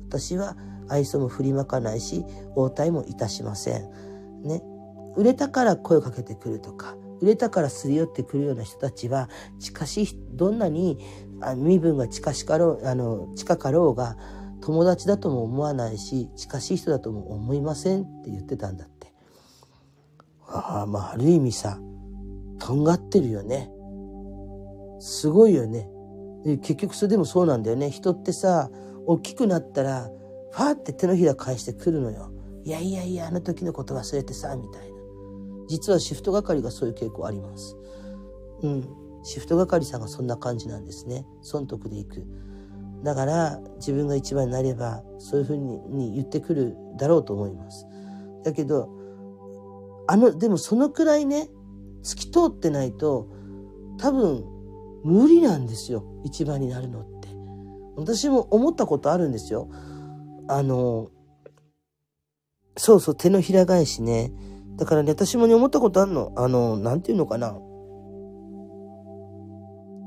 [0.09, 0.57] 私は
[0.89, 2.25] 愛想も振りまかないし、
[2.55, 3.91] 応対もいたしません。
[4.43, 4.63] ね。
[5.17, 9.29] 売れたから声をかけてくるとか、売れたからすり寄ってくるような人たちは、
[9.59, 10.99] 近しい、どんなに
[11.57, 14.17] 身分が近しかろう、あの、近かろうが、
[14.61, 19.13] 友達だとも思わないし、近しい人だとも思いませんって言ってたんだって。
[20.49, 21.81] ああ、まあ、ある意味さ、
[22.59, 23.71] とんがってるよね。
[24.99, 25.89] すごいよね。
[26.63, 27.91] 結局それでもそうなんだよね。
[27.91, 28.71] 人ってさ、
[29.07, 30.11] 大きくなったら、
[30.53, 32.33] ファーって手のひら返してくるのよ。
[32.65, 34.97] いやいやいや、あの時のこと忘れてさ、みたいな。
[35.69, 37.77] 実はシフト係がそういう傾向あります。
[38.63, 38.89] うん。
[39.23, 41.27] シフト係さんがそんな感じなんですね。
[41.43, 42.25] 損得で行く。
[43.03, 47.87] だから、自分が一番になれば、そういうふうに言ってくるだろうと思います。
[48.45, 48.89] だけど、
[50.07, 51.49] あの、でもそのくらいね、
[52.07, 53.29] 透き通ってないと、
[53.99, 54.45] 多分、
[55.03, 56.05] 無理なんですよ。
[56.25, 57.29] 一番になるのって。
[57.97, 59.69] 私も思ったことあるんですよ。
[60.49, 61.11] あの、
[62.77, 64.33] そうそう、手のひら返しね。
[64.77, 66.33] だからね、私もね、思ったことあるの。
[66.37, 67.59] あの、なんていうのかな。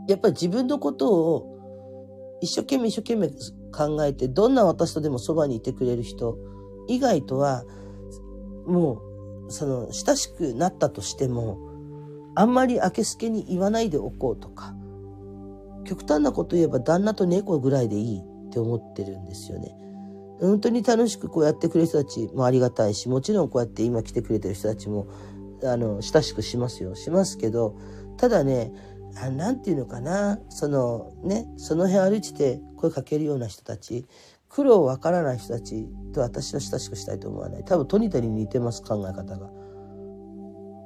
[0.07, 1.59] やっぱり自分のことを
[2.41, 3.29] 一生懸命一生懸命
[3.71, 6.37] 考えて、どんな私とでもそばにいてくれる人
[6.87, 7.63] 以外とは、
[8.65, 9.01] も
[9.47, 11.68] う、その、親しくなったとしても、
[12.39, 14.73] あんまり明けすけに言わないでおこうとか、
[15.83, 19.75] 極端なこと言えば旦那と猫ぐらいでいいって思ってるんですよね。
[20.39, 25.07] 本当に楽しくこうやってくれる人たちもありがたいし、もちろんこうやって今来てくれてる人たちも、
[25.65, 26.95] あの、親しくしますよ。
[26.95, 27.75] しますけど、
[28.15, 28.71] ただね、
[29.21, 34.07] あなんていうのかな、そのね、その辺歩いてて声かけるような人たち、
[34.47, 37.65] 苦労わからない人たちと私は親しくしたいと思わない。
[37.65, 39.49] 多分トニタに似てます、考え方が。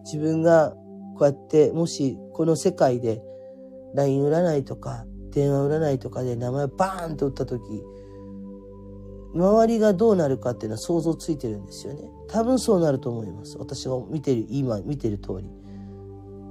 [0.04, 0.76] 自分が
[1.18, 3.22] こうやってもしこの世界で
[3.96, 7.84] LINE 占いとか電話占いとかで名前バーンと打った時
[9.36, 12.02] 周りがどうなるかっていうのは想像ついてるんですよね。
[12.28, 13.58] 多分そうなると思います。
[13.58, 15.50] 私が見てる、今見てる通り。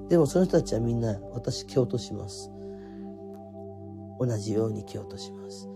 [0.08, 2.50] でもその人たちはみんな私蹴落とします。
[4.18, 5.68] 同じように蹴落とします。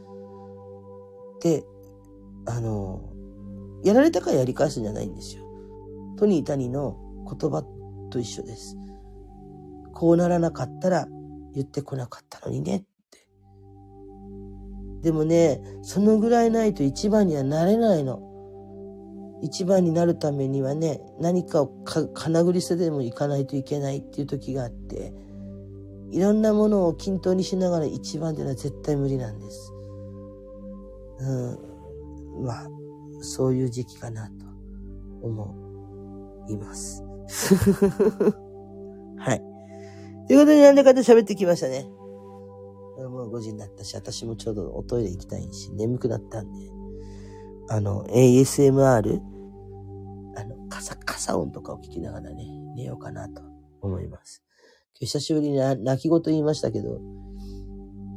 [1.40, 1.64] で、
[2.46, 3.12] あの、
[3.84, 5.44] やられたからやり返すんじゃないんですよ。
[6.18, 7.64] トニー・タニの言葉
[8.16, 8.78] と一緒です。
[9.92, 11.06] こうならなかったら
[11.54, 12.80] 言ってこなかったのにねっ
[13.10, 13.26] て。
[15.02, 18.22] でもね、そのぐらいないと一番にはなれないの。
[19.42, 25.12] 一番になるためにはね、何かをか、かなぐり捨てでもいかないといけないっていう時があって、
[26.10, 29.72] いろんなものを均等にしながら一番っていうのは絶対無理なんです。
[31.20, 32.44] うん。
[32.44, 32.68] まあ、
[33.20, 34.46] そういう時期かなと
[35.22, 37.05] 思います。
[39.18, 39.42] はい。
[40.26, 41.88] ということで、なんだかんだ喋ってきましたね。
[42.98, 46.70] もう5時になったし、私もちょうどおトイレ行きたいし、眠くなったんで、
[47.68, 49.20] あの、ASMR、
[50.36, 52.44] あの、カサカサ音とかを聞きながらね、
[52.76, 53.42] 寝ようかなと
[53.80, 54.42] 思います。
[54.98, 57.00] 今日久しぶりに泣き言言いましたけど、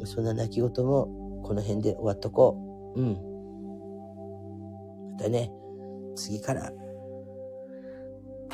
[0.06, 2.99] そんな泣き言もこの辺で終わっとこう。
[2.99, 3.14] うん。
[5.11, 5.52] またね、
[6.15, 6.72] 次から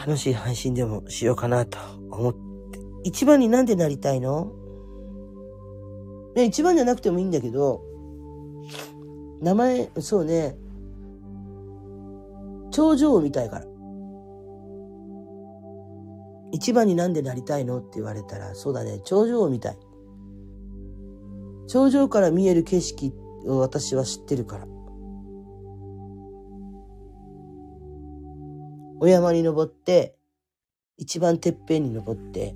[0.06, 1.80] 楽しい配信でもしようかなと
[2.12, 2.40] 思って。
[3.04, 4.52] 一番になんでなりたいの？
[6.36, 7.82] ね、一番じゃなくてもいいんだけど、
[9.42, 10.56] 名前、そうね、
[12.70, 13.66] 頂上を見たいから。
[16.52, 19.78] 一番になんでなりたいのって言われたら、そうだね、頂上を見たい。
[21.68, 23.12] 頂上から見える景色
[23.48, 24.68] を私は知ってるから。
[29.00, 30.16] お山に登って、
[30.98, 32.56] 一番てっぺんに登って、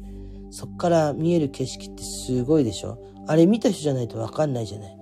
[0.51, 2.97] そっから見える景色ってすごいでしょ
[3.27, 4.97] あれ見た人じゃないとわかんないじゃない。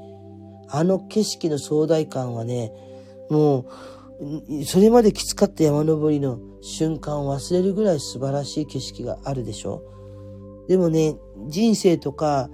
[0.69, 2.71] あの景色の壮大感はね、
[3.29, 3.65] も
[4.19, 9.83] う、それまできつかった山登りの瞬間を忘れるぐらい素晴らしい景色があるでしょ
[10.67, 11.15] でもね、
[11.47, 12.49] 人生とか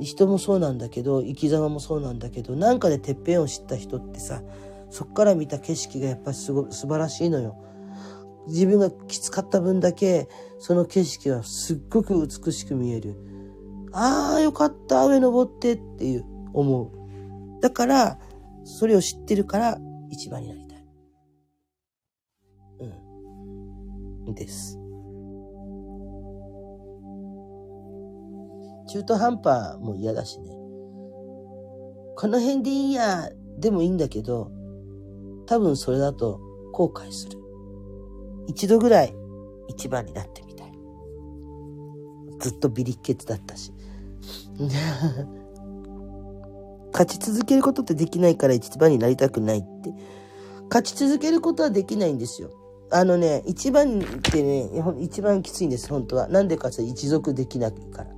[0.00, 4.42] 人もそうなんだけど、生き様もそうなんだけど、なんかでてっぺんを知った人ってさ、
[4.90, 7.56] そっから見た景色がやっぱりすご素晴らしいのよ。
[8.46, 13.16] 自分がきつかった分だけ、その景色はすっごく美しく見える。
[13.92, 17.60] ああ、よかった、上登ってっていう思う。
[17.60, 18.18] だから、
[18.64, 19.78] それを知ってるから
[20.10, 20.86] 一番になりたい。
[24.26, 24.34] うん。
[24.34, 24.78] です。
[28.88, 30.50] 中途半端も嫌だしね。
[32.16, 34.50] この辺でいいや、でもいいんだけど、
[35.46, 36.40] 多分それだと
[36.72, 37.43] 後悔する。
[38.46, 39.14] 一度ぐらい
[39.68, 40.72] 一番になってみたい。
[42.40, 43.72] ずっとビリッケツだったし。
[46.92, 49.92] 勝ち続けることってできないから一番になりたくないって。
[50.68, 52.50] 勝ち続けることはできないんですよ。
[52.90, 56.28] あのね、一番ってね、一番きついんです、本当は。
[56.28, 58.10] なんでかって一族できないから。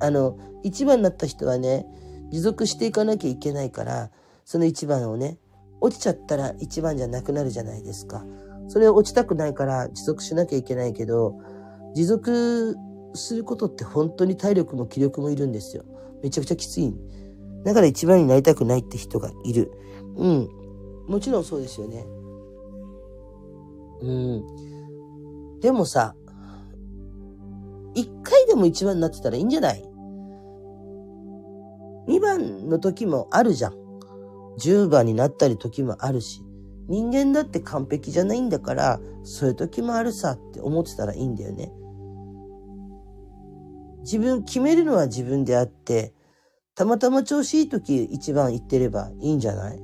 [0.00, 1.86] あの、一番になった人はね、
[2.30, 4.10] 持続していかなきゃいけないから、
[4.44, 5.38] その一番をね、
[5.80, 8.24] 落ちちゃったら一番じゃなくなるじゃないですか。
[8.68, 11.38] それを落ちたくないから持続しなきゃいけないけど、
[11.94, 12.76] 持続
[13.14, 15.84] することって本当に体力も気力もいるんですよ。
[16.22, 16.94] めちゃくちゃきつい。
[17.64, 19.70] だから一番になりたくないって人がいる。
[20.16, 20.48] うん。
[21.06, 22.06] もちろんそうですよね。
[24.00, 25.60] うん。
[25.60, 26.14] でもさ、
[27.94, 29.84] 一回でも一番になってたらいいんじゃない？
[32.08, 33.74] 二番の時もあるじゃん。
[34.58, 36.42] 十番になったり時もあるし。
[36.88, 41.72] 人間だって完璧じゃないんだから、そういう時もあるさって思ってたらいいんだよね。
[44.00, 46.12] 自分決めるのは自分であって、
[46.74, 49.80] たまたま調子いい時一番行ってればいいんじゃない？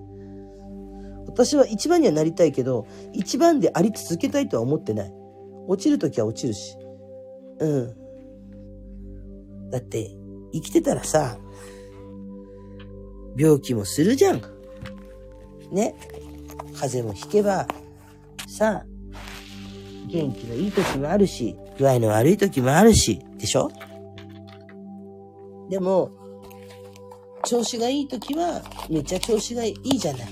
[1.27, 5.13] 私は一番にはなりたいけど、一番であり続けたいとは思ってない。
[5.69, 6.77] 落ちる時は落ちるし。
[7.61, 7.95] うん。
[9.71, 10.17] だって、
[10.53, 11.39] 生きてたらさ、
[13.37, 14.43] 病気もするじゃん。
[15.71, 15.95] ね？
[16.79, 17.67] 風邪もひけば、
[18.47, 18.87] さあ、
[20.07, 23.71] 元気のいい時もあるし、具合の悪い時もあるし、でしょ？
[25.69, 26.11] でも、
[27.45, 30.23] 調子がいい時は、めっちゃ調子がいいじゃない。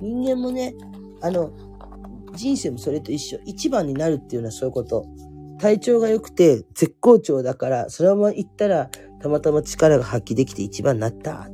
[0.00, 0.74] 人間もね、
[1.22, 1.50] あの、
[2.34, 3.38] 人生もそれと一緒。
[3.46, 5.06] 一番になるっていうのはそういうこと。
[5.58, 8.90] 体調が良くて絶好調だから、そのまま行ったら、
[9.22, 11.48] たまたま力が発揮できて一番になった。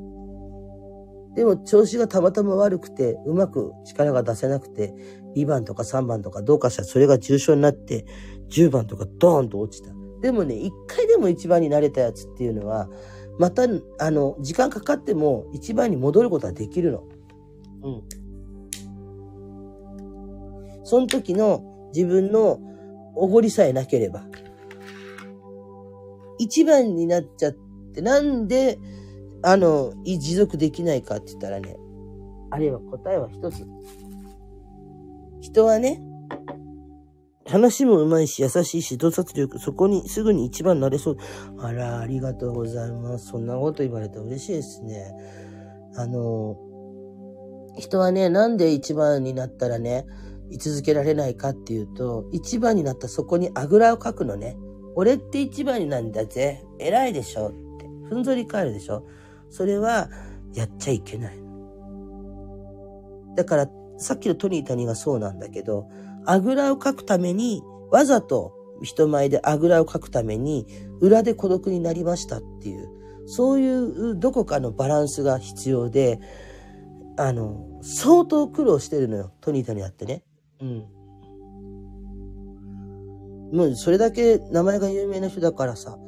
[1.35, 4.95] でも調子がたまたま悪くて、うまく力が出せなくて、
[5.37, 8.05] 2番とか3番とかどうかしたらそれが重症になって、
[8.51, 9.95] 10番とかドーンと落ちた。
[10.21, 12.89] でもね、1回でも1番になれたやつっていうのは、
[13.39, 13.63] また、
[13.99, 17.05] あの、時間かかっても1番に戻ることはできるの。
[17.83, 18.03] うん。
[20.85, 21.65] その時の
[21.95, 22.61] 自分の
[23.15, 24.23] おごりさえなければ。
[26.41, 27.53] 1番になっちゃっ
[27.95, 28.79] て、なんで
[29.43, 31.77] あの、持続できないかって言ったらね、
[32.51, 33.67] あれは答えは一つ。
[35.41, 36.01] 人はね、
[37.47, 41.17] 話もうまいし、優しいし、洞察力、そこにすぐに一番なれそう。
[41.59, 43.29] あら、ありがとうございます。
[43.29, 45.13] そんなこと言われたら嬉しいですね。
[45.97, 46.57] あの、
[47.77, 50.07] 人はね、なんで一番になったらね、
[50.51, 54.57] 居続けられないかっていうと、一番になったそこにあぐらをかくのね。
[54.95, 56.63] 俺って一番になんだぜ。
[56.79, 57.87] 偉いでしょって。
[58.09, 59.05] ふんぞり返るでしょ。
[59.53, 60.09] それは、
[60.55, 61.39] やっちゃいけない
[63.37, 63.69] だから、
[63.99, 65.89] さっきのトニー谷がそうなんだけど、
[66.25, 70.67] あぐらをかくために、わざと人前であぐらをかくために、
[71.01, 72.89] 裏で孤独になりましたっていう、
[73.27, 76.19] そういうどこかのバランスが必要で、
[77.19, 79.33] あの、相当苦労してるのよ。
[79.41, 80.25] トニータにあってね。
[80.61, 80.87] うん。
[83.53, 85.99] もうそれだけ名前が有名な人だからさ、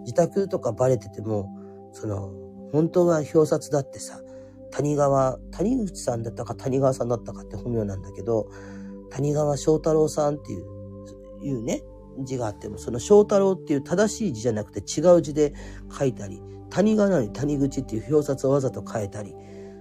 [0.00, 1.56] 自宅とかバレてても、
[1.92, 4.20] その、本当は表札だってさ、
[4.70, 8.48] 谷川、谷口さんだったか谷川さんだったかって本名なんだけど、
[9.10, 10.66] 谷川翔太郎さんっていう、
[11.42, 11.82] いうね、
[12.24, 15.54] 字があっても、その翔太郎っていう正しい字じゃなくて違う字で
[15.96, 19.34] 書いたり、谷川なのに谷口っていう表札をわざと変えたり、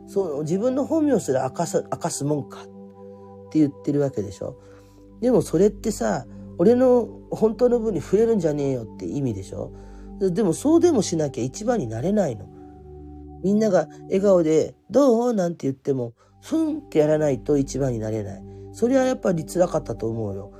[0.07, 4.57] そう、自分の本名すら明かす、明かすもんかって言ってるわけでしょ。
[5.19, 6.25] でもそれってさ、
[6.57, 9.71] 俺の本当の分に触れるんじゃねえよって意味でしょ。
[10.19, 12.47] でもそうでもしなきゃ一番になれないの。
[13.47, 15.33] みんなが笑顔で、どう？
[15.33, 16.11] なんて言っても、
[16.41, 18.43] ふんってやらないと一番になれない。
[18.73, 20.51] それはやっぱり辛かったと思うよ。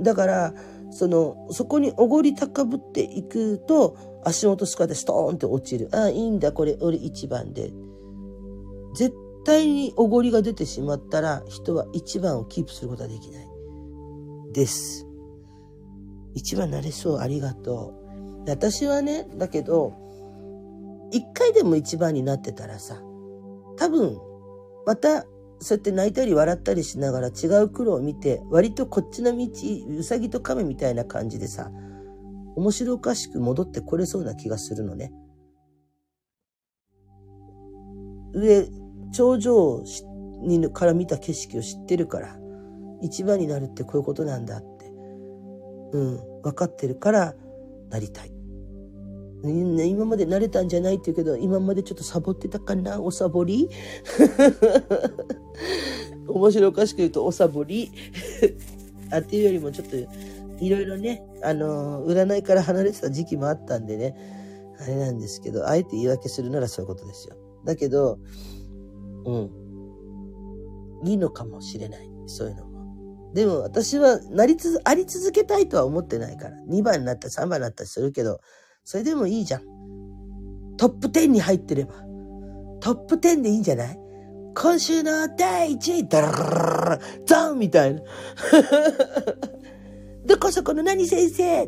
[0.00, 0.54] だから、
[0.90, 5.90] その、そこにおごり高ぶっていくと、足元すかでストーンって落ちる。
[5.92, 7.74] ああ、いいんだ、これ、俺一番で。
[8.94, 9.14] 絶
[9.44, 13.48] 対におごりが出てしまったら、人は一番をキープすることはできない。
[14.54, 15.06] です。
[16.32, 17.92] 一番なれそう、ありがと
[18.46, 18.48] う。
[18.48, 19.92] 私はね、だけど、
[21.14, 23.00] 一回でも一番になってたらさ、
[23.76, 24.18] 多分、
[24.84, 25.22] また、
[25.60, 29.46] そうやって泣いたり笑ったりしながら違う苦労を見て、割とこっちの道、
[29.96, 31.70] うさぎと亀みたいな感じでさ、
[32.56, 35.12] 面白おかしく戻ってこれそうな気がするのね。
[38.34, 38.68] 上、
[39.12, 39.84] 頂上
[40.42, 42.36] にから見た景色を知ってるから、
[43.02, 44.86] 一番になるってこういうことなんだって、
[45.92, 47.34] うん、分かってるから
[47.88, 48.33] なりたい。
[49.50, 53.00] 今まで慣れたんじゃないって言うけど、今までちょっとサボってたかな？
[53.00, 53.68] おサボり？
[56.26, 57.92] 面白おかしく言うとおサボり？
[59.12, 64.16] あっていうよりもちょっといろいろね、あの占いから離れてた時期もあったんでね、
[64.80, 67.36] あれなんですけど、あえて言い訳するならそういうことですよ。
[67.64, 68.18] だけど、
[69.26, 69.50] うん。
[71.04, 72.10] いいのかもしれない。
[72.26, 72.74] そういうのも。
[73.34, 76.56] でも私はなりつ、あり続けたいとは思ってないから。
[76.68, 78.40] 2番になったり3番になったりするけど、
[78.84, 79.62] それでもいいじゃん。
[80.76, 81.94] トップ10に入ってれば。
[82.80, 83.98] トップ10でいいんじゃない？
[84.54, 86.38] 今週の第1位、ダララ
[86.96, 88.02] ラザンみたいな。
[90.26, 91.66] どこそこの何先生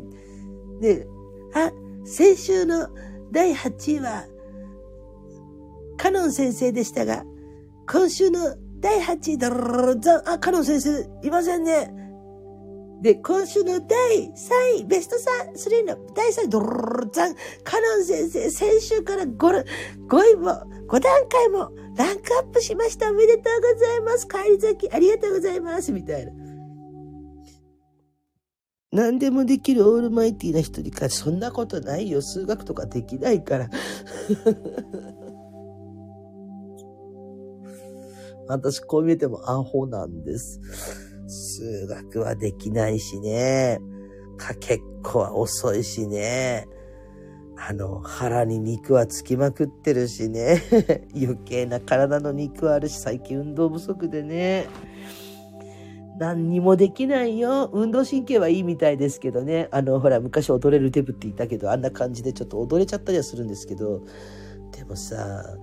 [0.79, 1.05] で、
[1.53, 1.71] あ、
[2.05, 2.87] 先週の
[3.31, 4.25] 第8位は、
[5.97, 7.25] カノン先生でしたが、
[7.91, 11.91] 今週の第8位、ダラララザン、あ、カノン先生、いませんね。
[13.01, 16.67] で、今週の第3位、ベスト3の第3位、ドル
[17.05, 19.65] ルザン、カノン先生、先週から 5, 5
[20.33, 20.49] 位も、
[20.87, 23.11] 5段階もランクアップしました。
[23.11, 24.27] おめでとうございます。
[24.27, 25.91] 帰り咲き、ありがとうございます。
[25.91, 26.31] みたいな。
[28.91, 32.23] 何でもできるオールマイティな人にか、そんなことないよ。
[32.23, 33.69] 数学とかできないから。
[38.47, 40.59] 私、こう見えてもアホなんです。
[41.27, 43.79] 数学はできないしね。
[44.37, 46.67] かけっこは遅いしね。
[47.57, 50.61] あの、腹に肉はつきまくってるしね。
[51.15, 54.67] 余計な体の肉はあるし、最近運動不足でね。
[56.19, 57.69] 何にもできないよ。
[57.73, 59.67] 運動神経はいいみたいですけどね。
[59.71, 64.01] あの、ほら、昔踊れるデブって言ったけど、あんな感じでちょっと踊れちゃったりはするんですけど、
[64.71, 65.57] でもさ、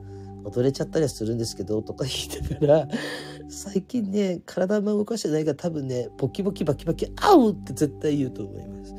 [0.45, 2.89] 踊れちゃったりはするんですけど、とか言いながら、
[3.49, 8.95] 最近ね、体も動かしてないから多分ね、ボキボキバキバキ、あうって絶対言うと思います。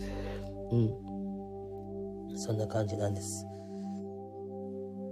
[0.72, 0.76] う
[2.36, 2.38] ん。
[2.38, 3.46] そんな感じなんです。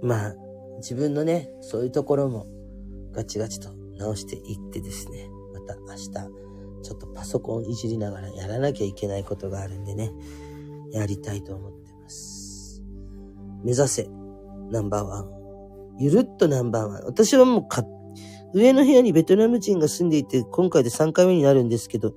[0.02, 0.34] まあ、
[0.78, 2.46] 自分のね、そういうところも
[3.12, 6.10] ガチガチと直していってですね、また明日、
[6.82, 10.12] ちょっとパソコンいじりながらやらなきゃいけないことがあるんでね、
[10.92, 12.82] やりたいと思ってます。
[13.62, 14.08] 目指せ、
[14.70, 15.43] ナンバーワン。
[15.98, 17.04] ゆるっとナンバーワン。
[17.04, 17.84] 私はもうか、
[18.52, 22.14] 上の部屋にベトナム人が住んでいて、今回で3回目になるんですけど、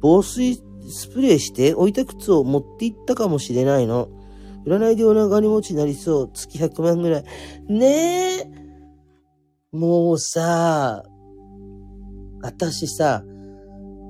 [0.00, 4.08] 防水スプレーして置いた靴を持って行ったかもしれないの。
[4.66, 6.30] 占いでお長に持ちになりそう。
[6.32, 7.24] 月100万ぐらい。
[7.68, 8.50] ねえ。
[9.72, 11.02] もうさ、
[12.42, 13.24] 私さ、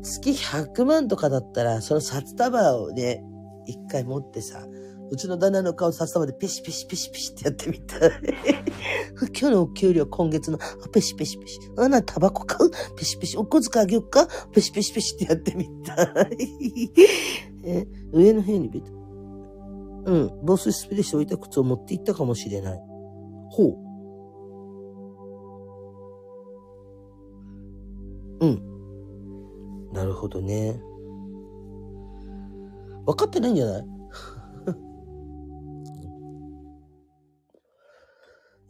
[0.02, 3.24] 月100万とかだったら、その札束をね、
[3.66, 4.66] 一回持ってさ、
[5.10, 8.10] うちの旦那の顔さっさまでペシペシペシペシってやってみたい。
[9.38, 10.58] 今日のお給料今月の、
[10.92, 11.60] ペシペシペシ。
[11.76, 12.70] あな、タバコ買う？
[12.96, 13.36] ペシペシ。
[13.36, 14.26] お小遣いあげよっか？
[14.52, 16.90] ペシペシペシってやってみたい。
[17.64, 18.92] え、上の部屋にベト。
[20.04, 22.80] うん、防水スプレーして置いた靴を持って行ったかもしれない。
[23.50, 23.76] ほう。
[28.40, 29.92] うん。
[29.92, 30.80] なるほどね。
[33.06, 33.86] 分かってないんじゃない？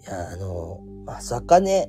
[0.05, 1.89] いや、あの、まさかね、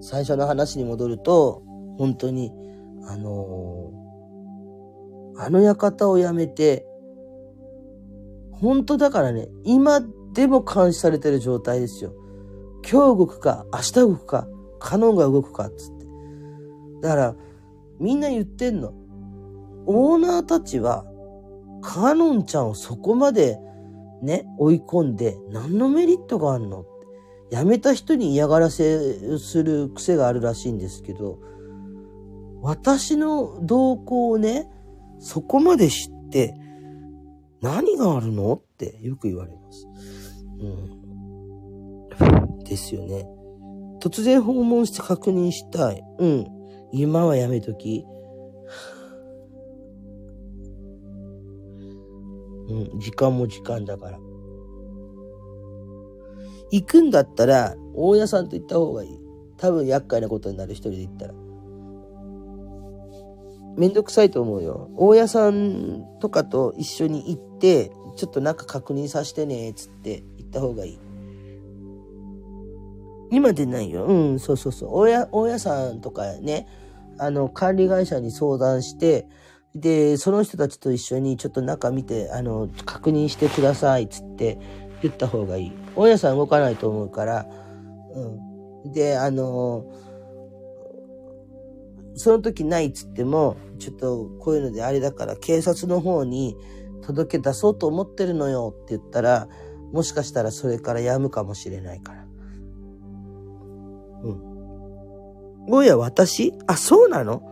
[0.00, 1.62] 最初の話に戻ると、
[1.98, 2.52] 本当に、
[3.08, 3.92] あの
[5.38, 6.86] あの館を辞めて、
[8.52, 10.00] 本当だからね、今
[10.32, 12.12] でも監視されてる状態ですよ。
[12.90, 14.48] 今日動くか、明日動くか、
[14.78, 16.06] カノンが動くか、つって。
[17.02, 17.36] だから、
[17.98, 18.92] みんな言ってんの。
[19.86, 21.04] オーナーたちは、
[21.82, 23.58] カノンちゃんをそこまで
[24.22, 26.84] ね、追い込んで、何のメリットがあんの。
[27.50, 31.38] 辞めた人に嫌がらせする癖があるらしいんですけど、
[32.60, 34.68] 私の動向をね、
[35.18, 36.54] そこまで知って、
[37.60, 39.88] 何があるのってよく言われます。
[40.60, 41.06] うん。
[42.64, 43.28] ですよね。
[44.00, 46.02] 突然訪問して確認したい。
[46.18, 46.46] うん。
[46.92, 48.04] 今はやめとき。
[52.68, 54.18] うん、時間も時間だから。
[56.70, 59.18] 行くんだったら、大家さんと行った方がいい。
[59.56, 61.34] 多分厄介なことになる一人で行ったら。
[63.76, 64.90] めんどくさいと思うよ。
[64.96, 70.98] 大家さんとかと一緒に行って、ちょっと中確認させてね、つって行った方がいい。
[73.30, 74.04] 今でないよ。
[74.06, 74.90] うん、そうそうそう。
[75.00, 76.66] 大家、大家さんとかね、
[77.18, 79.28] あの、管理会社に相談して、
[79.74, 84.58] で、その人たちと一緒にちょっと中見て、あの、確認してください、つって
[85.02, 85.85] 言った方がいい。
[85.96, 87.46] 大家さん動かないと思うから、
[88.84, 88.92] うん。
[88.92, 89.90] で、あの、
[92.14, 96.56] その時ないっつっても、ちょっとこういうのであれだから警察の方に
[97.02, 99.48] 届け出そうと思ってるのよって言ったら、
[99.92, 102.26] もしかしたらそれからやむかもしれないから。
[104.22, 104.42] うん。
[105.68, 106.54] おや、私？
[106.66, 107.42] あ、そうなの？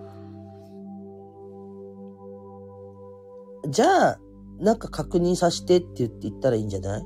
[3.69, 4.21] じゃあ、
[4.59, 7.03] なんか確認させてって言って言ったらいいんじゃない？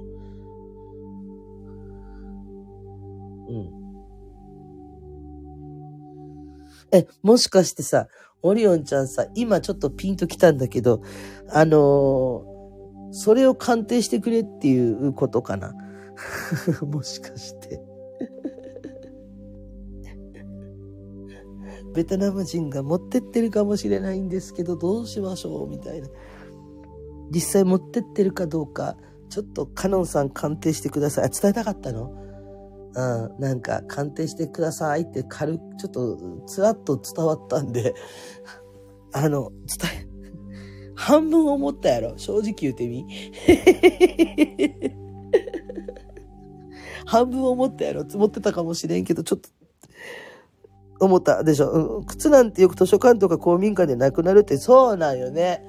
[3.48, 3.70] うん。
[6.92, 8.08] え、もしかしてさ、
[8.42, 11.02] オリオンちゃんさ、今ちょっとピンときたんだけど、
[11.50, 15.74] あのー、それを鑑定してくれっていうことかな？
[16.86, 17.80] もしかして
[21.94, 26.08] ベトナム人が持ってってるかもしれないんですけど、どうしましょうみたいな。
[27.30, 28.96] 実際持ってってるかどうか、
[29.28, 31.30] ちょっとカノンさん鑑定してください。
[31.30, 32.27] 伝えたかったの？
[32.94, 37.94] うん、なんか鑑定してくださいって軽く、ちょっとつらっと伝わったんで、
[39.12, 40.08] あの、伝え、
[40.94, 42.18] 半分思ったやろ。
[42.18, 43.06] 正直言うてみ。
[47.06, 48.02] 半分思ったやろ。
[48.02, 49.48] 積もってたかもしれんけど、ちょっと、
[51.00, 51.70] 思ったでしょ。
[51.70, 55.64] うん、靴なんてよく図書館とか公民館でなくなるってそうなんよね。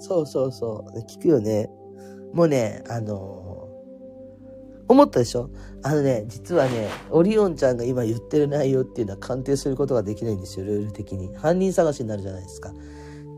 [0.00, 0.98] そうそうそう。
[1.00, 1.70] 聞くよね。
[2.32, 3.53] もうね、あのー
[4.88, 5.50] 思ったでしょ？
[5.82, 11.34] あのね、実はね、オリオンちゃんが今言ってる内容っていうのは鑑定することができないんですよ、ルール的に。
[11.36, 12.72] 犯人探しになるじゃないですか。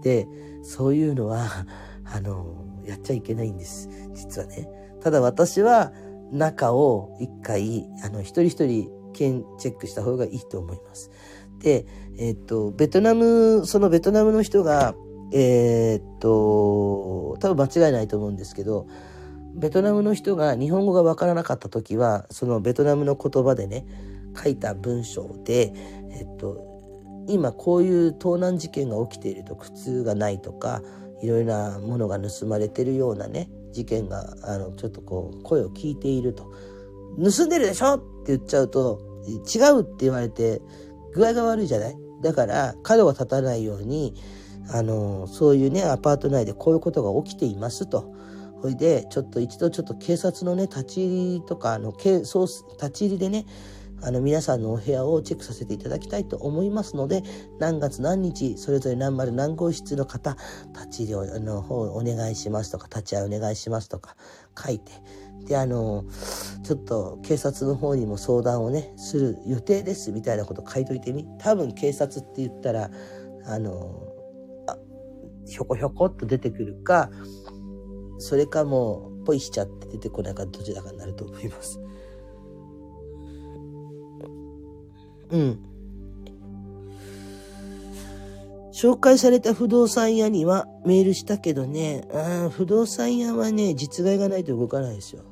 [0.02, 0.28] で、
[0.62, 1.46] そういうのは、
[2.04, 2.46] あの、
[2.84, 3.88] やっちゃいけないんです。
[4.14, 4.68] 実はね。
[5.00, 5.92] ただ私は、
[6.32, 11.10] 中を一回、あの、一人一人、検チェックした方がいいと思います。
[11.58, 11.86] で、
[12.18, 14.94] えっ、と、ベトナム、そのベトナムの人が、
[15.32, 18.86] えっと、多分間違いないと思うんですけど、
[19.56, 23.86] ベトナムの人が日本語がわからなかった時は、そのベトナムの言葉でね、
[24.40, 25.72] 書いた文章で、
[26.12, 26.62] えっと、
[27.28, 30.82] 今こういう盗難事件が起きていると靴がないとか、
[31.22, 36.52] いろいろなものが盗まれてるようなね、事件が、あの、ちょっとこう、声を聞いていると。
[37.18, 37.94] 盗んでるでしょ？
[37.94, 40.60] って言っちゃうと、違うって言われて、
[41.14, 41.96] 具合が悪いじゃない？
[42.22, 44.14] だから、角が立たないように、
[44.70, 48.14] あの、そういうね、アパート内でこういうことが起きていますと。
[48.62, 51.92] ほいで、ちょっと一度ちょっと警察のね、立ち入りとか、あの、
[52.24, 53.46] そう立ち入りでね、
[54.02, 57.22] あの、皆さんのお部屋をチェックさせていただきたいと思いますので、
[57.58, 60.36] 何月何日、それぞれ何丸何号室の方、
[60.74, 64.16] 立ち入りの方お願いしますとか、立ち会いお願いしますとか
[64.56, 64.92] 書いて、
[65.46, 66.04] で、あの、
[66.62, 71.24] ちょっと警察の方にも相談をね、する予定ですみたいなこと書いといてみ。
[71.38, 72.90] 多分警察って言ったら、
[73.46, 74.02] あの、
[74.66, 74.76] あ
[75.46, 77.10] ひょこひょこっと出てくるか、
[78.18, 81.80] それかもう、ポイしちゃって出てこないかどちらかになると思います。
[85.30, 85.58] うん。
[88.72, 95.22] 紹介された不動産屋にはメールしたけどね、あ不動産屋はね、実害がないと動かないですよ。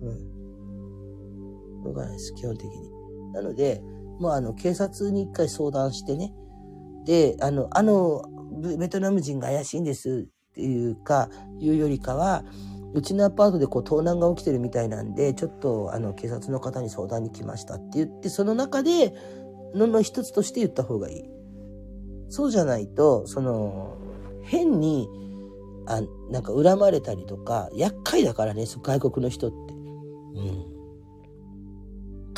[0.00, 1.82] うん。
[1.82, 2.90] 動かないです、基本的に。
[3.32, 3.82] なので、
[4.20, 6.32] もうあの、警察に一回相談してね。
[7.04, 8.22] で、あの、あの、
[8.78, 11.28] ベトナム人が怪しいんですっていうか、
[11.58, 12.44] いうよりかは、
[12.94, 19.12] うちのアパートでこう盗難が起きてるみたいなんで、ちょっとあの警察の方に相談に来ましたって言って、その中で
[19.74, 21.24] のの一つとして言った方がいい。
[22.28, 23.96] そうじゃないと、その、
[24.42, 25.08] 変に、
[25.86, 29.74] あ、なんか恨まれたりとか、厄介だからね、外国の人って。
[29.74, 30.74] うん。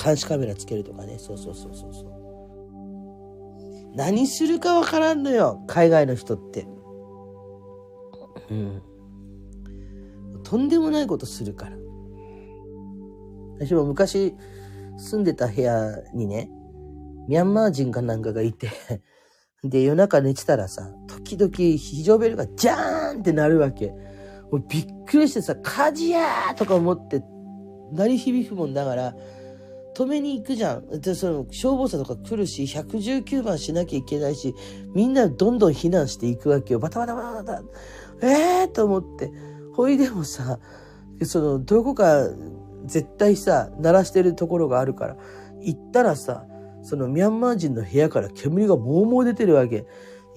[0.03, 2.17] 監視カメラつけるとかね、そうそうそうそうそう。
[3.95, 6.67] 何するかわからんのよ、海外の人って。
[8.51, 8.83] うん。
[10.43, 11.77] とんでもないことするから。
[13.59, 14.35] 私も昔
[14.99, 16.51] 住んでた部屋にね、
[17.29, 18.71] ミャンマー人かなんかがいて
[19.65, 23.91] で、夜中寝てたらさ、時々非常ベルがジャーンってなるわけ。
[24.53, 27.23] もうびっくりしてさ、火事やーとか思って、
[27.93, 29.17] 鳴り響くもんだから、
[29.97, 31.01] 止めに行くじゃん。
[31.01, 34.55] で、その、消防車とか来るし、119番しなきゃいけないし、
[34.95, 36.81] みんなどんどん避難していくわけよ。
[36.81, 37.63] バタバタバタバタ。
[38.23, 39.33] えーと思って。
[39.75, 40.59] ほいでもさ、
[41.23, 42.29] その、どこか
[42.87, 45.17] 絶対さ、鳴らしてるところがあるから、
[45.61, 46.47] 行ったらさ、
[46.83, 49.87] そのミャンマー人の部屋から煙がもうもう出てるわけ。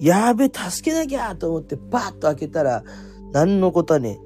[0.00, 2.82] やべ、助けなきゃと思ってバーッと開けたら、
[3.32, 4.18] 何のことはね、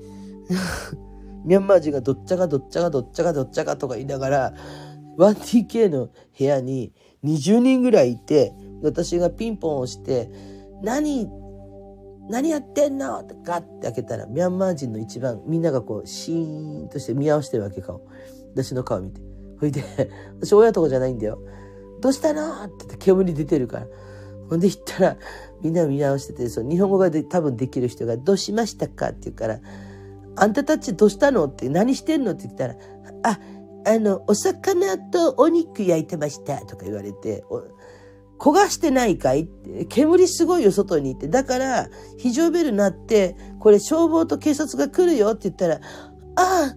[1.44, 4.54] ミャンマー人がどっちゃかどっちゃかどっちゃかどっちゃかとか言いながら、
[5.18, 6.08] 1DK の
[6.38, 6.92] 部屋に
[7.24, 8.52] 20人ぐらいいて、
[8.82, 10.30] 私がピンポン押して、
[10.82, 11.28] 何
[12.28, 13.20] 何やってんの？
[13.20, 18.00] ってガッて開けたら、ミャンマー人の一番、みんながこう、シーンとして見合わせてるわけ、顔。
[18.54, 19.20] 私の顔見て。
[19.60, 19.82] ほいで、
[20.40, 21.38] 私親とかじゃないんだよ。
[22.00, 22.64] どうしたの？
[22.64, 23.86] って言って煙出てるから。
[24.48, 25.16] ほんで言ったら、
[25.62, 29.08] みんな見直してて、その日本語がで多分できる人が、どうしましたか？
[29.08, 29.60] って言うから、
[30.36, 31.46] あんたたちどうしたの？
[31.46, 32.32] って何してんの？
[32.32, 32.76] って言ったら、
[33.22, 33.38] あ、
[33.86, 37.44] あの、お魚とお肉焼いてましたとか言われて、
[38.44, 39.48] 焦がしてないかい？
[39.88, 41.28] 煙すごいよ、外にって。
[41.28, 41.88] だから、
[42.18, 45.80] 非常ベル鳴って、これ消防と警察が来るよって言ったら、あ
[46.36, 46.74] あ、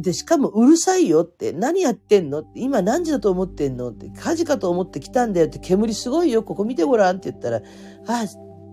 [0.00, 3.90] で、しかもうるさいよって、何やってんの、今何時だと思ってんの？
[3.90, 7.60] って、火事かと思って来たんだよって、煙すごいよ、ここ見てごらんって言ったら、あ
[8.08, 8.26] あ、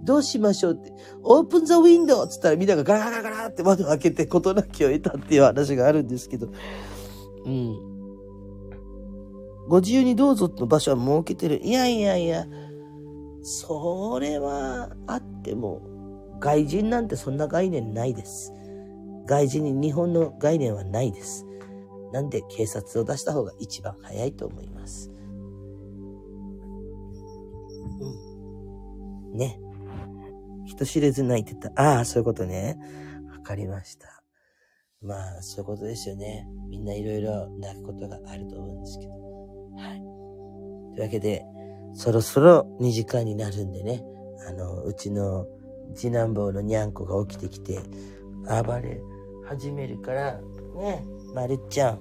[0.04, 0.92] どうしましょうって、
[1.22, 6.50] オープンザウィンドウって言ったらみんながガラガラガラって窓開けて事なきを得たっていう話があるんですけど、
[7.46, 7.89] うん。
[9.70, 11.62] ご自由にどうぞの場所は設けてる。
[11.64, 12.48] いやいやいや、
[13.44, 15.82] それはあっても、
[16.40, 18.52] 外人なんてそんな概念ないです。
[19.28, 21.46] 外人に日本の概念はないです。
[22.12, 25.12] なんで警察を出した方が一番早いと思います。
[29.32, 29.38] うん。
[29.38, 29.60] ね。
[30.66, 31.72] 人知れず泣いてた。
[31.76, 32.80] ああ、そういうことね。
[33.32, 34.24] わかりました。
[35.04, 36.48] まあ、そういうことですよね。
[36.68, 39.29] みんないろいろ泣くことがあると思うんですけど。
[39.80, 40.96] はい。
[40.96, 41.46] というわけで、
[41.94, 44.04] そろそろ2時間になるんでね、
[44.48, 45.48] あの、うちの
[45.96, 47.80] 次男坊のにゃんこが起きてきて、
[48.64, 49.02] 暴れ
[49.46, 50.40] 始めるから、
[50.76, 52.00] ね、まるちゃん、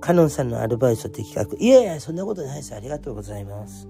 [0.00, 1.56] カノンさんのアルバイト的確。
[1.58, 2.74] いやいや、そんなことないです。
[2.74, 3.86] ありがとうございます。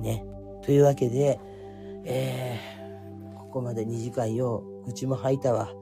[0.00, 0.24] ね。
[0.62, 1.38] というわけで、
[2.04, 5.72] えー、ここまで2時間よ、うちも吐いたわ。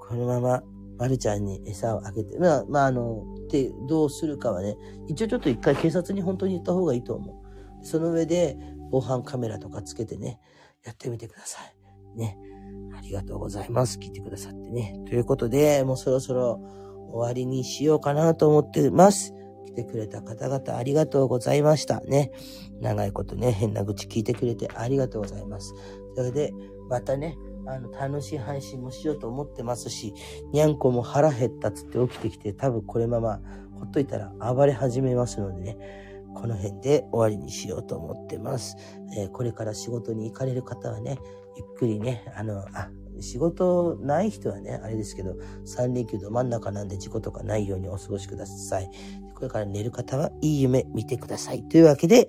[0.00, 0.62] このまま
[1.02, 4.76] まるちゃんに餌をあげて、まあ、まあ、あの、で、どうするかはね、
[5.08, 7.42] 一応ちょっと一回警察に本当に言った方がいいと思
[7.82, 7.84] う。
[7.84, 8.56] その上で、
[8.92, 10.38] 防犯カメラとかつけてね、
[10.84, 12.16] やってみてください。
[12.16, 12.38] ね。
[12.96, 13.98] ありがとうございます。
[13.98, 15.02] 聞いてくださってね。
[15.08, 16.60] ということで、もうそろそろ
[17.10, 19.34] 終わりにしようかなと思ってます。
[19.66, 22.00] 来てくれた方々ありがとうございました。
[22.02, 22.30] ね。
[22.80, 25.74] 長いことね、変な愚痴聞いてくれてありがとうございます。
[26.14, 26.52] それで、
[26.88, 27.36] またね、
[27.66, 30.14] あの、楽しい配信もしようと思ってますし、
[30.52, 33.40] にゃんこも腹減ったっつって起きてきて、多分これまま
[33.78, 35.76] ほっといたら暴れ始めますのでね、
[36.34, 38.76] この辺で終わりにしようと思ってます。
[39.16, 41.18] えー、これから仕事に行かれる方はね、
[41.56, 42.90] ゆっくりね、あの、あ、
[43.20, 45.36] 仕事ない人はね、あれですけど、
[45.66, 48.90] 3連休ど真ん中なんで事故とかないようにお過ごしください。
[49.34, 51.62] これから寝る方はいい夢見てください。
[51.68, 52.28] というわけで、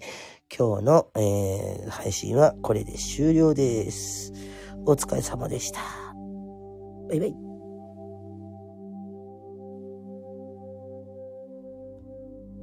[0.55, 4.33] 今日の、えー、配信はこれで終了です。
[4.85, 5.79] お疲れ様でした。
[7.09, 7.42] バイバイ。